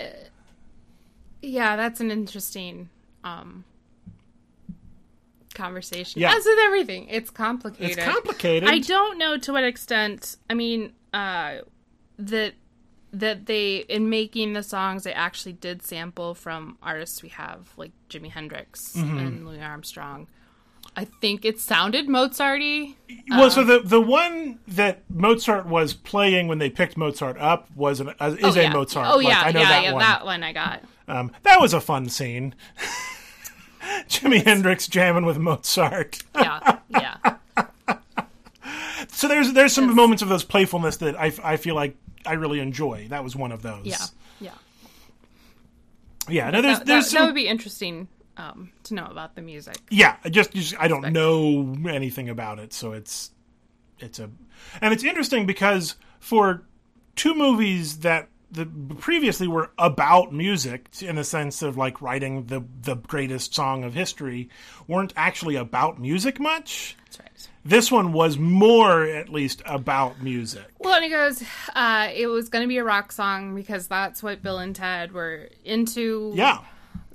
yeah, 1.42 1.76
that's 1.76 2.00
an 2.02 2.12
interesting 2.12 2.90
um 3.24 3.64
conversation. 5.54 6.22
Yeah. 6.22 6.34
As 6.34 6.46
with 6.46 6.60
everything, 6.64 7.08
it's 7.10 7.30
complicated. 7.30 7.98
It's 7.98 8.06
complicated. 8.08 8.70
I 8.70 8.80
don't 8.80 9.18
know 9.18 9.38
to 9.38 9.54
what 9.54 9.64
extent 9.64 10.36
I 10.50 10.54
mean, 10.54 10.94
uh 11.14 11.60
that 12.20 12.54
that 13.14 13.46
they 13.46 13.78
in 13.78 14.10
making 14.10 14.54
the 14.54 14.62
songs 14.64 15.04
they 15.04 15.14
actually 15.14 15.54
did 15.54 15.82
sample 15.82 16.36
from 16.36 16.78
artists 16.84 17.24
we 17.24 17.30
have 17.30 17.70
like 17.78 17.92
Jimi 18.10 18.30
Hendrix 18.30 18.94
Mm-hmm. 18.96 19.18
and 19.18 19.48
Louis 19.48 19.62
Armstrong. 19.62 20.28
I 20.98 21.06
think 21.06 21.46
it 21.46 21.60
sounded 21.60 22.08
Mozarty. 22.08 22.96
well, 23.30 23.52
so 23.52 23.64
the 23.64 23.80
the 23.80 24.02
one 24.02 24.58
that 24.68 25.04
Mozart 25.12 25.68
was 25.68 25.94
playing 25.94 26.48
when 26.48 26.58
they 26.58 26.72
picked 26.72 26.98
Mozart 26.98 27.38
up 27.38 27.70
was 27.76 28.00
an, 28.00 28.10
uh, 28.20 28.36
is 28.40 28.58
Oh, 28.58 28.60
a 28.60 28.64
yeah. 28.64 28.74
Mozart. 28.74 29.08
Oh 29.08 29.18
Like, 29.18 29.28
yeah, 29.28 29.42
I 29.42 29.52
know 29.52 29.60
yeah, 29.60 29.70
that 29.70 29.84
yeah. 29.84 29.92
one. 29.94 30.00
That 30.02 30.26
one 30.26 30.44
I 30.44 30.54
got. 30.54 30.84
Um, 31.08 31.32
that 31.44 31.62
was 31.62 31.74
a 31.74 31.80
fun 31.80 32.10
scene. 32.10 32.56
Jimi 34.10 34.44
Hendrix 34.44 34.88
jamming 34.88 35.24
with 35.26 35.38
Mozart. 35.38 36.24
Yeah, 36.36 36.80
yeah. 36.90 37.18
So 39.10 39.28
there's 39.28 39.54
there's 39.54 39.74
some 39.74 39.96
moments 39.96 40.22
of 40.22 40.30
those 40.30 40.44
playfulness 40.44 40.98
that 40.98 41.16
I, 41.20 41.32
I 41.44 41.58
feel 41.58 41.76
like 41.76 41.96
I 42.26 42.34
really 42.34 42.60
enjoy. 42.60 43.08
That 43.10 43.24
was 43.24 43.36
one 43.36 43.52
of 43.52 43.62
those. 43.62 43.86
Yeah, 43.86 43.96
yeah. 44.40 44.52
Yeah. 46.28 46.50
No, 46.50 46.62
there's 46.62 46.80
That, 46.80 46.86
there's 46.88 47.06
that, 47.06 47.12
some 47.12 47.22
that 47.22 47.26
would 47.28 47.36
be 47.36 47.48
interesting 47.48 48.08
um, 48.38 48.72
to 48.84 48.94
know 48.94 49.06
about 49.06 49.36
the 49.36 49.42
music. 49.42 49.78
yeah. 49.90 50.18
I 50.24 50.30
Just, 50.30 50.52
just 50.52 50.76
I 50.80 50.88
don't 50.88 51.12
know 51.12 51.76
anything 51.90 52.30
about 52.30 52.60
it, 52.60 52.74
so 52.74 52.94
it's 52.94 53.32
it's 54.00 54.20
a 54.20 54.30
and 54.82 54.94
it's 54.94 55.04
interesting 55.04 55.46
because 55.46 55.96
for 56.20 56.64
two 57.16 57.34
movies 57.34 58.00
that 58.00 58.30
the 58.50 58.66
previously 59.00 59.48
were 59.48 59.72
about 59.78 60.34
music 60.34 60.88
in 61.02 61.18
the 61.18 61.24
sense 61.24 61.62
of 61.62 61.76
like 61.76 62.02
writing 62.02 62.46
the 62.46 62.64
the 62.82 62.96
greatest 62.96 63.54
song 63.54 63.84
of 63.84 63.94
history 63.94 64.50
weren't 64.88 65.12
actually 65.18 65.56
about 65.56 66.00
music 66.00 66.40
much. 66.40 66.96
That's 67.06 67.20
right. 67.20 67.50
This 67.66 67.92
one 67.92 68.14
was 68.14 68.38
more, 68.38 69.04
at 69.04 69.28
least, 69.28 69.62
about 69.66 70.22
music. 70.22 70.68
Well, 70.80 70.94
and 70.94 71.04
he 71.04 71.10
goes, 71.10 71.44
uh, 71.76 72.10
it 72.16 72.28
was 72.28 72.48
going 72.48 72.64
to 72.64 72.68
be 72.70 72.78
a 72.78 72.84
rock 72.86 73.12
song 73.12 73.56
because 73.56 73.90
that's 73.90 74.24
what 74.24 74.42
Bill 74.42 74.60
and 74.60 74.74
Ted 74.74 75.12
were 75.12 75.50
into. 75.66 76.32
Yeah, 76.34 76.60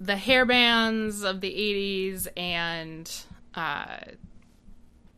The 0.04 0.16
hair 0.16 0.44
bands 0.44 1.22
of 1.22 1.40
the 1.40 1.50
80s 1.50 2.26
and 2.36 3.10
uh, 3.54 3.96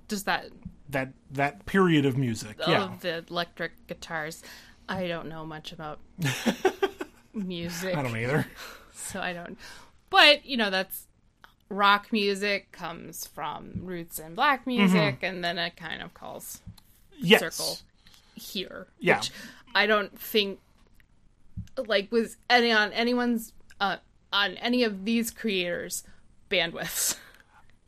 just 0.08 0.26
that, 0.26 0.50
that 0.90 1.12
that 1.30 1.64
period 1.66 2.04
of 2.04 2.18
music. 2.18 2.58
all 2.64 2.70
Yeah, 2.72 2.84
of 2.84 3.00
the 3.00 3.24
electric 3.30 3.86
guitars. 3.86 4.42
I 4.88 5.06
don't 5.08 5.28
know 5.28 5.46
much 5.46 5.72
about 5.72 5.98
music. 7.32 7.96
I 7.96 8.02
don't 8.02 8.16
either. 8.16 8.46
so 8.92 9.20
I 9.20 9.32
don't. 9.32 9.58
But 10.10 10.44
you 10.44 10.56
know, 10.56 10.70
that's 10.70 11.06
rock 11.70 12.12
music 12.12 12.70
comes 12.70 13.26
from 13.26 13.72
roots 13.82 14.18
in 14.18 14.34
black 14.34 14.66
music, 14.66 15.18
and 15.22 15.42
then 15.42 15.58
it 15.58 15.76
kind 15.76 16.02
of 16.02 16.12
calls 16.14 16.60
Yes, 17.18 17.40
circle 17.40 17.78
here. 18.34 18.86
Yeah. 18.98 19.16
Which 19.18 19.30
I 19.74 19.86
don't 19.86 20.16
think 20.18 20.60
like 21.76 22.12
was 22.12 22.36
any 22.50 22.70
on 22.70 22.92
anyone's 22.92 23.52
uh 23.80 23.96
on 24.34 24.56
any 24.56 24.82
of 24.82 25.04
these 25.04 25.30
creators 25.30 26.02
bandwidths. 26.50 27.16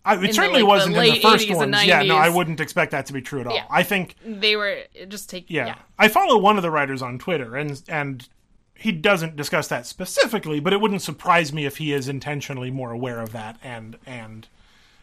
I, 0.04 0.14
it 0.14 0.20
the, 0.20 0.32
certainly 0.32 0.62
like, 0.62 0.68
wasn't 0.68 0.96
in 0.96 1.02
the 1.14 1.20
first 1.20 1.48
80s 1.48 1.56
ones. 1.56 1.84
Yeah, 1.84 2.02
no, 2.04 2.16
I 2.16 2.28
wouldn't 2.28 2.60
expect 2.60 2.92
that 2.92 3.06
to 3.06 3.12
be 3.12 3.20
true 3.20 3.40
at 3.40 3.48
all. 3.48 3.56
Yeah. 3.56 3.64
I 3.68 3.82
think 3.82 4.14
They 4.24 4.54
were 4.54 4.84
just 5.08 5.28
taking. 5.28 5.56
yeah. 5.56 5.66
yeah. 5.66 5.78
I 5.98 6.06
follow 6.06 6.38
one 6.38 6.56
of 6.56 6.62
the 6.62 6.70
writers 6.70 7.02
on 7.02 7.18
Twitter, 7.18 7.56
and 7.56 7.82
and 7.88 8.26
he 8.74 8.92
doesn't 8.92 9.34
discuss 9.34 9.66
that 9.68 9.84
specifically, 9.84 10.60
but 10.60 10.72
it 10.72 10.80
wouldn't 10.80 11.02
surprise 11.02 11.52
me 11.52 11.66
if 11.66 11.78
he 11.78 11.92
is 11.92 12.08
intentionally 12.08 12.70
more 12.70 12.92
aware 12.92 13.20
of 13.20 13.32
that 13.32 13.58
and 13.62 13.98
and 14.06 14.46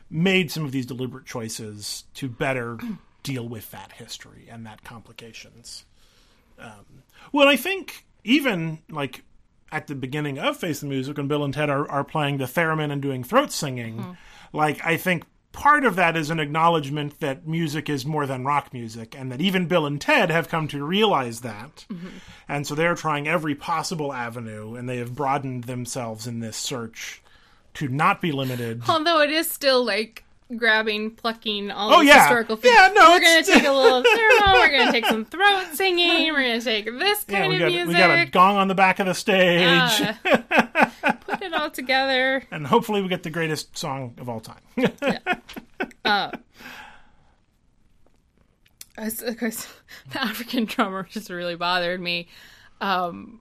made 0.10 0.52
some 0.52 0.64
of 0.64 0.72
these 0.72 0.86
deliberate 0.86 1.26
choices 1.26 2.06
to 2.14 2.30
better 2.30 2.80
deal 3.24 3.48
with 3.48 3.70
that 3.72 3.92
history 3.92 4.48
and 4.50 4.66
that 4.66 4.86
complications. 4.86 5.84
Um, 6.58 7.04
well, 7.34 7.50
I 7.50 7.58
think 7.58 8.06
even 8.24 8.80
like 8.90 9.24
at 9.74 9.88
the 9.88 9.96
beginning 9.96 10.38
of 10.38 10.56
Face 10.56 10.80
the 10.82 10.86
Music, 10.86 11.18
when 11.18 11.28
Bill 11.28 11.44
and 11.44 11.54
Ted 11.54 11.70
are, 11.70 11.90
are 11.90 12.04
playing 12.04 12.38
the 12.38 12.46
theremin 12.46 12.92
and 12.92 13.02
doing 13.02 13.24
throat 13.24 13.52
singing, 13.52 13.98
mm-hmm. 13.98 14.12
like 14.54 14.86
I 14.86 14.96
think 14.98 15.26
part 15.52 15.84
of 15.84 15.96
that 15.96 16.16
is 16.16 16.30
an 16.30 16.40
acknowledgement 16.40 17.20
that 17.20 17.48
music 17.48 17.90
is 17.90 18.06
more 18.06 18.28
than 18.28 18.46
rock 18.46 18.72
music, 18.72 19.16
and 19.18 19.32
that 19.32 19.42
even 19.42 19.68
Bill 19.68 19.86
and 19.88 20.00
Ted 20.00 20.30
have 20.30 20.48
come 20.48 20.68
to 20.70 20.86
realize 20.86 21.42
that, 21.42 21.86
mm-hmm. 21.92 22.08
and 22.48 22.68
so 22.68 22.76
they're 22.76 22.96
trying 22.96 23.28
every 23.28 23.56
possible 23.56 24.14
avenue, 24.14 24.76
and 24.76 24.88
they 24.88 24.98
have 24.98 25.16
broadened 25.16 25.64
themselves 25.64 26.28
in 26.28 26.40
this 26.40 26.56
search 26.56 27.22
to 27.74 27.88
not 27.88 28.22
be 28.22 28.32
limited. 28.32 28.84
Although 28.88 29.22
it 29.22 29.32
is 29.32 29.50
still 29.50 29.84
like 29.84 30.24
grabbing, 30.58 31.12
plucking 31.12 31.72
all 31.72 31.94
Oh, 31.94 32.00
these 32.00 32.10
yeah. 32.10 32.22
historical 32.24 32.56
figures. 32.58 32.76
Yeah, 32.78 32.92
no, 32.94 33.12
we're 33.12 33.20
gonna 33.20 33.44
take 33.44 33.64
a 33.66 33.72
little 33.72 34.04
thermal. 34.16 34.54
We're 34.54 34.78
gonna 34.78 34.92
take 34.92 35.06
some 35.06 35.26
throat 35.26 35.66
singing. 35.74 36.32
We're 36.34 36.42
gonna 36.42 36.62
take 36.62 36.86
this 36.86 37.24
kind 37.26 37.50
we 37.50 37.56
of 37.56 37.60
got 37.62 37.72
music. 37.72 37.88
we 37.88 37.94
got 37.96 38.20
a 38.20 38.26
gong 38.30 38.58
on 38.58 38.68
the 38.68 38.76
back 38.76 39.00
of 39.00 39.06
the 39.08 39.14
stage, 39.14 40.02
uh, 40.02 40.14
put 41.28 41.42
it 41.42 41.54
all 41.54 41.70
together. 41.70 42.44
and 42.52 42.66
hopefully 42.68 43.02
we 43.02 43.08
get 43.08 43.24
the 43.24 43.30
greatest 43.30 43.78
song 43.78 44.16
of 44.20 44.30
all 44.30 44.40
time. 44.42 44.62
S- 48.98 49.22
of 49.22 49.38
course, 49.40 49.68
the 50.12 50.22
African 50.22 50.66
drummer 50.66 51.08
just 51.10 51.30
really 51.30 51.56
bothered 51.56 52.00
me. 52.00 52.28
Um, 52.80 53.40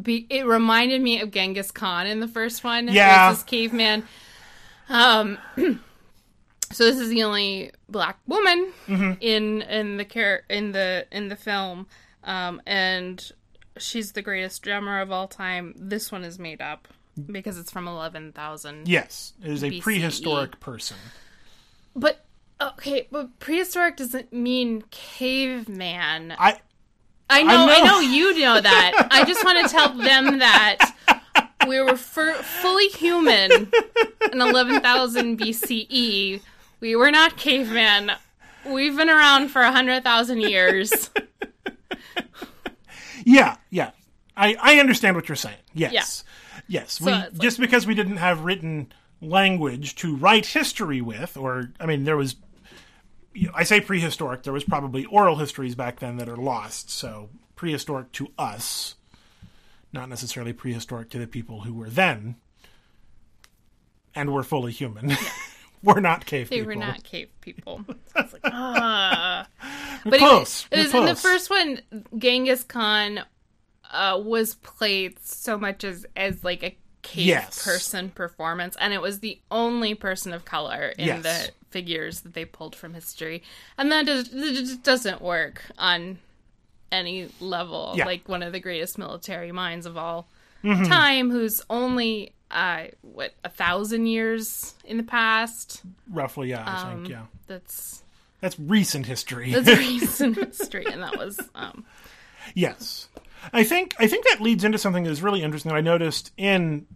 be, 0.00 0.26
it 0.30 0.46
reminded 0.46 1.00
me 1.02 1.20
of 1.20 1.30
Genghis 1.30 1.70
Khan 1.70 2.06
in 2.06 2.20
the 2.20 2.28
first 2.28 2.64
one. 2.64 2.88
Yeah. 2.88 3.30
This 3.32 3.42
caveman. 3.42 4.04
Um, 4.88 5.38
so 6.72 6.84
this 6.84 6.98
is 6.98 7.08
the 7.08 7.22
only 7.22 7.70
black 7.88 8.18
woman 8.26 8.72
in 8.88 9.62
in 9.62 9.96
the 9.96 10.04
char- 10.04 10.44
in 10.48 10.72
the 10.72 11.06
in 11.10 11.28
the 11.28 11.36
film, 11.36 11.86
um, 12.24 12.60
and 12.66 13.32
she's 13.78 14.12
the 14.12 14.22
greatest 14.22 14.62
drummer 14.62 15.00
of 15.00 15.10
all 15.12 15.28
time. 15.28 15.74
This 15.76 16.10
one 16.12 16.24
is 16.24 16.38
made 16.38 16.60
up 16.60 16.88
because 17.30 17.58
it's 17.58 17.70
from 17.70 17.88
eleven 17.88 18.32
thousand. 18.32 18.88
yes, 18.88 19.32
it 19.42 19.50
is 19.50 19.62
a 19.64 19.70
BCE. 19.70 19.80
prehistoric 19.82 20.60
person. 20.60 20.96
But 21.94 22.24
okay, 22.60 23.08
but 23.10 23.38
prehistoric 23.38 23.96
doesn't 23.96 24.32
mean 24.32 24.82
caveman. 24.90 26.34
I 26.38 26.60
I 27.28 27.42
know, 27.42 27.66
I 27.68 27.78
know. 27.80 27.84
know, 27.84 28.00
you 28.00 28.38
know 28.40 28.60
that. 28.60 29.08
I 29.10 29.24
just 29.24 29.44
want 29.44 29.66
to 29.66 29.72
tell 29.74 29.92
them 29.94 30.38
that 30.38 30.78
we 31.66 31.80
were 31.80 31.96
fur- 31.96 32.34
fully 32.34 32.88
human 32.88 33.50
in 34.32 34.40
11,000 34.40 35.38
BCE. 35.38 36.40
We 36.80 36.96
were 36.96 37.10
not 37.10 37.36
caveman. 37.36 38.12
We've 38.66 38.96
been 38.96 39.08
around 39.10 39.48
for 39.48 39.62
100,000 39.62 40.40
years. 40.40 41.10
Yeah, 43.24 43.56
yeah. 43.70 43.90
I, 44.36 44.56
I 44.60 44.78
understand 44.78 45.16
what 45.16 45.28
you're 45.28 45.36
saying. 45.36 45.56
Yes. 45.74 46.22
Yes. 46.68 47.00
we, 47.00 47.12
it's 47.12 47.32
like- 47.32 47.42
just 47.42 47.58
because 47.60 47.86
we 47.86 47.94
didn't 47.94 48.18
have 48.18 48.40
written 48.44 48.92
language 49.20 49.94
to 49.96 50.14
write 50.16 50.46
history 50.46 51.00
with, 51.00 51.36
or, 51.36 51.72
I 51.80 51.86
mean, 51.86 52.04
there 52.04 52.16
was, 52.16 52.36
you 53.32 53.46
know, 53.48 53.52
I 53.54 53.64
say 53.64 53.80
prehistoric, 53.80 54.42
there 54.42 54.52
was 54.52 54.64
probably 54.64 55.04
oral 55.06 55.36
histories 55.36 55.74
back 55.74 56.00
then 56.00 56.18
that 56.18 56.28
are 56.28 56.36
lost. 56.36 56.90
So 56.90 57.30
prehistoric 57.56 58.12
to 58.12 58.28
us, 58.38 58.94
not 59.96 60.08
necessarily 60.08 60.52
prehistoric 60.52 61.10
to 61.10 61.18
the 61.18 61.26
people 61.26 61.62
who 61.62 61.74
were 61.74 61.90
then 61.90 62.36
and 64.14 64.32
were 64.32 64.42
fully 64.42 64.72
human. 64.72 65.12
we're 65.82 66.00
not 66.00 66.26
cave 66.26 66.48
people, 66.50 66.56
They 66.56 66.60
people. 66.70 66.80
were 66.80 66.86
not 66.86 67.02
cave 67.04 67.28
people. 67.40 67.80
It's 68.16 68.32
like, 68.32 68.42
ah. 68.46 69.46
But 70.04 70.18
close. 70.18 70.66
it, 70.70 70.78
was 70.78 70.94
in 70.94 71.04
the 71.04 71.14
first 71.14 71.50
one, 71.50 71.80
Genghis 72.16 72.64
Khan 72.64 73.20
uh, 73.90 74.20
was 74.24 74.54
played 74.56 75.18
so 75.22 75.58
much 75.58 75.84
as 75.84 76.06
as 76.16 76.42
like 76.44 76.62
a 76.62 76.76
cave 77.02 77.26
Yes. 77.26 77.62
person 77.64 78.10
performance, 78.10 78.74
and 78.80 78.92
it 78.94 79.02
was 79.02 79.20
the 79.20 79.38
only 79.50 79.94
person 79.94 80.32
of 80.32 80.44
color 80.44 80.92
in 80.98 81.06
Yes. 81.06 81.22
the 81.22 81.52
figures 81.70 82.22
that 82.22 82.32
they 82.34 82.44
pulled 82.46 82.74
from 82.74 82.94
history, 82.94 83.42
and 83.76 83.92
that 83.92 84.06
just 84.06 84.82
doesn't 84.82 85.20
work 85.20 85.62
on 85.78 86.18
any 86.92 87.28
level. 87.40 87.92
Yeah. 87.96 88.04
Like 88.06 88.28
one 88.28 88.42
of 88.42 88.52
the 88.52 88.60
greatest 88.60 88.98
military 88.98 89.52
minds 89.52 89.86
of 89.86 89.96
all 89.96 90.28
Mm-hmm. 90.64 90.84
time, 90.84 91.30
who's 91.30 91.60
only 91.70 92.32
uh 92.50 92.84
what 93.02 93.34
a 93.44 93.48
thousand 93.50 94.06
years 94.06 94.74
in 94.84 94.96
the 94.96 95.02
past. 95.04 95.82
Roughly, 96.10 96.50
yeah, 96.50 96.64
I 96.66 96.90
Um, 96.92 96.96
think, 96.98 97.08
yeah. 97.10 97.26
That's 97.46 98.02
That's 98.40 98.58
recent 98.58 99.06
history. 99.06 99.52
that's 99.52 99.68
recent 99.78 100.36
history, 100.36 100.86
and 100.86 101.02
that 101.02 101.16
was 101.18 101.38
um 101.54 101.84
Yes. 102.54 103.08
I 103.52 103.62
think 103.64 103.94
I 104.00 104.06
think 104.08 104.24
that 104.28 104.40
leads 104.40 104.64
into 104.64 104.78
something 104.78 105.04
that's 105.04 105.20
really 105.20 105.42
interesting 105.42 105.70
that 105.70 105.76
I 105.76 105.82
noticed 105.82 106.32
in 106.36 106.86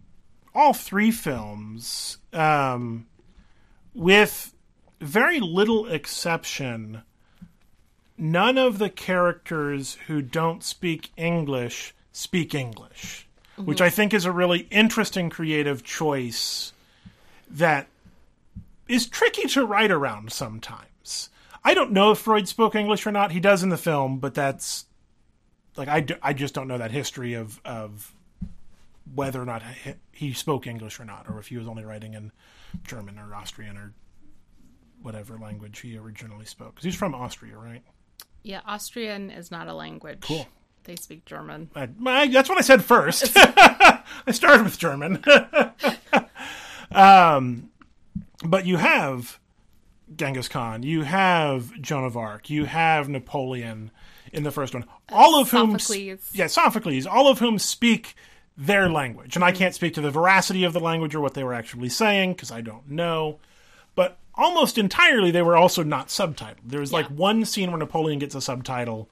all 0.53 0.73
three 0.73 1.11
films, 1.11 2.17
um, 2.33 3.05
with 3.93 4.53
very 4.99 5.39
little 5.39 5.87
exception, 5.87 7.03
none 8.21 8.55
of 8.57 8.77
the 8.77 8.89
characters 8.89 9.97
who 10.05 10.21
don't 10.21 10.63
speak 10.63 11.11
English 11.17 11.93
speak 12.13 12.53
English, 12.53 13.27
which 13.57 13.81
I 13.81 13.87
mm-hmm. 13.87 13.95
think 13.95 14.13
is 14.13 14.25
a 14.25 14.31
really 14.31 14.67
interesting 14.69 15.29
creative 15.29 15.83
choice 15.83 16.71
that 17.49 17.87
is 18.87 19.07
tricky 19.07 19.47
to 19.49 19.65
write 19.65 19.91
around 19.91 20.31
sometimes. 20.31 21.29
I 21.63 21.73
don't 21.73 21.91
know 21.91 22.11
if 22.11 22.19
Freud 22.19 22.47
spoke 22.47 22.75
English 22.75 23.07
or 23.07 23.11
not. 23.11 23.31
He 23.31 23.39
does 23.39 23.63
in 23.63 23.69
the 23.69 23.77
film, 23.77 24.19
but 24.19 24.33
that's 24.33 24.85
like 25.75 25.87
I 25.87 26.05
I 26.21 26.33
just 26.33 26.53
don't 26.53 26.67
know 26.67 26.77
that 26.77 26.91
history 26.91 27.33
of 27.33 27.59
of 27.65 28.13
whether 29.15 29.41
or 29.41 29.45
not 29.45 29.63
he, 30.11 30.31
spoke 30.31 30.67
English 30.67 30.99
or 30.99 31.05
not, 31.05 31.25
or 31.27 31.39
if 31.39 31.47
he 31.47 31.57
was 31.57 31.67
only 31.67 31.83
writing 31.83 32.13
in 32.13 32.31
German 32.83 33.17
or 33.17 33.33
Austrian 33.35 33.77
or 33.77 33.93
whatever 35.01 35.37
language 35.37 35.79
he 35.79 35.97
originally 35.97 36.45
spoke. 36.45 36.75
'Cause 36.75 36.83
he's 36.83 36.95
from 36.95 37.15
Austria, 37.15 37.57
right? 37.57 37.83
Yeah, 38.43 38.61
Austrian 38.65 39.29
is 39.29 39.51
not 39.51 39.67
a 39.67 39.73
language. 39.73 40.21
Cool. 40.21 40.47
They 40.83 40.95
speak 40.95 41.25
German. 41.25 41.69
I, 41.75 41.89
I, 42.05 42.27
that's 42.27 42.49
what 42.49 42.57
I 42.57 42.61
said 42.61 42.83
first. 42.83 43.31
I 43.35 44.31
started 44.31 44.63
with 44.63 44.79
German. 44.79 45.23
um, 46.91 47.69
but 48.43 48.65
you 48.65 48.77
have 48.77 49.39
Genghis 50.15 50.47
Khan, 50.47 50.83
you 50.83 51.03
have 51.03 51.79
Joan 51.81 52.03
of 52.03 52.17
Arc, 52.17 52.49
you 52.49 52.65
have 52.65 53.09
Napoleon 53.09 53.91
in 54.33 54.43
the 54.43 54.51
first 54.51 54.73
one, 54.73 54.85
all 55.09 55.39
of 55.39 55.51
whom, 55.51 55.77
Sophocles. 55.77 56.29
yeah, 56.33 56.47
Sophocles, 56.47 57.05
all 57.05 57.27
of 57.27 57.39
whom 57.39 57.59
speak 57.59 58.15
their 58.57 58.89
language, 58.89 59.35
and 59.35 59.45
I 59.45 59.51
can't 59.51 59.75
speak 59.75 59.93
to 59.95 60.01
the 60.01 60.11
veracity 60.11 60.63
of 60.63 60.73
the 60.73 60.79
language 60.79 61.15
or 61.15 61.21
what 61.21 61.33
they 61.33 61.43
were 61.43 61.53
actually 61.53 61.89
saying 61.89 62.33
because 62.33 62.51
I 62.51 62.61
don't 62.61 62.89
know. 62.89 63.39
But 63.95 64.17
almost 64.41 64.77
entirely, 64.77 65.31
they 65.31 65.41
were 65.41 65.55
also 65.55 65.83
not 65.83 66.07
subtitled. 66.07 66.57
There's 66.65 66.91
like 66.91 67.07
Yeah. 67.09 67.15
one 67.15 67.45
scene 67.45 67.69
where 67.71 67.77
Napoleon 67.79 68.19
gets 68.19 68.35
a 68.35 68.41
subtitle 68.41 69.09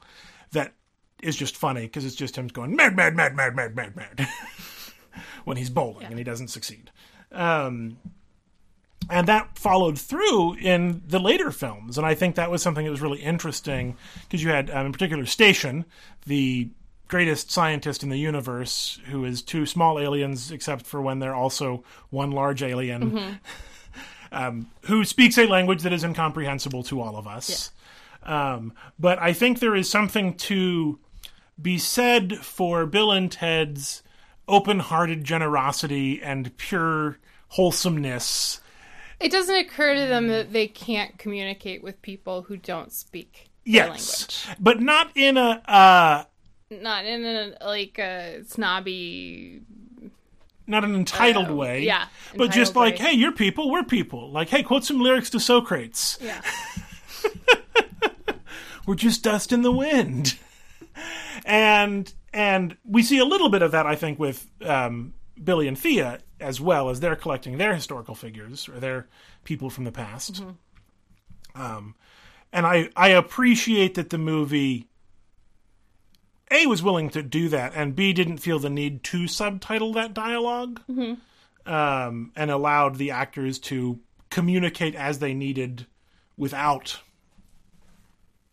that 0.51 0.73
is 1.21 1.35
just 1.35 1.55
funny 1.57 1.81
because 1.83 2.05
it's 2.05 2.15
just 2.15 2.37
him 2.37 2.47
going 2.47 2.75
mad, 2.75 2.95
mad, 2.95 3.15
mad, 3.15 3.35
mad, 3.35 3.55
mad, 3.55 3.75
mad, 3.75 3.95
mad 3.95 4.27
when 5.45 5.57
he's 5.57 5.69
bowling 5.69 6.05
and 6.07 6.17
he 6.17 6.23
doesn't 6.23 6.47
succeed. 6.47 6.91
Um, 7.31 7.97
and 9.09 9.27
that 9.27 9.57
followed 9.57 9.97
through 9.99 10.55
in 10.55 11.01
the 11.07 11.19
later 11.19 11.51
films, 11.51 11.97
and 11.97 12.05
I 12.05 12.13
think 12.15 12.35
that 12.35 12.51
was 12.51 12.61
something 12.61 12.85
that 12.85 12.91
was 12.91 13.01
really 13.01 13.19
interesting 13.21 13.97
because 14.23 14.43
you 14.43 14.49
had, 14.49 14.69
um, 14.69 14.85
in 14.87 14.91
particular, 14.91 15.25
Station, 15.25 15.85
the 16.27 16.69
greatest 17.07 17.49
scientist 17.49 18.03
in 18.03 18.09
the 18.09 18.19
universe, 18.19 18.99
who 19.07 19.25
is 19.25 19.41
two 19.41 19.65
small 19.65 19.97
aliens, 19.99 20.51
except 20.51 20.85
for 20.85 21.01
when 21.01 21.17
they're 21.19 21.33
also 21.35 21.83
one 22.11 22.29
large 22.31 22.61
alien, 22.61 23.39
um, 24.31 24.69
who 24.83 25.03
speaks 25.05 25.37
a 25.37 25.45
language 25.45 25.81
that 25.83 25.93
is 25.93 26.03
incomprehensible 26.03 26.83
to 26.83 27.01
all 27.01 27.17
of 27.17 27.27
us. 27.27 27.71
Um, 28.23 28.73
but 28.99 29.19
I 29.19 29.33
think 29.33 29.59
there 29.59 29.75
is 29.75 29.89
something 29.89 30.35
to 30.35 30.99
be 31.61 31.77
said 31.77 32.37
for 32.37 32.85
Bill 32.85 33.11
and 33.11 33.31
Ted's 33.31 34.03
open 34.47 34.79
hearted 34.79 35.23
generosity 35.23 36.21
and 36.21 36.55
pure 36.57 37.17
wholesomeness. 37.49 38.61
It 39.19 39.31
doesn't 39.31 39.55
occur 39.55 39.95
to 39.95 40.07
them 40.07 40.27
that 40.29 40.53
they 40.53 40.67
can't 40.67 41.17
communicate 41.17 41.83
with 41.83 42.01
people 42.01 42.43
who 42.43 42.57
don't 42.57 42.91
speak 42.91 43.49
their 43.65 43.83
language. 43.83 43.99
Yes. 43.99 44.47
But 44.59 44.81
not 44.81 45.11
in 45.15 45.37
a. 45.37 45.61
Uh. 45.65 46.23
Not 46.71 47.05
in 47.05 47.25
a 47.25 47.57
like 47.65 47.97
a 47.99 48.43
snobby. 48.47 49.61
Not 50.69 50.83
an 50.85 50.95
entitled 50.95 51.49
Uh, 51.49 51.55
way. 51.55 51.83
yeah, 51.83 52.05
But 52.37 52.51
just 52.51 52.75
like, 52.75 52.99
way. 52.99 53.05
hey, 53.07 53.11
you're 53.13 53.31
people, 53.31 53.69
we're 53.71 53.83
people. 53.83 54.31
Like, 54.31 54.49
hey, 54.49 54.63
quote 54.63 54.85
some 54.85 54.99
lyrics 55.01 55.29
to 55.31 55.39
Socrates. 55.39 56.17
Yeah. 56.21 56.41
We're 58.85 58.95
just 58.95 59.23
dust 59.23 59.51
in 59.53 59.61
the 59.61 59.71
wind. 59.71 60.35
and 61.45 62.11
and 62.33 62.75
we 62.83 63.03
see 63.03 63.19
a 63.19 63.25
little 63.25 63.49
bit 63.49 63.61
of 63.61 63.71
that, 63.71 63.85
I 63.85 63.95
think, 63.95 64.17
with 64.17 64.47
um, 64.65 65.13
Billy 65.43 65.67
and 65.67 65.77
Thea 65.77 66.19
as 66.39 66.59
well 66.59 66.89
as 66.89 66.99
they're 66.99 67.15
collecting 67.15 67.57
their 67.57 67.75
historical 67.75 68.15
figures 68.15 68.67
or 68.67 68.79
their 68.79 69.07
people 69.43 69.69
from 69.69 69.83
the 69.83 69.91
past. 69.91 70.43
Um, 71.53 71.93
and 72.51 72.65
I 72.65 72.89
I 72.95 73.09
appreciate 73.09 73.93
that 73.95 74.09
the 74.09 74.17
movie 74.17 74.87
a 76.51 76.65
was 76.65 76.81
willing 76.81 77.09
to 77.11 77.21
do 77.21 77.49
that, 77.49 77.73
and 77.75 77.95
B 77.95 78.13
didn't 78.13 78.37
feel 78.37 78.59
the 78.59 78.69
need 78.69 79.03
to 79.05 79.27
subtitle 79.27 79.93
that 79.93 80.13
dialog 80.13 80.79
um, 81.65 82.31
and 82.35 82.51
allowed 82.51 82.95
the 82.95 83.11
actors 83.11 83.59
to 83.59 83.99
communicate 84.29 84.95
as 84.95 85.19
they 85.19 85.33
needed 85.33 85.85
without 86.37 86.99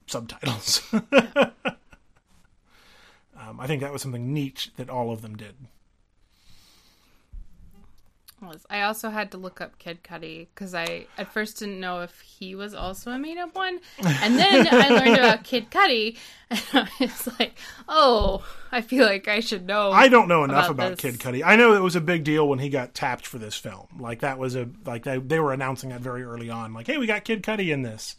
subtitles. 0.06 0.82
um, 0.92 1.52
I 3.58 3.66
think 3.66 3.82
that 3.82 3.92
was 3.92 4.02
something 4.02 4.32
neat 4.32 4.70
that 4.76 4.90
all 4.90 5.12
of 5.12 5.22
them 5.22 5.36
did. 5.36 5.54
Was. 8.40 8.66
I 8.68 8.82
also 8.82 9.10
had 9.10 9.30
to 9.32 9.38
look 9.38 9.60
up 9.60 9.78
Kid 9.78 10.02
Cudi 10.02 10.48
because 10.54 10.74
I 10.74 11.06
at 11.16 11.32
first 11.32 11.58
didn't 11.58 11.80
know 11.80 12.02
if 12.02 12.20
he 12.20 12.54
was 12.54 12.74
also 12.74 13.10
a 13.10 13.18
made 13.18 13.38
up 13.38 13.54
one, 13.54 13.80
and 13.98 14.38
then 14.38 14.68
I 14.70 14.88
learned 14.90 15.16
about 15.18 15.44
Kid 15.44 15.70
Cudi, 15.70 16.16
and 16.50 16.62
I 16.72 16.88
was 17.00 17.28
like, 17.38 17.58
oh, 17.88 18.44
I 18.70 18.80
feel 18.80 19.06
like 19.06 19.28
I 19.28 19.40
should 19.40 19.66
know. 19.66 19.90
I 19.90 20.08
don't 20.08 20.28
know 20.28 20.44
enough 20.44 20.70
about 20.70 20.92
about. 20.92 20.98
Kid 20.98 21.18
Cudi. 21.18 21.42
I 21.44 21.56
know 21.56 21.74
it 21.74 21.82
was 21.82 21.96
a 21.96 22.00
big 22.00 22.24
deal 22.24 22.48
when 22.48 22.58
he 22.58 22.68
got 22.68 22.94
tapped 22.94 23.26
for 23.26 23.38
this 23.38 23.56
film. 23.56 23.86
Like 23.98 24.20
that 24.20 24.38
was 24.38 24.54
a 24.54 24.68
like 24.84 25.04
they 25.04 25.18
they 25.18 25.40
were 25.40 25.52
announcing 25.52 25.90
that 25.90 26.00
very 26.00 26.22
early 26.22 26.50
on. 26.50 26.74
Like, 26.74 26.86
hey, 26.86 26.98
we 26.98 27.06
got 27.06 27.24
Kid 27.24 27.42
Cudi 27.42 27.72
in 27.72 27.82
this, 27.82 28.16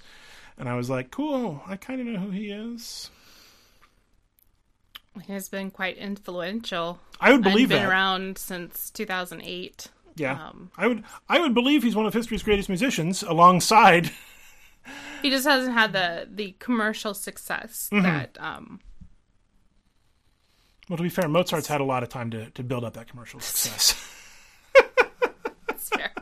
and 0.57 0.68
I 0.68 0.76
was 0.76 0.89
like, 0.89 1.11
cool. 1.11 1.61
I 1.68 1.76
kind 1.76 2.01
of 2.01 2.07
know 2.07 2.20
who 2.20 2.32
he 2.32 2.51
is. 2.51 3.09
He 5.26 5.34
has 5.34 5.49
been 5.49 5.72
quite 5.72 5.97
influential. 5.97 6.99
I 7.20 7.32
would 7.32 7.41
believe 7.41 7.55
believe 7.55 7.70
been 7.70 7.84
that. 7.84 7.89
around 7.89 8.38
since 8.38 8.89
2008. 8.91 9.89
Yeah, 10.18 10.47
Um, 10.47 10.72
I 10.78 10.88
would. 10.88 11.03
I 11.30 11.39
would 11.39 11.53
believe 11.53 11.84
he's 11.84 11.95
one 11.95 12.05
of 12.05 12.13
history's 12.13 12.43
greatest 12.43 12.70
musicians, 12.70 13.24
alongside. 13.24 14.11
He 15.22 15.30
just 15.30 15.45
hasn't 15.45 15.74
had 15.74 15.91
the 15.93 16.28
the 16.34 16.55
commercial 16.59 17.13
success 17.13 17.89
Mm-hmm. 17.91 18.03
that 18.03 18.38
um 18.39 18.80
Well, 20.88 20.95
to 20.97 21.03
be 21.03 21.09
fair, 21.09 21.28
Mozart's 21.28 21.68
had 21.68 21.82
a 21.82 21.84
lot 21.84 22.03
of 22.03 22.09
time 22.09 22.30
to, 22.32 22.49
to 22.51 22.63
build 22.63 22.86
up 22.86 22.93
that 22.93 23.09
commercial 23.09 23.39
success, 23.41 23.91
fair. 25.78 26.13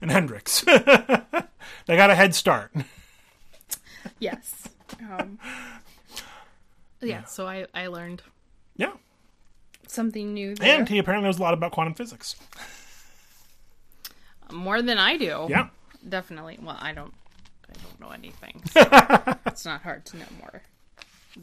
and 0.00 0.10
Hendrix. 0.10 0.60
they 0.66 1.96
got 1.96 2.10
a 2.10 2.14
head 2.14 2.34
start. 2.34 2.72
yes. 4.18 4.68
Um, 5.10 5.38
yeah, 7.02 7.24
so 7.24 7.46
I 7.46 7.66
I 7.74 7.88
learned 7.88 8.22
Yeah, 8.76 8.92
something 9.86 10.32
new 10.32 10.54
there. 10.54 10.78
and 10.78 10.88
he 10.88 10.96
apparently 10.98 11.26
knows 11.28 11.38
a 11.38 11.42
lot 11.42 11.52
about 11.52 11.72
quantum 11.72 11.92
physics. 11.94 12.36
More 14.52 14.82
than 14.82 14.98
I 14.98 15.16
do. 15.16 15.46
Yeah, 15.48 15.68
Definitely. 16.08 16.58
Well, 16.62 16.76
I 16.80 16.92
don't 16.92 17.14
I 17.68 17.72
don't 17.82 18.00
know 18.00 18.10
anything. 18.10 18.62
so 18.70 18.80
it's 19.46 19.64
not 19.64 19.82
hard 19.82 20.04
to 20.06 20.16
know 20.18 20.26
more 20.40 20.62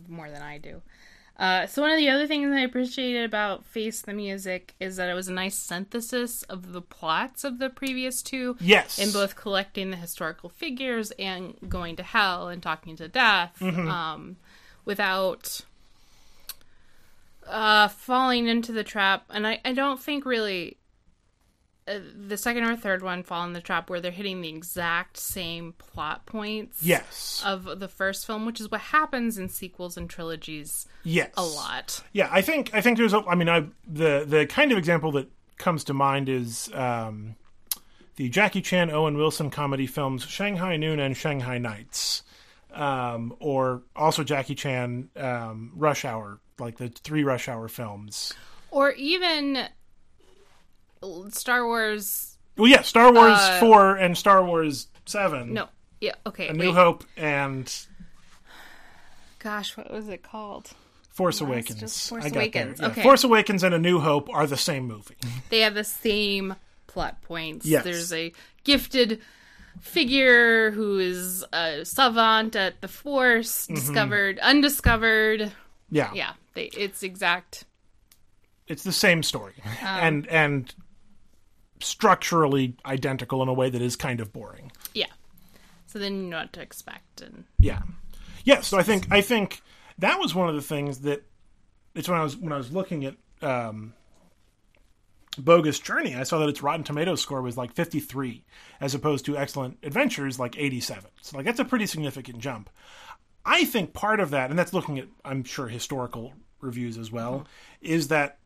more 0.07 0.29
than 0.29 0.41
I 0.41 0.57
do. 0.57 0.81
Uh, 1.37 1.65
so 1.65 1.81
one 1.81 1.89
of 1.91 1.97
the 1.97 2.09
other 2.09 2.27
things 2.27 2.51
I 2.53 2.59
appreciated 2.59 3.25
about 3.25 3.65
Face 3.65 4.01
the 4.01 4.13
Music 4.13 4.75
is 4.79 4.97
that 4.97 5.09
it 5.09 5.15
was 5.15 5.27
a 5.27 5.33
nice 5.33 5.55
synthesis 5.55 6.43
of 6.43 6.71
the 6.71 6.81
plots 6.81 7.43
of 7.43 7.57
the 7.57 7.69
previous 7.69 8.21
two. 8.21 8.55
yes, 8.59 8.99
in 8.99 9.11
both 9.11 9.35
collecting 9.35 9.89
the 9.89 9.97
historical 9.97 10.49
figures 10.49 11.09
and 11.17 11.55
going 11.67 11.95
to 11.95 12.03
hell 12.03 12.47
and 12.49 12.61
talking 12.61 12.95
to 12.97 13.07
death 13.07 13.55
Mm-hmm. 13.59 13.87
um, 13.89 14.35
without 14.85 15.61
uh, 17.47 17.87
falling 17.87 18.47
into 18.47 18.71
the 18.71 18.83
trap. 18.83 19.23
And 19.29 19.47
I, 19.47 19.59
I 19.65 19.73
don't 19.73 19.99
think 19.99 20.25
really 20.25 20.77
uh, 21.87 21.99
the 22.27 22.37
second 22.37 22.63
or 22.63 22.75
third 22.75 23.01
one 23.01 23.23
fall 23.23 23.43
in 23.43 23.53
the 23.53 23.61
trap 23.61 23.89
where 23.89 23.99
they're 23.99 24.11
hitting 24.11 24.41
the 24.41 24.49
exact 24.49 25.17
same 25.17 25.73
plot 25.73 26.25
points 26.27 26.83
yes, 26.83 27.41
of 27.43 27.79
the 27.79 27.87
first 27.87 28.27
film, 28.27 28.45
which 28.45 28.61
is 28.61 28.69
what 28.69 28.81
happens 28.81 29.37
in 29.37 29.49
sequels 29.49 29.97
and 29.97 30.09
trilogies 30.09 30.87
yes, 31.03 31.31
a 31.35 31.43
lot. 31.43 32.03
Yeah, 32.13 32.29
I 32.31 32.41
think 32.41 32.71
I 32.73 32.81
think 32.81 32.97
there's 32.97 33.13
a. 33.13 33.23
I 33.27 33.33
mean, 33.33 33.49
I 33.49 33.65
the 33.87 34.25
the 34.27 34.45
kind 34.45 34.71
of 34.71 34.77
example 34.77 35.11
that 35.13 35.31
comes 35.57 35.83
to 35.85 35.93
mind 35.93 36.29
is 36.29 36.69
um, 36.73 37.35
the 38.15 38.29
Jackie 38.29 38.61
Chan 38.61 38.91
Owen 38.91 39.17
Wilson 39.17 39.49
comedy 39.49 39.87
films 39.87 40.23
Shanghai 40.23 40.77
Noon 40.77 40.99
and 40.99 41.17
Shanghai 41.17 41.57
Nights, 41.57 42.21
um, 42.73 43.35
or 43.39 43.81
also 43.95 44.23
Jackie 44.23 44.55
Chan 44.55 45.09
um, 45.15 45.71
Rush 45.75 46.05
Hour, 46.05 46.39
like 46.59 46.77
the 46.77 46.89
three 46.89 47.23
Rush 47.23 47.47
Hour 47.47 47.67
films. 47.67 48.33
Or 48.69 48.91
even 48.91 49.67
Star 51.29 51.65
Wars. 51.65 52.37
Well, 52.57 52.67
yeah, 52.69 52.81
Star 52.81 53.11
Wars 53.13 53.37
Uh, 53.39 53.59
four 53.59 53.95
and 53.95 54.17
Star 54.17 54.43
Wars 54.45 54.87
seven. 55.05 55.53
No. 55.53 55.67
Yeah, 55.99 56.13
okay. 56.25 56.47
A 56.47 56.51
wait. 56.51 56.57
New 56.57 56.73
Hope 56.73 57.03
and 57.17 57.71
Gosh, 59.39 59.75
what 59.75 59.91
was 59.91 60.07
it 60.07 60.23
called? 60.23 60.71
Force 61.09 61.41
Last- 61.41 61.49
Awakens. 61.49 61.79
just 61.79 62.09
Force 62.09 62.25
I 62.25 62.29
got 62.29 62.33
there. 62.33 62.41
Awakens, 62.43 62.79
Yeah, 62.79 62.87
okay. 62.87 63.03
Force 63.03 63.23
Awakens 63.23 63.63
and 63.63 63.73
A 63.75 63.79
New 63.79 63.99
Hope 63.99 64.29
are 64.33 64.47
the 64.47 64.57
same 64.57 64.85
movie. 64.87 65.15
they 65.49 65.59
have 65.61 65.73
the 65.73 65.83
same 65.83 66.55
plot 66.87 67.21
points. 67.21 67.65
Yes. 67.65 67.83
There's 67.83 68.13
a 68.13 68.31
gifted 68.63 69.21
figure 69.79 70.71
who 70.71 70.99
is 70.99 71.43
a 71.53 71.83
savant 71.85 72.55
at 72.55 72.81
the 72.81 72.87
Force, 72.87 73.65
Mm-hmm. 73.65 73.75
discovered, 73.75 74.39
undiscovered. 74.39 75.51
Yeah, 75.89 76.11
Yeah, 76.13 76.33
they, 76.53 76.65
it's 76.65 77.03
exact. 77.03 77.65
it's 78.67 78.83
the 78.83 78.91
same 78.93 79.23
story 79.23 79.53
Um, 79.65 79.87
and 79.87 80.27
and 80.27 80.75
structurally 81.83 82.75
identical 82.85 83.41
in 83.41 83.49
a 83.49 83.53
way 83.53 83.69
that 83.69 83.81
is 83.81 83.95
kind 83.95 84.19
of 84.19 84.31
boring. 84.31 84.71
Yeah. 84.93 85.07
So 85.87 85.99
then 85.99 86.23
you 86.23 86.29
know 86.29 86.37
what 86.37 86.53
to 86.53 86.61
expect, 86.61 87.21
and 87.21 87.43
yeah. 87.59 87.81
Yeah 87.81 87.91
so 88.61 88.77
i 88.77 88.83
think 88.83 89.07
i 89.11 89.21
think 89.21 89.61
that 89.99 90.19
was 90.19 90.33
one 90.33 90.49
of 90.49 90.55
the 90.55 90.61
things 90.61 90.99
that 91.01 91.23
it's 91.95 92.09
when 92.09 92.19
i 92.19 92.23
was 92.23 92.35
when 92.37 92.51
i 92.51 92.57
was 92.57 92.71
looking 92.71 93.05
at 93.05 93.15
um 93.41 93.93
bogus 95.37 95.79
journey 95.79 96.15
i 96.15 96.23
saw 96.23 96.39
that 96.39 96.49
its 96.49 96.61
rotten 96.61 96.83
tomatoes 96.83 97.21
score 97.21 97.41
was 97.41 97.57
like 97.57 97.73
53 97.73 98.43
as 98.79 98.93
opposed 98.93 99.25
to 99.25 99.37
excellent 99.37 99.77
adventures 99.83 100.39
like 100.39 100.57
87 100.57 101.09
so 101.21 101.37
like 101.37 101.45
that's 101.45 101.59
a 101.59 101.65
pretty 101.65 101.85
significant 101.85 102.39
jump. 102.39 102.69
I 103.43 103.65
think 103.65 103.93
part 103.93 104.19
of 104.19 104.29
that 104.31 104.49
and 104.49 104.59
that's 104.59 104.73
looking 104.73 104.99
at 104.99 105.07
i'm 105.25 105.43
sure 105.43 105.67
historical 105.67 106.33
reviews 106.59 106.97
as 106.97 107.11
well 107.11 107.47
is 107.81 108.09
that 108.09 108.37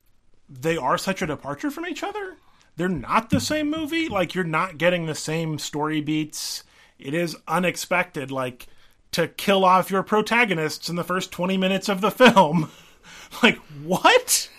they 0.47 0.77
are 0.77 0.97
such 0.97 1.21
a 1.21 1.27
departure 1.27 1.71
from 1.71 1.87
each 1.87 2.03
other. 2.03 2.37
They're 2.77 2.89
not 2.89 3.29
the 3.29 3.39
same 3.39 3.69
movie. 3.69 4.09
Like 4.09 4.35
you're 4.35 4.43
not 4.43 4.77
getting 4.77 5.05
the 5.05 5.15
same 5.15 5.59
story 5.59 6.01
beats. 6.01 6.63
It 6.99 7.13
is 7.13 7.37
unexpected, 7.47 8.31
like 8.31 8.67
to 9.11 9.27
kill 9.27 9.63
off 9.63 9.91
your 9.91 10.03
protagonists 10.03 10.89
in 10.89 10.95
the 10.95 11.03
first 11.03 11.31
20 11.31 11.57
minutes 11.57 11.87
of 11.89 12.01
the 12.01 12.11
film. 12.11 12.71
like, 13.43 13.57
what? 13.83 14.49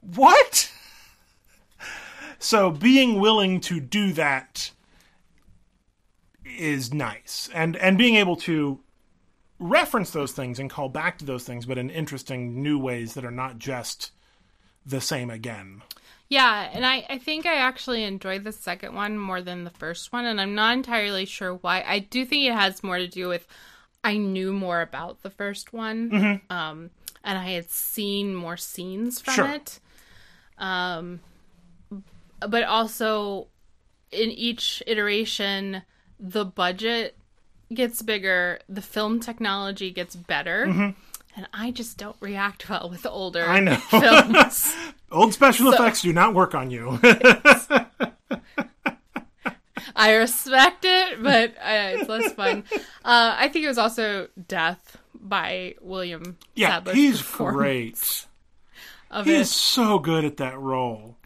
What? 0.00 0.72
So 2.38 2.70
being 2.70 3.20
willing 3.20 3.60
to 3.62 3.80
do 3.80 4.12
that 4.12 4.70
is 6.44 6.92
nice. 6.92 7.48
And 7.54 7.76
and 7.76 7.98
being 7.98 8.16
able 8.16 8.36
to 8.36 8.80
reference 9.58 10.10
those 10.10 10.32
things 10.32 10.58
and 10.58 10.70
call 10.70 10.88
back 10.88 11.18
to 11.18 11.24
those 11.24 11.44
things, 11.44 11.66
but 11.66 11.78
in 11.78 11.90
interesting 11.90 12.62
new 12.62 12.78
ways 12.78 13.14
that 13.14 13.24
are 13.24 13.30
not 13.30 13.58
just 13.58 14.12
the 14.84 15.00
same 15.00 15.30
again. 15.30 15.82
Yeah, 16.28 16.70
and 16.72 16.84
I 16.84 17.06
I 17.08 17.18
think 17.18 17.46
I 17.46 17.56
actually 17.56 18.04
enjoyed 18.04 18.44
the 18.44 18.52
second 18.52 18.94
one 18.94 19.18
more 19.18 19.40
than 19.42 19.64
the 19.64 19.70
first 19.70 20.12
one, 20.12 20.24
and 20.26 20.40
I'm 20.40 20.54
not 20.54 20.74
entirely 20.74 21.24
sure 21.24 21.54
why. 21.54 21.84
I 21.86 22.00
do 22.00 22.24
think 22.24 22.44
it 22.44 22.52
has 22.54 22.82
more 22.82 22.98
to 22.98 23.08
do 23.08 23.28
with 23.28 23.46
I 24.04 24.16
knew 24.18 24.52
more 24.52 24.82
about 24.82 25.22
the 25.22 25.30
first 25.30 25.72
one, 25.72 26.40
um, 26.50 26.90
and 27.24 27.38
I 27.38 27.50
had 27.50 27.70
seen 27.70 28.34
more 28.34 28.56
scenes 28.56 29.20
from 29.20 29.34
Sure. 29.34 29.48
it. 29.50 29.80
Um, 30.58 31.20
but 32.46 32.62
also 32.64 33.48
in 34.12 34.30
each 34.30 34.82
iteration, 34.86 35.82
the 36.20 36.44
budget 36.44 37.16
gets 37.74 38.00
bigger, 38.02 38.60
the 38.68 38.82
film 38.82 39.18
technology 39.20 39.90
gets 39.90 40.14
better. 40.14 40.94
And 41.36 41.46
I 41.52 41.70
just 41.70 41.98
don't 41.98 42.16
react 42.20 42.68
well 42.68 42.88
with 42.88 43.04
older 43.04 43.44
I 43.44 43.60
know. 43.60 43.76
films. 43.90 44.74
Old 45.12 45.34
special 45.34 45.72
effects 45.72 46.00
do 46.02 46.12
not 46.12 46.34
work 46.34 46.54
on 46.54 46.70
you. 46.70 46.98
I 49.94 50.14
respect 50.14 50.84
it, 50.84 51.22
but 51.22 51.50
uh, 51.58 51.92
it's 51.94 52.08
less 52.08 52.32
fun. 52.32 52.64
Uh, 53.04 53.36
I 53.38 53.48
think 53.48 53.64
it 53.64 53.68
was 53.68 53.78
also 53.78 54.28
Death 54.48 54.96
by 55.14 55.74
William 55.80 56.38
yeah, 56.54 56.70
Sadler's 56.70 56.96
he's 56.96 57.22
great. 57.22 58.26
He 59.24 59.34
it. 59.34 59.40
is 59.40 59.50
so 59.50 59.98
good 59.98 60.24
at 60.24 60.38
that 60.38 60.58
role. 60.58 61.16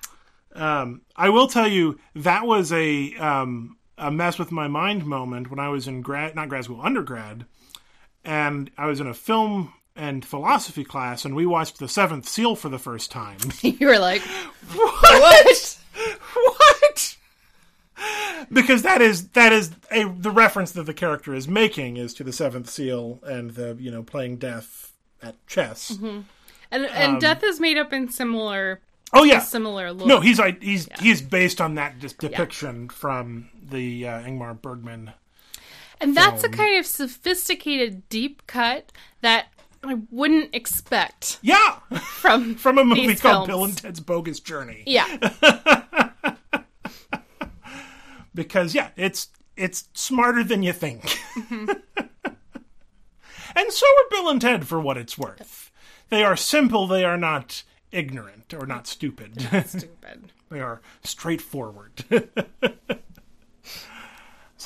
Um, 0.55 1.03
I 1.17 1.31
will 1.31 1.47
tell 1.49 1.69
you 1.69 1.99
that 2.15 2.45
was 2.47 2.73
a 2.73 3.15
um, 3.17 3.77
a 3.97 4.11
mess 4.11 4.39
with 4.39 4.53
my 4.53 4.69
mind 4.69 5.07
moment 5.07 5.51
when 5.51 5.59
I 5.59 5.69
was 5.69 5.89
in 5.89 6.03
grad, 6.03 6.35
not 6.35 6.49
grad 6.49 6.65
school, 6.65 6.81
undergrad, 6.83 7.47
and 8.25 8.71
I 8.77 8.87
was 8.87 9.01
in 9.01 9.07
a 9.07 9.15
film 9.15 9.73
and 10.01 10.25
philosophy 10.25 10.83
class, 10.85 11.25
and 11.25 11.37
we 11.37 11.45
watched 11.47 11.79
The 11.79 11.89
Seventh 11.89 12.27
Seal 12.29 12.57
for 12.57 12.69
the 12.69 12.79
first 12.79 13.11
time. 13.11 13.39
you 13.63 13.87
were 13.87 13.99
like, 13.99 14.23
What? 14.75 15.77
What? 16.35 17.17
because 18.51 18.83
that 18.83 19.03
is 19.03 19.29
that 19.31 19.53
is 19.53 19.73
a 19.91 20.05
the 20.05 20.31
reference 20.31 20.73
that 20.73 20.85
the 20.85 20.95
character 20.95 21.35
is 21.35 21.47
making 21.47 21.99
is 21.99 22.15
to 22.15 22.25
the 22.25 22.33
seventh 22.33 22.71
seal 22.71 23.21
and 23.25 23.51
the 23.51 23.77
you 23.79 23.91
know 23.91 24.03
playing 24.03 24.37
death 24.39 24.93
at 25.23 25.35
chess. 25.47 25.91
and 26.01 26.25
and 26.73 27.21
death 27.21 27.43
is 27.45 27.61
made 27.61 27.77
up 27.77 27.93
in 27.93 28.09
similar 28.11 28.81
Oh 29.13 29.25
yeah, 29.25 29.41
similar 29.41 29.93
look. 29.93 30.07
no, 30.07 30.21
he's 30.21 30.41
I- 30.41 30.57
he's 30.61 30.89
he's 31.01 31.21
based 31.21 31.61
on 31.61 31.75
that 31.75 31.99
depiction 31.99 32.89
from 32.89 33.51
the 33.63 34.07
uh, 34.09 34.23
Ingmar 34.23 34.61
Bergman. 34.61 35.13
and 36.01 36.17
that's 36.17 36.43
a 36.45 36.49
kind 36.49 36.79
of 36.79 36.87
sophisticated 36.87 38.09
deep 38.09 38.47
cut 38.47 38.93
that 39.21 39.49
I 39.83 39.99
wouldn't 40.11 40.55
expect 40.55 41.39
Yeah, 41.43 41.77
from 42.01 42.55
from 42.57 42.79
a 42.79 42.85
movie 42.85 43.15
called 43.17 43.47
films. 43.47 43.47
Bill 43.47 43.65
and 43.65 43.77
Ted's 43.77 44.01
Bogus 44.01 44.41
Journey. 44.41 44.83
Yeah, 44.87 45.07
because 48.35 48.75
yeah, 48.75 48.91
it's 48.97 49.29
it's 49.57 49.89
smarter 49.95 50.45
than 50.45 50.63
you 50.63 50.73
think. 50.73 51.03
Mm-hmm. 51.03 51.71
and 53.57 53.73
so 53.73 53.87
are 53.87 54.11
Bill 54.11 54.29
and 54.29 54.41
Ted 54.41 54.67
for 54.67 54.81
what 54.81 54.97
it's 54.97 55.17
worth. 55.19 55.71
They 56.09 56.25
are 56.25 56.37
simple, 56.37 56.87
they 56.87 57.05
are 57.05 57.17
not 57.19 57.63
ignorant 57.93 58.53
or 58.55 58.67
not 58.67 58.87
stupid. 58.87 59.41
stupid. 59.67 60.33
they 60.51 60.61
are 60.61 60.81
straightforward. 61.03 62.05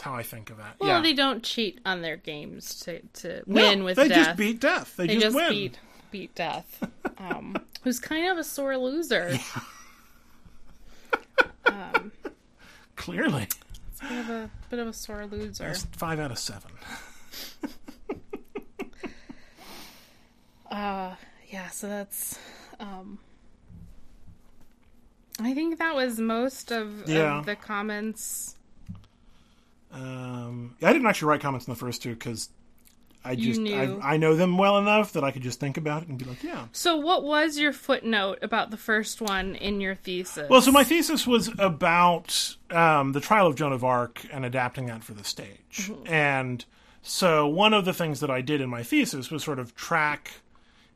How 0.04 0.12
I 0.14 0.22
think 0.22 0.50
of 0.50 0.58
that. 0.58 0.76
Well, 0.78 0.90
yeah. 0.90 1.00
they 1.00 1.14
don't 1.14 1.42
cheat 1.42 1.80
on 1.86 2.02
their 2.02 2.18
games 2.18 2.78
to 2.80 3.00
to 3.00 3.42
No, 3.46 3.62
win 3.62 3.84
with 3.84 3.96
they 3.96 4.06
death. 4.08 4.18
They 4.18 4.24
just 4.24 4.36
beat 4.36 4.60
death. 4.60 4.96
They, 4.98 5.06
they 5.06 5.14
just, 5.14 5.24
just 5.24 5.34
win. 5.36 5.50
beat 5.50 5.78
beat 6.10 6.34
death, 6.34 6.86
um, 7.16 7.56
who's 7.84 7.98
kind 8.00 8.28
of 8.30 8.36
a 8.36 8.44
sore 8.44 8.76
loser. 8.76 9.32
Clearly. 12.96 13.48
Bit 14.02 14.12
of 14.18 14.28
a 14.28 14.50
bit 14.68 14.78
of 14.78 14.88
a 14.88 14.92
sore 14.92 15.24
loser. 15.24 15.64
That's 15.64 15.86
five 15.86 16.20
out 16.20 16.30
of 16.30 16.38
seven. 16.38 16.70
Uh, 20.70 21.14
yeah. 21.50 21.68
So 21.68 21.86
that's. 21.88 22.36
Um, 22.80 23.20
I 25.40 25.54
think 25.54 25.78
that 25.78 25.94
was 25.94 26.18
most 26.18 26.72
of, 26.72 27.08
Yeah. 27.08 27.38
of 27.38 27.46
the 27.46 27.54
comments. 27.54 28.56
Um, 29.94 30.76
I 30.82 30.92
didn't 30.92 31.06
actually 31.06 31.28
write 31.28 31.40
comments 31.40 31.66
in 31.66 31.72
the 31.72 31.78
first 31.78 32.02
two 32.02 32.14
because 32.14 32.50
I 33.24 33.36
just. 33.36 33.60
I, 33.60 33.96
I 34.02 34.16
know 34.16 34.34
them 34.34 34.58
well 34.58 34.78
enough 34.78 35.12
that 35.12 35.24
I 35.24 35.30
could 35.30 35.42
just 35.42 35.60
think 35.60 35.76
about 35.76 36.02
it 36.02 36.08
and 36.08 36.18
be 36.18 36.24
like, 36.24 36.42
yeah. 36.42 36.66
So, 36.72 36.96
what 36.96 37.24
was 37.24 37.58
your 37.58 37.72
footnote 37.72 38.38
about 38.42 38.70
the 38.70 38.76
first 38.76 39.20
one 39.20 39.54
in 39.54 39.80
your 39.80 39.94
thesis? 39.94 40.50
Well, 40.50 40.60
so 40.60 40.72
my 40.72 40.84
thesis 40.84 41.26
was 41.26 41.50
about 41.58 42.56
um, 42.70 43.12
the 43.12 43.20
trial 43.20 43.46
of 43.46 43.54
Joan 43.56 43.72
of 43.72 43.84
Arc 43.84 44.26
and 44.32 44.44
adapting 44.44 44.86
that 44.86 45.04
for 45.04 45.14
the 45.14 45.24
stage. 45.24 45.90
And 46.06 46.64
so 47.06 47.46
one 47.46 47.74
of 47.74 47.84
the 47.84 47.92
things 47.92 48.20
that 48.20 48.30
I 48.30 48.40
did 48.40 48.62
in 48.62 48.70
my 48.70 48.82
thesis 48.82 49.30
was 49.30 49.44
sort 49.44 49.58
of 49.58 49.74
track 49.74 50.40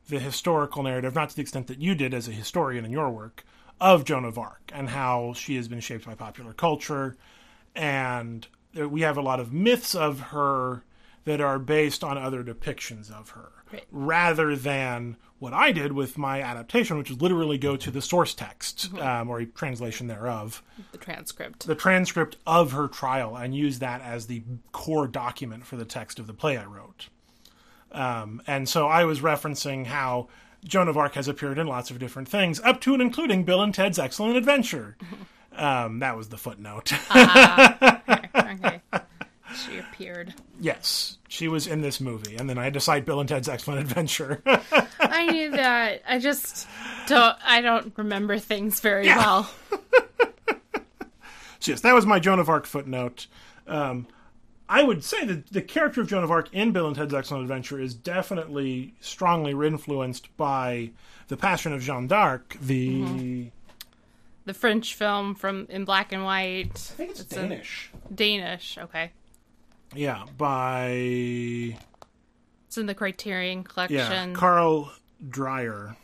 the 0.07 0.19
historical 0.19 0.81
narrative, 0.81 1.13
not 1.13 1.29
to 1.29 1.35
the 1.35 1.43
extent 1.43 1.67
that 1.67 1.79
you 1.79 1.93
did 1.93 2.15
as 2.15 2.27
a 2.27 2.31
historian 2.31 2.83
in 2.83 2.89
your 2.89 3.11
work, 3.11 3.43
of 3.79 4.05
Joan 4.05 4.25
of 4.25 4.37
Arc 4.37 4.71
and 4.73 4.89
how 4.89 5.33
she 5.33 5.55
has 5.55 5.67
been 5.67 5.79
shaped 5.79 6.07
by 6.07 6.15
popular 6.15 6.51
culture. 6.51 7.15
And 7.75 8.47
we 8.75 9.01
have 9.01 9.17
a 9.17 9.21
lot 9.21 9.39
of 9.39 9.51
myths 9.53 9.95
of 9.95 10.19
her 10.19 10.83
that 11.25 11.41
are 11.41 11.59
based 11.59 12.03
on 12.03 12.17
other 12.17 12.43
depictions 12.43 13.11
of 13.11 13.31
her, 13.31 13.51
Right. 13.71 13.83
rather 13.91 14.55
than 14.55 15.17
what 15.37 15.53
I 15.53 15.71
did 15.71 15.91
with 15.93 16.17
my 16.17 16.41
adaptation, 16.41 16.97
which 16.97 17.11
is 17.11 17.21
literally 17.21 17.57
go 17.57 17.75
to 17.77 17.91
the 17.91 18.01
source 18.01 18.33
text 18.33 18.93
um, 18.95 19.29
or 19.29 19.39
a 19.39 19.45
translation 19.45 20.07
thereof, 20.07 20.61
the 20.91 20.97
transcript. 20.97 21.65
the 21.67 21.75
transcript 21.75 22.37
of 22.47 22.71
her 22.73 22.87
trial, 22.87 23.35
and 23.37 23.55
use 23.55 23.79
that 23.79 24.01
as 24.01 24.27
the 24.27 24.43
core 24.71 25.07
document 25.07 25.65
for 25.65 25.75
the 25.77 25.85
text 25.85 26.19
of 26.19 26.27
the 26.27 26.33
play 26.33 26.57
I 26.57 26.65
wrote. 26.65 27.07
Um, 27.91 28.41
and 28.47 28.67
so 28.67 28.87
I 28.87 29.03
was 29.05 29.21
referencing 29.21 29.85
how 29.87 30.27
Joan 30.65 30.87
of 30.89 30.97
Arc 30.97 31.13
has 31.13 31.27
appeared 31.27 31.57
in 31.57 31.67
lots 31.67 31.89
of 31.89 31.99
different 31.99 32.27
things, 32.27 32.59
up 32.61 32.81
to 32.81 32.93
and 32.93 33.01
including 33.01 33.43
Bill 33.45 33.61
and 33.61 33.73
Ted's 33.73 33.97
Excellent 33.99 34.35
Adventure. 34.37 34.97
Um, 35.55 35.99
that 35.99 36.15
was 36.17 36.29
the 36.29 36.37
footnote. 36.37 36.91
okay. 38.51 38.81
She 39.65 39.79
appeared. 39.79 40.35
yes, 40.61 41.17
she 41.27 41.47
was 41.47 41.65
in 41.65 41.81
this 41.81 41.99
movie, 41.99 42.35
and 42.35 42.47
then 42.47 42.59
I 42.59 42.65
had 42.65 42.75
to 42.75 42.79
cite 42.79 43.03
Bill 43.03 43.19
and 43.19 43.27
Ted's 43.27 43.49
Excellent 43.49 43.81
Adventure. 43.81 44.43
I 44.99 45.25
knew 45.31 45.49
that. 45.49 46.03
I 46.07 46.19
just 46.19 46.67
don't. 47.07 47.35
I 47.43 47.61
don't 47.61 47.91
remember 47.97 48.37
things 48.37 48.79
very 48.79 49.07
well. 49.07 49.49
So 51.61 51.71
yes, 51.71 51.81
that 51.81 51.93
was 51.93 52.05
my 52.05 52.19
Joan 52.19 52.39
of 52.39 52.47
Arc 52.47 52.65
footnote. 52.65 53.27
Um, 53.67 54.07
I 54.69 54.81
would 54.81 55.03
say 55.03 55.25
that 55.25 55.47
the 55.51 55.61
character 55.61 55.99
of 56.01 56.07
Joan 56.07 56.23
of 56.23 56.31
Arc 56.31 56.53
in 56.53 56.71
Bill 56.71 56.87
and 56.87 56.95
Ted's 56.95 57.13
Excellent 57.13 57.43
Adventure 57.43 57.81
is 57.81 57.93
definitely 57.93 58.93
strongly 59.01 59.51
influenced 59.67 60.35
by 60.37 60.91
the 61.27 61.35
Passion 61.35 61.73
of 61.73 61.81
Jeanne 61.81 62.07
d'Arc. 62.07 62.55
The 62.61 63.51
The 64.49 64.55
French 64.55 64.95
film 64.95 65.35
from 65.35 65.67
in 65.69 65.85
black 65.85 66.11
and 66.11 66.23
white. 66.25 66.71
I 66.73 66.95
think 66.95 67.11
it's, 67.11 67.19
a- 67.19 67.35
Danish. 67.35 67.91
Danish. 68.11 68.79
Okay. 68.79 69.11
yeah, 69.93 70.25
by 70.39 70.89
It's 72.65 72.75
in 72.75 72.87
the 72.87 72.95
Criterion 72.95 73.63
collection. 73.63 73.99
yeah 73.99 74.33
Carl 74.33 74.91
Dreyer. 75.29 75.95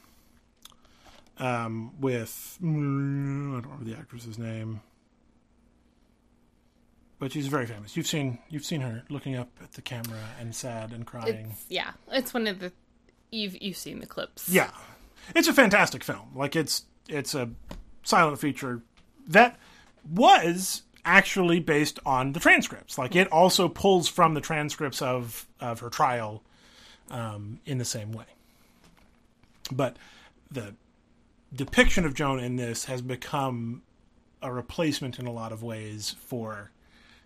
Um, 1.40 2.00
with 2.00 2.60
mm, 2.64 3.50
I 3.58 3.62
don't 3.62 3.64
remember 3.64 3.84
the 3.86 3.98
actress's 3.98 4.38
name, 4.38 4.82
but 7.18 7.32
she's 7.32 7.48
very 7.48 7.66
famous. 7.66 7.98
You've 7.98 8.06
seen 8.06 8.38
you've 8.50 8.64
seen 8.64 8.82
her 8.82 9.02
looking 9.10 9.36
up 9.36 9.50
at 9.64 9.72
the 9.72 9.82
camera 9.82 10.20
and 10.40 10.54
sad 10.54 10.92
and 10.94 11.04
crying. 11.04 11.48
It's, 11.50 11.66
yeah, 11.68 11.94
it's 12.12 12.32
one 12.32 12.46
of 12.46 12.60
the. 12.60 12.72
You've 13.32 13.60
you've 13.60 13.76
seen 13.76 14.02
the 14.02 14.06
clips. 14.06 14.50
Yeah, 14.50 14.70
it's 15.36 15.48
a 15.48 15.54
fantastic 15.54 16.04
film. 16.04 16.30
Like 16.36 16.56
it's 16.56 16.86
it's 17.10 17.34
a 17.34 17.50
silent 18.06 18.40
feature 18.40 18.82
that 19.28 19.60
was 20.10 20.84
actually 21.04 21.60
based 21.60 22.00
on 22.06 22.32
the 22.32 22.40
transcripts. 22.40 22.98
Like 22.98 23.16
it 23.16 23.28
also 23.32 23.68
pulls 23.68 24.08
from 24.08 24.34
the 24.34 24.42
transcripts 24.42 25.02
of 25.02 25.46
of 25.60 25.82
her 25.82 25.90
trial 25.90 26.42
um, 27.12 27.60
in 27.66 27.78
the 27.78 27.86
same 27.86 28.14
way. 28.14 28.26
But 29.72 29.98
the 30.50 30.76
depiction 31.54 32.06
of 32.06 32.14
Joan 32.14 32.40
in 32.40 32.56
this 32.56 32.86
has 32.86 33.02
become 33.02 33.82
a 34.42 34.52
replacement 34.54 35.20
in 35.20 35.26
a 35.28 35.32
lot 35.32 35.52
of 35.52 35.64
ways 35.64 36.16
for 36.20 36.72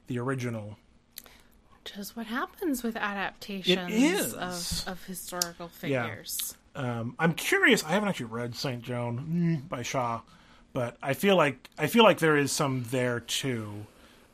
the 0.08 0.18
original. 0.20 0.78
Which 1.84 1.98
is 1.98 2.16
what 2.16 2.28
happens 2.28 2.84
with 2.84 2.96
adaptations 2.96 4.34
of 4.34 4.84
of 4.88 5.04
historical 5.06 5.70
Yeah. 5.84 6.04
figures. 6.06 6.56
Um, 6.76 7.16
I'm 7.20 7.34
curious. 7.34 7.84
I 7.84 7.90
haven't 7.90 8.10
actually 8.10 8.28
read 8.28 8.56
Saint 8.56 8.84
Joan 8.84 9.64
by 9.68 9.82
Shaw, 9.82 10.22
but 10.74 10.97
I 11.01 11.13
feel 11.13 11.36
like 11.36 11.70
I 11.78 11.88
feel 11.88 12.03
like 12.03 12.20
there 12.20 12.38
is 12.38 12.51
some 12.51 12.86
there 12.89 13.20
too. 13.20 13.86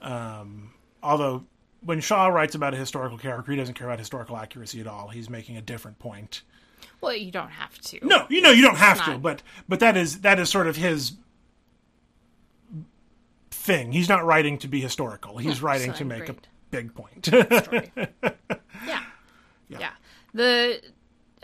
Um, 0.01 0.73
although 1.01 1.45
when 1.81 2.01
Shaw 2.01 2.27
writes 2.27 2.55
about 2.55 2.73
a 2.73 2.77
historical 2.77 3.17
character, 3.17 3.51
he 3.51 3.57
doesn't 3.57 3.75
care 3.75 3.87
about 3.87 3.99
historical 3.99 4.37
accuracy 4.37 4.79
at 4.79 4.87
all. 4.87 5.09
He's 5.09 5.29
making 5.29 5.57
a 5.57 5.61
different 5.61 5.99
point. 5.99 6.41
Well, 7.01 7.15
you 7.15 7.31
don't 7.31 7.49
have 7.49 7.79
to. 7.81 7.99
No, 8.01 8.25
you 8.29 8.41
know 8.41 8.51
you 8.51 8.61
don't 8.61 8.77
have 8.77 9.03
to, 9.05 9.17
but 9.17 9.43
but 9.67 9.79
that 9.79 9.95
is 9.95 10.21
that 10.21 10.39
is 10.39 10.49
sort 10.49 10.67
of 10.67 10.75
his 10.75 11.13
thing. 13.51 13.91
He's 13.91 14.09
not 14.09 14.25
writing 14.25 14.57
to 14.59 14.67
be 14.67 14.81
historical. 14.81 15.37
He's 15.37 15.61
writing 15.61 15.91
so 15.91 15.99
to 15.99 16.05
make 16.05 16.29
a 16.29 16.35
big 16.71 16.93
point. 16.93 17.25
story. 17.25 17.91
yeah. 18.87 19.03
yeah. 19.69 19.91
The 20.33 20.81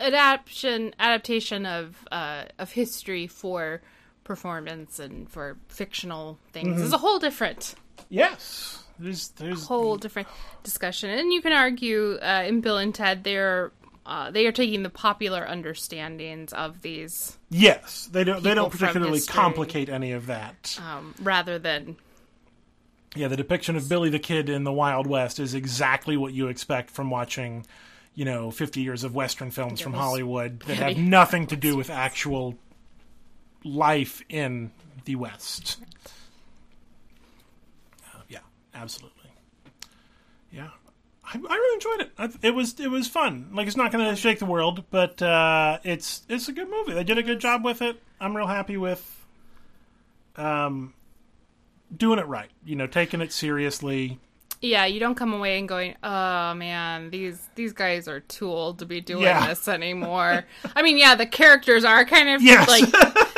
adaptation 0.00 0.94
adaptation 0.98 1.66
of 1.66 2.06
uh, 2.10 2.44
of 2.58 2.72
history 2.72 3.26
for 3.26 3.82
performance 4.24 4.98
and 4.98 5.28
for 5.28 5.56
fictional 5.68 6.38
things 6.52 6.76
Mm-hmm. 6.76 6.84
is 6.84 6.92
a 6.92 6.98
whole 6.98 7.18
different 7.18 7.74
yes, 8.08 8.82
there's 8.98 9.28
there's 9.30 9.62
a 9.62 9.66
whole 9.66 9.96
different 9.96 10.28
discussion. 10.62 11.10
And 11.10 11.32
you 11.32 11.42
can 11.42 11.52
argue 11.52 12.18
uh, 12.22 12.44
in 12.46 12.60
Bill 12.60 12.78
and 12.78 12.94
Ted 12.94 13.24
they're 13.24 13.72
uh, 14.04 14.30
they 14.30 14.46
are 14.46 14.52
taking 14.52 14.82
the 14.82 14.90
popular 14.90 15.46
understandings 15.48 16.52
of 16.52 16.82
these 16.82 17.38
yes 17.50 18.08
they 18.12 18.24
don't 18.24 18.42
they 18.42 18.54
don't 18.54 18.70
particularly 18.72 19.14
history. 19.18 19.32
complicate 19.34 19.88
any 19.88 20.12
of 20.12 20.26
that. 20.26 20.78
um, 20.84 21.14
rather 21.20 21.58
than 21.58 21.96
Yeah, 23.14 23.28
the 23.28 23.36
depiction 23.36 23.76
of 23.76 23.88
Billy 23.88 24.10
the 24.10 24.18
Kid 24.18 24.48
in 24.48 24.64
the 24.64 24.72
Wild 24.72 25.06
West 25.06 25.38
is 25.38 25.54
exactly 25.54 26.16
what 26.16 26.32
you 26.32 26.48
expect 26.48 26.90
from 26.90 27.10
watching, 27.10 27.64
you 28.14 28.24
know, 28.24 28.50
50 28.50 28.80
years 28.80 29.04
of 29.04 29.14
Western 29.14 29.50
films 29.50 29.80
from 29.80 29.92
Hollywood 29.92 30.60
that 30.60 30.78
have 30.78 30.96
nothing 30.96 31.46
to 31.48 31.56
do 31.56 31.76
with 31.76 31.90
actual 31.90 32.56
life 33.64 34.22
in 34.28 34.70
the 35.04 35.16
West. 35.16 35.78
Uh, 38.14 38.20
yeah, 38.28 38.38
absolutely. 38.74 39.30
Yeah. 40.50 40.68
I, 41.24 41.36
I 41.36 41.54
really 41.54 41.74
enjoyed 41.74 42.00
it. 42.00 42.12
I, 42.18 42.46
it 42.46 42.54
was 42.54 42.78
it 42.80 42.88
was 42.90 43.08
fun. 43.08 43.50
Like 43.52 43.66
it's 43.66 43.76
not 43.76 43.92
going 43.92 44.04
to 44.08 44.16
shake 44.16 44.38
the 44.38 44.46
world, 44.46 44.84
but 44.90 45.22
uh, 45.22 45.78
it's 45.84 46.22
it's 46.28 46.48
a 46.48 46.52
good 46.52 46.68
movie. 46.68 46.92
They 46.92 47.04
did 47.04 47.18
a 47.18 47.22
good 47.22 47.40
job 47.40 47.64
with 47.64 47.80
it. 47.80 48.02
I'm 48.20 48.36
real 48.36 48.46
happy 48.48 48.76
with 48.76 49.24
um, 50.36 50.94
doing 51.96 52.18
it 52.18 52.26
right. 52.26 52.50
You 52.64 52.76
know, 52.76 52.86
taking 52.86 53.20
it 53.20 53.32
seriously. 53.32 54.18
Yeah, 54.60 54.84
you 54.84 55.00
don't 55.00 55.14
come 55.16 55.32
away 55.32 55.58
and 55.58 55.68
going, 55.68 55.96
"Oh 56.04 56.54
man, 56.54 57.10
these 57.10 57.48
these 57.54 57.72
guys 57.72 58.06
are 58.08 58.20
too 58.20 58.48
old 58.48 58.78
to 58.80 58.86
be 58.86 59.00
doing 59.00 59.22
Yeah. 59.24 59.46
this 59.48 59.66
anymore." 59.68 60.44
I 60.76 60.82
mean, 60.82 60.98
yeah, 60.98 61.14
the 61.14 61.26
characters 61.26 61.84
are 61.84 62.04
kind 62.04 62.28
of 62.28 62.42
Yes. 62.42 62.68
like 62.68 62.84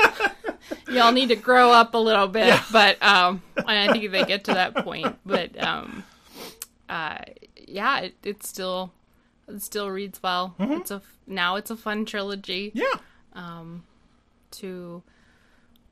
y'all 0.94 1.12
need 1.12 1.28
to 1.28 1.36
grow 1.36 1.70
up 1.72 1.94
a 1.94 1.98
little 1.98 2.28
bit, 2.28 2.46
Yeah. 2.46 2.62
but 2.72 3.02
um, 3.02 3.42
I 3.66 3.90
think 3.92 4.10
they 4.10 4.24
get 4.24 4.44
to 4.44 4.54
that 4.54 4.74
point. 4.76 5.16
But 5.26 5.60
um, 5.62 6.04
uh, 6.88 7.18
yeah, 7.66 8.00
it, 8.00 8.14
it 8.22 8.42
still 8.44 8.92
it 9.48 9.62
still 9.62 9.90
reads 9.90 10.22
well. 10.22 10.54
Mm-hmm. 10.58 10.72
It's 10.72 10.90
a 10.90 11.02
now 11.26 11.56
it's 11.56 11.70
a 11.70 11.76
fun 11.76 12.04
trilogy 12.04 12.72
Yeah. 12.74 12.86
to 14.52 15.02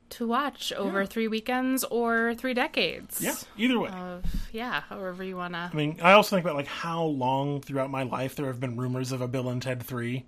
to 0.09 0.27
watch 0.27 0.71
over 0.73 1.07
three 1.07 1.27
weekends 1.27 1.83
or 1.85 2.35
three 2.35 2.53
decades. 2.53 3.19
Yeah. 3.19 3.33
Either 3.57 3.79
way. 3.79 3.89
Of 3.89 4.23
yeah, 4.51 4.81
however 4.81 5.23
you 5.23 5.35
wanna. 5.35 5.71
I 5.73 5.75
mean, 5.75 5.97
I 6.03 6.11
also 6.11 6.35
think 6.35 6.45
about 6.45 6.55
like 6.55 6.67
how 6.67 7.03
long 7.03 7.61
throughout 7.61 7.89
my 7.89 8.03
life 8.03 8.35
there 8.35 8.45
have 8.45 8.59
been 8.59 8.77
rumors 8.77 9.11
of 9.11 9.21
a 9.21 9.27
Bill 9.27 9.49
and 9.49 9.59
Ted 9.61 9.81
three, 9.81 10.25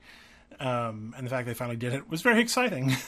um, 0.59 1.13
and 1.15 1.25
the 1.25 1.29
fact 1.29 1.45
they 1.47 1.53
finally 1.53 1.77
did 1.77 1.93
it 1.93 2.09
was 2.09 2.21
very 2.23 2.41
exciting. 2.41 2.93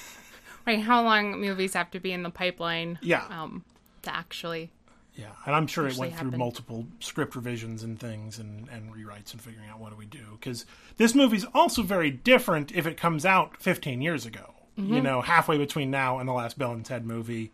Right, 0.68 0.82
how 0.82 1.01
long 1.01 1.39
movies 1.39 1.74
have 1.76 1.89
to 1.91 1.99
be 2.01 2.11
in 2.11 2.24
the 2.24 2.30
pipeline? 2.30 2.99
Yeah. 3.01 3.26
Um, 3.30 3.63
to 4.01 4.13
actually. 4.13 4.70
yeah, 5.15 5.32
and 5.45 5.55
I'm 5.55 5.65
sure 5.65 5.88
it 5.88 5.95
went 5.95 6.15
through 6.18 6.32
multiple 6.32 6.86
script 6.99 7.38
revisions 7.38 7.84
and 7.84 7.97
things 7.97 8.38
and, 8.38 8.68
and 8.70 8.93
rewrites 8.93 9.32
and 9.32 9.41
figuring 9.41 9.70
out 9.70 9.80
what 9.80 9.91
do 9.91 9.95
we 9.95 10.05
do 10.05 10.38
because 10.39 10.65
this 10.97 11.15
movie's 11.15 11.45
also 11.53 11.84
very 11.84 12.11
different 12.11 12.74
if 12.74 12.86
it 12.86 12.97
comes 12.97 13.26
out 13.26 13.61
15 13.61 14.01
years 14.01 14.26
ago. 14.26 14.53
Mm-hmm. 14.78 14.93
You 14.95 15.01
know, 15.01 15.22
halfway 15.22 15.57
between 15.57 15.89
now 15.89 16.20
and 16.20 16.28
the 16.28 16.34
last 16.34 16.59
Bill 16.59 16.74
and 16.74 16.86
Ted 16.86 17.05
movie 17.05 17.51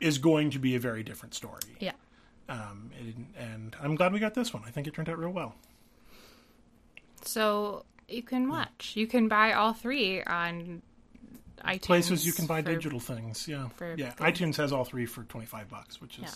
is 0.00 0.18
going 0.18 0.50
to 0.50 0.58
be 0.58 0.74
a 0.74 0.80
very 0.80 1.04
different 1.04 1.34
story. 1.34 1.62
Yeah. 1.78 1.92
Um, 2.48 2.90
it, 3.00 3.14
and 3.38 3.76
I'm 3.80 3.94
glad 3.94 4.12
we 4.12 4.18
got 4.18 4.34
this 4.34 4.52
one. 4.52 4.64
I 4.66 4.70
think 4.70 4.88
it 4.88 4.94
turned 4.94 5.08
out 5.08 5.16
real 5.16 5.30
well. 5.30 5.54
So 7.24 7.84
you 8.08 8.22
can 8.22 8.48
watch. 8.48 8.94
You 8.96 9.06
can 9.06 9.28
buy 9.28 9.52
all 9.52 9.72
three 9.72 10.22
on 10.24 10.82
iTunes. 11.64 11.82
places 11.82 12.26
you 12.26 12.32
can 12.32 12.46
buy 12.46 12.62
for- 12.62 12.72
digital 12.72 13.00
things. 13.00 13.46
Yeah, 13.48 13.68
yeah. 13.96 14.10
things. 14.10 14.20
iTunes 14.38 14.56
has 14.56 14.72
all 14.72 14.84
three 14.84 15.06
for 15.06 15.24
twenty 15.24 15.46
five 15.46 15.68
bucks, 15.68 16.00
which 16.00 16.16
is 16.18 16.22
Yeah. 16.24 16.30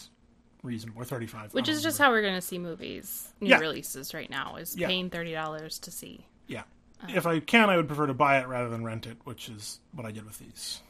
reasonable, 0.62 1.03
or 1.03 1.05
thirty 1.05 1.27
five. 1.27 1.53
Which 1.55 1.68
is 1.68 1.83
just 1.83 1.99
how 1.99 2.11
we're 2.11 2.22
going 2.22 2.35
to 2.35 2.41
see 2.41 2.59
movies, 2.59 3.29
new 3.41 3.51
Yeah. 3.51 3.59
releases 3.59 4.14
right 4.14 4.31
now, 4.31 4.57
is 4.57 4.77
Yeah. 4.77 4.87
paying 4.89 5.11
$30 5.11 5.79
to 5.81 5.91
see. 5.91 6.27
yeah. 6.47 6.62
Uh. 7.03 7.09
if 7.14 7.27
I 7.27 7.41
can, 7.41 7.68
I 7.68 7.77
would 7.77 7.89
prefer 7.89 8.07
to 8.07 8.14
buy 8.14 8.39
it 8.41 8.47
rather 8.49 8.70
than 8.70 8.83
rent 8.83 9.07
it, 9.07 9.18
which 9.24 9.51
is 9.51 9.81
what 9.93 10.07
I 10.07 10.12
did 10.12 10.24
with 10.24 10.39
these. 10.39 10.81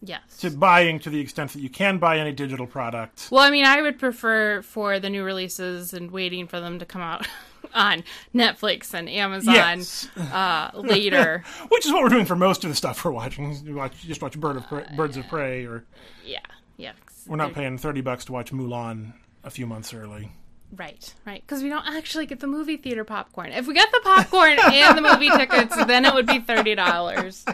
Yes. 0.00 0.38
To 0.38 0.50
buying 0.50 0.98
to 1.00 1.10
the 1.10 1.20
extent 1.20 1.52
that 1.52 1.60
you 1.60 1.68
can 1.68 1.98
buy 1.98 2.18
any 2.18 2.32
digital 2.32 2.66
product. 2.66 3.28
Well, 3.30 3.42
I 3.44 3.50
mean, 3.50 3.64
I 3.66 3.82
would 3.82 3.98
prefer 3.98 4.62
for 4.62 4.98
the 4.98 5.10
new 5.10 5.22
releases 5.22 5.92
and 5.92 6.10
waiting 6.10 6.46
for 6.48 6.58
them 6.58 6.78
to 6.78 6.86
come 6.86 7.02
out 7.02 7.28
on 7.74 8.04
Netflix 8.34 8.94
and 8.94 9.08
Amazon 9.08 9.54
Yes, 9.54 10.08
uh, 10.16 10.70
later. 10.74 11.44
which 11.68 11.86
is 11.86 11.92
what 11.92 12.02
we're 12.02 12.08
doing 12.08 12.26
for 12.26 12.36
most 12.36 12.64
of 12.64 12.70
the 12.70 12.76
stuff 12.76 13.04
we're 13.04 13.10
watching. 13.10 13.56
We 13.64 13.72
watch, 13.72 14.00
just 14.02 14.22
watch 14.22 14.38
Bird 14.38 14.56
of 14.56 14.66
Pre- 14.66 14.84
Birds 14.96 15.16
of 15.16 15.28
Prey, 15.28 15.64
or 15.64 15.84
yeah. 16.24 16.40
Yeah. 16.76 16.92
we're 17.26 17.36
not 17.36 17.52
paying 17.54 17.78
thirty 17.78 18.00
bucks 18.00 18.24
to 18.26 18.32
watch 18.32 18.52
Mulan 18.52 19.12
a 19.44 19.50
few 19.50 19.66
months 19.66 19.92
early. 19.94 20.30
Right, 20.74 21.12
right. 21.26 21.42
Because 21.46 21.62
we 21.62 21.68
don't 21.68 21.86
actually 21.86 22.24
get 22.24 22.40
the 22.40 22.46
movie 22.46 22.78
theater 22.78 23.04
popcorn. 23.04 23.52
If 23.52 23.66
we 23.66 23.74
get 23.74 23.92
the 23.92 24.00
popcorn 24.02 24.58
and 24.58 24.96
the 24.96 25.02
movie 25.02 25.28
tickets, 25.36 25.76
then 25.84 26.06
it 26.06 26.14
would 26.14 26.26
be 26.26 26.40
thirty 26.40 26.74
dollars. 26.74 27.44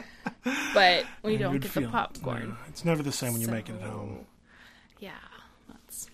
But 0.72 1.04
we 1.22 1.36
don't 1.36 1.58
get 1.58 1.72
the 1.74 1.88
popcorn. 1.88 2.56
It's 2.68 2.84
never 2.84 3.02
the 3.02 3.12
same 3.12 3.32
when 3.32 3.40
you 3.42 3.48
make 3.48 3.68
it 3.68 3.74
at 3.74 3.82
home. 3.82 4.24
Yeah, 5.00 5.10
that's 5.68 6.08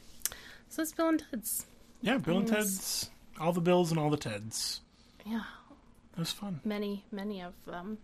so. 0.71 0.83
It's 0.83 0.93
Bill 0.93 1.09
and 1.11 1.23
Ted's. 1.31 1.67
Yeah, 2.01 2.17
Bill 2.19 2.39
and. 2.39 2.49
Ted's, 2.49 3.11
all 3.41 3.53
the 3.53 3.61
Bills 3.61 3.91
and 3.91 3.99
all 4.01 4.11
the 4.11 4.19
Teds. 4.19 4.81
Yeah, 5.27 5.43
That 6.13 6.19
was 6.19 6.33
fun. 6.33 6.61
many, 6.65 7.05
many 7.13 7.41
of 7.43 7.53
them. 7.67 7.99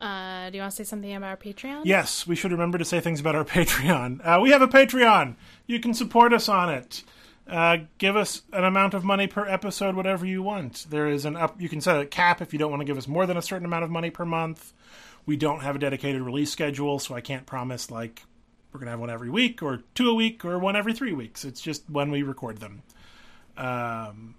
Uh, 0.00 0.50
do 0.50 0.56
you 0.56 0.60
want 0.62 0.72
to 0.72 0.76
say 0.76 0.84
something 0.84 1.14
about 1.14 1.28
our 1.28 1.36
Patreon? 1.36 1.82
Yes, 1.84 2.26
we 2.26 2.34
should 2.36 2.50
remember 2.52 2.78
to 2.78 2.84
say 2.84 3.00
things 3.00 3.20
about 3.20 3.34
our 3.36 3.44
Patreon. 3.44 4.20
Uh, 4.24 4.40
we 4.40 4.50
have 4.50 4.62
a 4.62 4.68
Patreon. 4.68 5.36
You 5.66 5.78
can 5.80 5.94
support 5.94 6.32
us 6.32 6.48
on 6.48 6.68
it. 6.72 7.02
Uh, 7.48 7.78
give 7.98 8.16
us 8.16 8.42
an 8.52 8.64
amount 8.64 8.94
of 8.94 9.04
money 9.04 9.26
per 9.26 9.46
episode, 9.46 9.94
whatever 9.94 10.24
you 10.26 10.42
want. 10.42 10.86
There 10.88 11.08
is 11.08 11.24
an 11.26 11.36
up. 11.36 11.60
You 11.60 11.68
can 11.68 11.80
set 11.80 12.00
a 12.00 12.06
cap 12.06 12.40
if 12.40 12.52
you 12.52 12.58
don't 12.58 12.70
want 12.70 12.80
to 12.80 12.86
give 12.86 12.96
us 12.98 13.06
more 13.06 13.26
than 13.26 13.36
a 13.36 13.42
certain 13.42 13.66
amount 13.66 13.84
of 13.84 13.90
money 13.90 14.10
per 14.10 14.24
month. 14.24 14.72
We 15.26 15.36
don't 15.36 15.60
have 15.60 15.76
a 15.76 15.78
dedicated 15.78 16.22
release 16.22 16.50
schedule, 16.50 16.98
so 16.98 17.14
I 17.14 17.20
can't 17.20 17.44
promise 17.46 17.90
like 17.90 18.22
we're 18.72 18.80
gonna 18.80 18.90
have 18.92 19.00
one 19.00 19.10
every 19.10 19.30
week 19.30 19.62
or 19.62 19.82
two 19.94 20.08
a 20.10 20.14
week 20.14 20.44
or 20.44 20.58
one 20.58 20.74
every 20.74 20.94
three 20.94 21.12
weeks. 21.12 21.44
It's 21.44 21.60
just 21.60 21.88
when 21.88 22.10
we 22.10 22.22
record 22.22 22.58
them. 22.58 22.82
Um, 23.56 24.34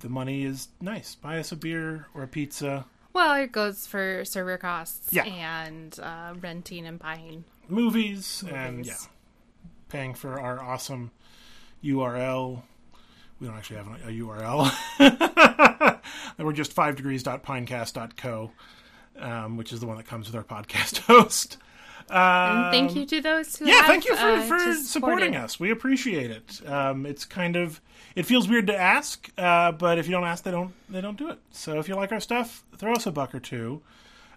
the 0.00 0.08
money 0.08 0.44
is 0.44 0.68
nice. 0.80 1.14
Buy 1.14 1.38
us 1.38 1.52
a 1.52 1.56
beer 1.56 2.06
or 2.14 2.22
a 2.22 2.28
pizza. 2.28 2.86
Well, 3.12 3.34
it 3.34 3.52
goes 3.52 3.86
for 3.86 4.24
server 4.24 4.58
costs 4.58 5.12
Yeah. 5.12 5.24
and 5.24 5.98
uh, 6.00 6.34
renting 6.40 6.86
and 6.86 6.98
buying. 6.98 7.44
movies, 7.68 8.44
and 8.50 8.84
yeah, 8.86 8.94
paying 9.88 10.14
for 10.14 10.38
our 10.40 10.60
awesome 10.62 11.10
URL. 11.82 12.62
We 13.40 13.46
don't 13.46 13.56
actually 13.56 13.76
have 13.76 13.86
a 14.06 14.12
URL. 14.12 16.00
We're 16.38 16.52
just 16.52 16.72
five 16.72 16.96
degrees.pinecast.co, 16.96 18.50
um, 19.18 19.56
which 19.56 19.72
is 19.72 19.80
the 19.80 19.86
one 19.86 19.96
that 19.98 20.06
comes 20.06 20.26
with 20.26 20.36
our 20.36 20.44
podcast 20.44 20.98
host. 21.06 21.58
And 22.08 22.72
thank 22.72 22.94
you 22.94 23.06
to 23.06 23.20
those 23.20 23.56
who 23.56 23.64
Um, 23.64 23.68
Yeah, 23.68 23.76
have, 23.78 23.86
thank 23.86 24.04
you 24.04 24.14
for, 24.16 24.22
uh, 24.22 24.42
for 24.42 24.72
supporting 24.74 25.36
us. 25.36 25.58
We 25.58 25.70
appreciate 25.70 26.30
it. 26.30 26.68
Um, 26.68 27.06
it's 27.06 27.24
kind 27.24 27.56
of 27.56 27.80
it 28.14 28.24
feels 28.24 28.48
weird 28.48 28.66
to 28.68 28.76
ask, 28.76 29.30
uh, 29.36 29.72
but 29.72 29.98
if 29.98 30.06
you 30.06 30.12
don't 30.12 30.24
ask, 30.24 30.44
they 30.44 30.50
don't 30.50 30.72
they 30.88 31.00
don't 31.00 31.18
do 31.18 31.28
it. 31.28 31.38
So 31.50 31.78
if 31.78 31.88
you 31.88 31.94
like 31.94 32.12
our 32.12 32.20
stuff, 32.20 32.64
throw 32.76 32.92
us 32.92 33.06
a 33.06 33.12
buck 33.12 33.34
or 33.34 33.40
two. 33.40 33.82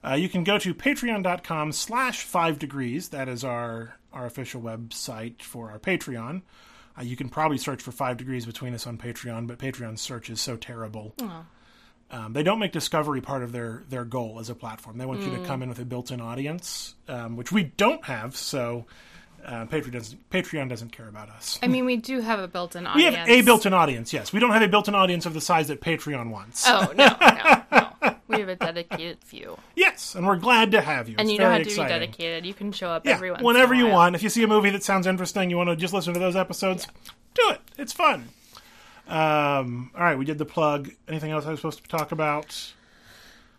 Uh, 0.04 0.14
you 0.14 0.30
can 0.30 0.44
go 0.44 0.58
to 0.58 0.74
patreon.com 0.74 1.72
slash 1.74 2.22
five 2.24 2.58
degrees. 2.60 3.10
That 3.10 3.28
is 3.30 3.44
our 3.44 3.98
our 4.14 4.26
official 4.26 4.62
website 4.62 5.42
for 5.42 5.72
our 5.72 5.80
Patreon. 5.80 6.42
Uh, 6.98 7.04
you 7.04 7.16
can 7.16 7.30
probably 7.30 7.58
search 7.58 7.82
for 7.82 7.92
five 7.92 8.18
degrees 8.18 8.46
between 8.46 8.74
us 8.74 8.88
on 8.88 8.98
Patreon, 8.98 9.48
but 9.48 9.60
Patreon 9.60 9.98
search 10.00 10.30
is 10.30 10.42
so 10.42 10.56
terrible. 10.58 11.14
Oh. 11.22 11.46
Um, 12.12 12.34
they 12.34 12.42
don't 12.44 12.58
make 12.60 12.72
discovery 12.72 13.22
part 13.22 13.44
of 13.44 13.52
their 13.52 13.84
their 13.90 14.04
goal 14.04 14.38
as 14.40 14.50
a 14.50 14.56
platform. 14.56 14.98
They 14.98 15.06
want 15.06 15.22
you 15.22 15.28
Mm. 15.30 15.42
to 15.42 15.48
come 15.48 15.62
in 15.62 15.70
with 15.70 15.78
a 15.80 15.86
built-in 15.86 16.20
audience, 16.22 16.96
um, 17.08 17.36
which 17.36 17.52
we 17.52 17.64
don't 17.64 18.04
have. 18.06 18.36
So 18.36 18.86
uh, 19.46 19.66
Patreon 19.68 19.92
doesn't 19.94 20.30
Patreon 20.32 20.70
doesn't 20.70 20.92
care 20.92 21.08
about 21.08 21.30
us. 21.30 21.60
I 21.62 21.68
mean, 21.68 21.86
we 21.86 21.98
do 21.98 22.20
have 22.22 22.40
a 22.40 22.48
built-in 22.48 22.88
audience. 22.88 23.12
We 23.14 23.16
have 23.18 23.30
a 23.30 23.42
built-in 23.44 23.74
audience. 23.74 24.12
Yes, 24.12 24.34
we 24.34 24.40
don't 24.40 24.52
have 24.52 24.62
a 24.64 24.68
built-in 24.68 24.96
audience 24.96 25.26
of 25.28 25.34
the 25.36 25.42
size 25.42 25.68
that 25.68 25.82
Patreon 25.82 26.32
wants. 26.32 26.66
Oh 26.68 26.92
no, 26.96 27.16
no, 27.22 27.62
no. 27.72 28.16
We 28.28 28.40
have 28.42 28.50
a 28.50 28.56
dedicated 28.56 29.18
few, 29.24 29.58
Yes, 29.76 30.14
and 30.14 30.26
we're 30.28 30.36
glad 30.38 30.72
to 30.72 30.82
have 30.82 31.10
you. 31.10 31.16
and 31.18 31.28
It's 31.28 31.34
you 31.34 31.40
know 31.40 31.50
how 31.50 31.56
to 31.58 31.62
exciting. 31.64 31.86
be 31.86 31.90
dedicated. 32.06 32.46
You 32.46 32.54
can 32.54 32.72
show 32.72 32.90
up 32.90 33.04
Yeah, 33.06 33.14
every 33.14 33.32
once 33.32 33.42
whenever 33.44 33.74
you 33.74 33.88
want. 33.88 34.14
If 34.16 34.22
you 34.22 34.30
see 34.30 34.44
a 34.44 34.48
movie 34.48 34.70
that 34.70 34.84
sounds 34.84 35.08
interesting, 35.08 35.50
you 35.50 35.58
want 35.58 35.70
to 35.70 35.76
just 35.76 35.94
listen 35.96 36.14
to 36.14 36.20
those 36.20 36.36
episodes, 36.36 36.86
do 37.34 37.50
it. 37.50 37.60
It's 37.80 37.92
fun. 37.92 38.30
Um, 39.10 39.92
all 39.96 40.04
right, 40.04 40.18
we 40.18 40.26
did 40.26 40.38
the 40.38 40.46
plug. 40.46 40.92
Anything 41.08 41.32
else 41.32 41.46
I 41.46 41.52
was 41.52 41.60
supposed 41.60 41.82
to 41.82 41.90
talk 41.90 42.12
about? 42.12 42.74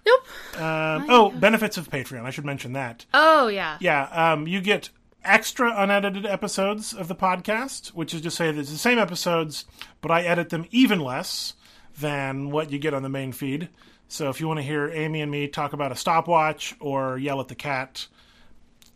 Nope. 0.07 0.61
Um, 0.61 1.07
oh, 1.09 1.31
benefits 1.31 1.77
of 1.77 1.91
Patreon. 1.91 2.23
I 2.25 2.31
should 2.31 2.45
mention 2.45 2.73
that. 2.73 3.05
Oh 3.13 3.49
yeah. 3.49 3.77
Yeah, 3.81 4.05
um, 4.13 4.47
you 4.47 4.61
get 4.61 4.91
extra 5.25 5.75
unedited 5.77 6.25
episodes 6.25 6.95
of 6.95 7.09
the 7.09 7.15
podcast, 7.15 7.89
which 7.89 8.15
is 8.15 8.21
to 8.23 8.31
say 8.31 8.51
that 8.51 8.59
it's 8.59 8.71
the 8.71 8.79
same 8.79 8.99
episodes, 8.99 9.65
but 10.01 10.11
I 10.11 10.23
edit 10.23 10.51
them 10.51 10.67
even 10.71 11.01
less 11.01 11.55
than 11.99 12.51
what 12.51 12.71
you 12.71 12.79
get 12.79 12.95
on 12.95 13.03
the 13.03 13.09
main 13.09 13.33
feed. 13.33 13.69
So 14.09 14.29
if 14.31 14.41
you 14.41 14.49
want 14.49 14.59
to 14.59 14.65
hear 14.65 14.91
Amy 14.93 15.21
and 15.21 15.31
me 15.31 15.47
talk 15.47 15.73
about 15.73 15.93
a 15.93 15.97
stopwatch 15.97 16.75
or 16.81 17.19
yell 17.19 17.41
at 17.41 17.49
the 17.49 17.55
cat, 17.55 18.07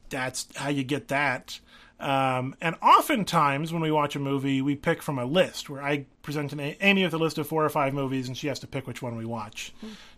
that's 0.08 0.48
how 0.56 0.70
you 0.70 0.82
get 0.82 1.08
that. 1.08 1.60
Um, 2.00 2.56
and 2.60 2.76
oftentimes, 2.82 3.72
when 3.72 3.80
we 3.80 3.90
watch 3.90 4.16
a 4.16 4.18
movie, 4.18 4.60
we 4.60 4.74
pick 4.74 5.00
from 5.00 5.18
a 5.18 5.24
list 5.24 5.70
where 5.70 5.82
I 5.82 6.06
present 6.22 6.52
an 6.52 6.60
A- 6.60 6.76
Amy 6.80 7.04
with 7.04 7.14
a 7.14 7.18
list 7.18 7.38
of 7.38 7.46
four 7.46 7.64
or 7.64 7.68
five 7.68 7.94
movies, 7.94 8.26
and 8.28 8.36
she 8.36 8.48
has 8.48 8.58
to 8.60 8.66
pick 8.66 8.86
which 8.86 9.00
one 9.00 9.16
we 9.16 9.24
watch 9.24 9.72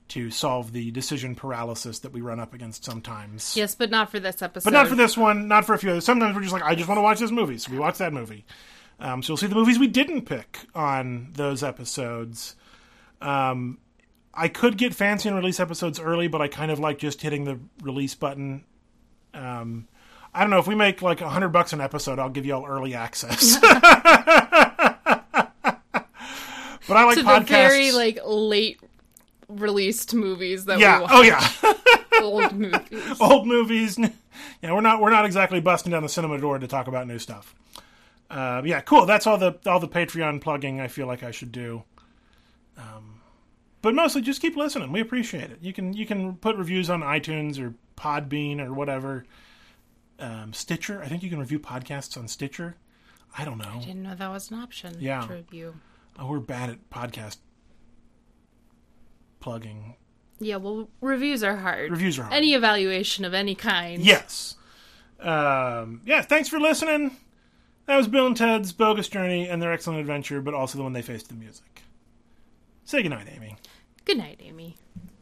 to 0.09 0.31
solve 0.31 0.73
the 0.73 0.91
decision 0.91 1.35
paralysis 1.35 1.99
that 2.01 2.13
we 2.13 2.21
run 2.21 2.41
up 2.41 2.55
against 2.55 2.85
sometimes. 2.85 3.57
Yes, 3.57 3.75
but 3.75 3.91
not 3.91 4.11
for 4.11 4.19
this 4.21 4.41
episode. 4.41 4.71
But 4.71 4.73
not 4.77 4.89
for 4.89 4.95
this 4.95 5.17
one, 5.17 5.49
not 5.49 5.65
for 5.65 5.75
a 5.75 5.79
few 5.79 5.91
others. 5.91 6.05
Sometimes 6.05 6.35
we're 6.35 6.43
just 6.43 6.53
like, 6.53 6.63
I 6.63 6.75
just 6.75 6.89
want 6.89 6.99
to 6.99 7.03
watch 7.03 7.19
this 7.19 7.31
movie, 7.31 7.59
so 7.59 7.71
we 7.73 7.79
watch 7.79 7.99
that 7.99 8.13
movie. 8.13 8.47
Um, 8.99 9.23
so 9.23 9.33
you'll 9.33 9.37
see 9.37 9.47
the 9.47 9.55
movies 9.55 9.79
we 9.79 9.89
didn't 9.89 10.23
pick 10.23 10.61
on 10.75 11.31
those 11.35 11.63
episodes. 11.63 12.57
Um, 13.21 13.79
I 14.33 14.49
could 14.49 14.79
get 14.79 14.95
fancy 14.95 15.29
and 15.29 15.37
release 15.37 15.61
episodes 15.61 16.01
early, 16.01 16.29
but 16.29 16.41
I 16.41 16.49
kind 16.49 16.71
of 16.71 16.79
like 16.79 16.99
just 16.99 17.21
hitting 17.21 17.45
the 17.45 17.59
release 17.83 18.15
button. 18.15 18.65
Um, 19.35 19.89
I 20.37 20.41
don't 20.41 20.51
know 20.51 20.59
if 20.59 20.67
we 20.67 20.75
make 20.75 21.01
like 21.01 21.23
a 21.23 21.31
hundred 21.31 21.49
bucks 21.49 21.73
an 21.73 21.81
episode, 21.81 22.19
I'll 22.19 22.29
give 22.29 22.45
you 22.45 22.53
all 22.55 22.67
early 22.67 22.95
access. 22.95 23.59
but 23.61 23.73
I 26.91 27.05
like 27.05 27.17
to 27.17 27.25
podcasts. 27.25 27.49
very 27.49 27.93
like 27.93 28.19
late 28.23 28.79
released 29.49 30.13
movies 30.13 30.67
that 30.67 30.79
yeah. 30.79 30.99
we 30.99 31.03
watch. 31.05 31.11
Oh 31.15 31.23
yeah. 31.23 31.49
old 32.23 32.53
movies. 32.53 33.21
old 33.21 33.47
movies. 33.47 33.99
Yeah, 34.63 34.75
we're 34.75 34.83
not 34.83 35.01
we're 35.01 35.09
not 35.09 35.25
exactly 35.25 35.59
busting 35.61 35.91
down 35.91 36.03
the 36.03 36.09
cinema 36.11 36.39
door 36.39 36.59
to 36.59 36.67
talk 36.67 36.87
about 36.87 37.07
new 37.07 37.19
stuff. 37.19 37.55
uh, 38.31 38.61
yeah, 38.63 38.83
cool. 38.83 39.07
That's 39.07 39.27
all 39.27 39.39
the 39.39 39.59
all 39.65 39.81
the 39.81 39.89
Patreon 39.89 40.43
plugging 40.43 40.83
I 40.83 40.89
feel 40.89 41.07
like 41.07 41.23
I 41.23 41.31
should 41.31 41.51
do. 41.51 41.83
Um, 42.77 43.23
but 43.81 43.95
mostly 43.95 44.21
just 44.21 44.43
keep 44.43 44.55
listening. 44.55 44.93
We 44.93 45.01
appreciate 45.01 45.51
it. 45.51 45.61
You 45.63 45.73
can 45.73 45.95
you 45.95 46.05
can 46.05 46.35
put 46.37 46.57
reviews 46.57 46.91
on 46.91 47.01
iTunes 47.01 47.59
or 47.59 47.73
Podbean 47.97 48.61
or 48.61 48.75
whatever. 48.75 49.25
Um, 50.19 50.53
Stitcher. 50.53 51.03
I 51.03 51.07
think 51.09 51.23
you 51.23 51.31
can 51.31 51.39
review 51.39 51.59
podcasts 51.59 52.17
on 52.17 52.29
Stitcher. 52.29 52.77
I 53.37 53.45
don't 53.45 53.59
know. 53.59 53.81
Didn't 53.81 54.03
know 54.03 54.15
that 54.15 54.31
was 54.31 54.51
an 54.51 54.59
option. 54.59 54.97
Yeah. 54.99 55.27
To 55.27 55.35
review. 55.35 55.75
Oh, 56.19 56.27
we're 56.27 56.39
bad 56.41 56.71
at 56.71 56.91
podcast 56.91 57.37
plugging. 59.41 59.97
Yeah, 60.39 60.57
well, 60.57 60.89
reviews 61.01 61.43
are 61.43 61.57
hard. 61.57 61.91
Reviews 61.91 62.19
are 62.19 62.23
hard. 62.25 62.35
Any 62.35 62.55
evaluation 62.55 63.25
of 63.25 63.35
any 63.35 63.55
kind. 63.55 64.03
Yes. 64.03 64.57
Um, 65.21 66.03
yeah, 66.05 66.23
thanks 66.23 66.49
for 66.49 66.59
listening. 66.59 67.17
That 67.87 67.97
was 67.97 68.09
Bill 68.09 68.27
and 68.27 68.37
Ted's 68.37 68.73
Bogus 68.73 69.09
Journey 69.09 69.49
and 69.49 69.63
their 69.63 69.73
excellent 69.73 70.01
adventure, 70.01 70.41
but 70.41 70.55
also 70.55 70.77
the 70.77 70.83
one 70.85 70.93
they 70.93 71.03
faced 71.03 71.29
the 71.29 71.35
music. 71.35 71.83
Say 72.85 73.03
goodnight, 73.03 73.29
Amy. 73.35 73.57
Good 74.05 74.19
night, 74.19 74.41
Amy. 74.43 74.77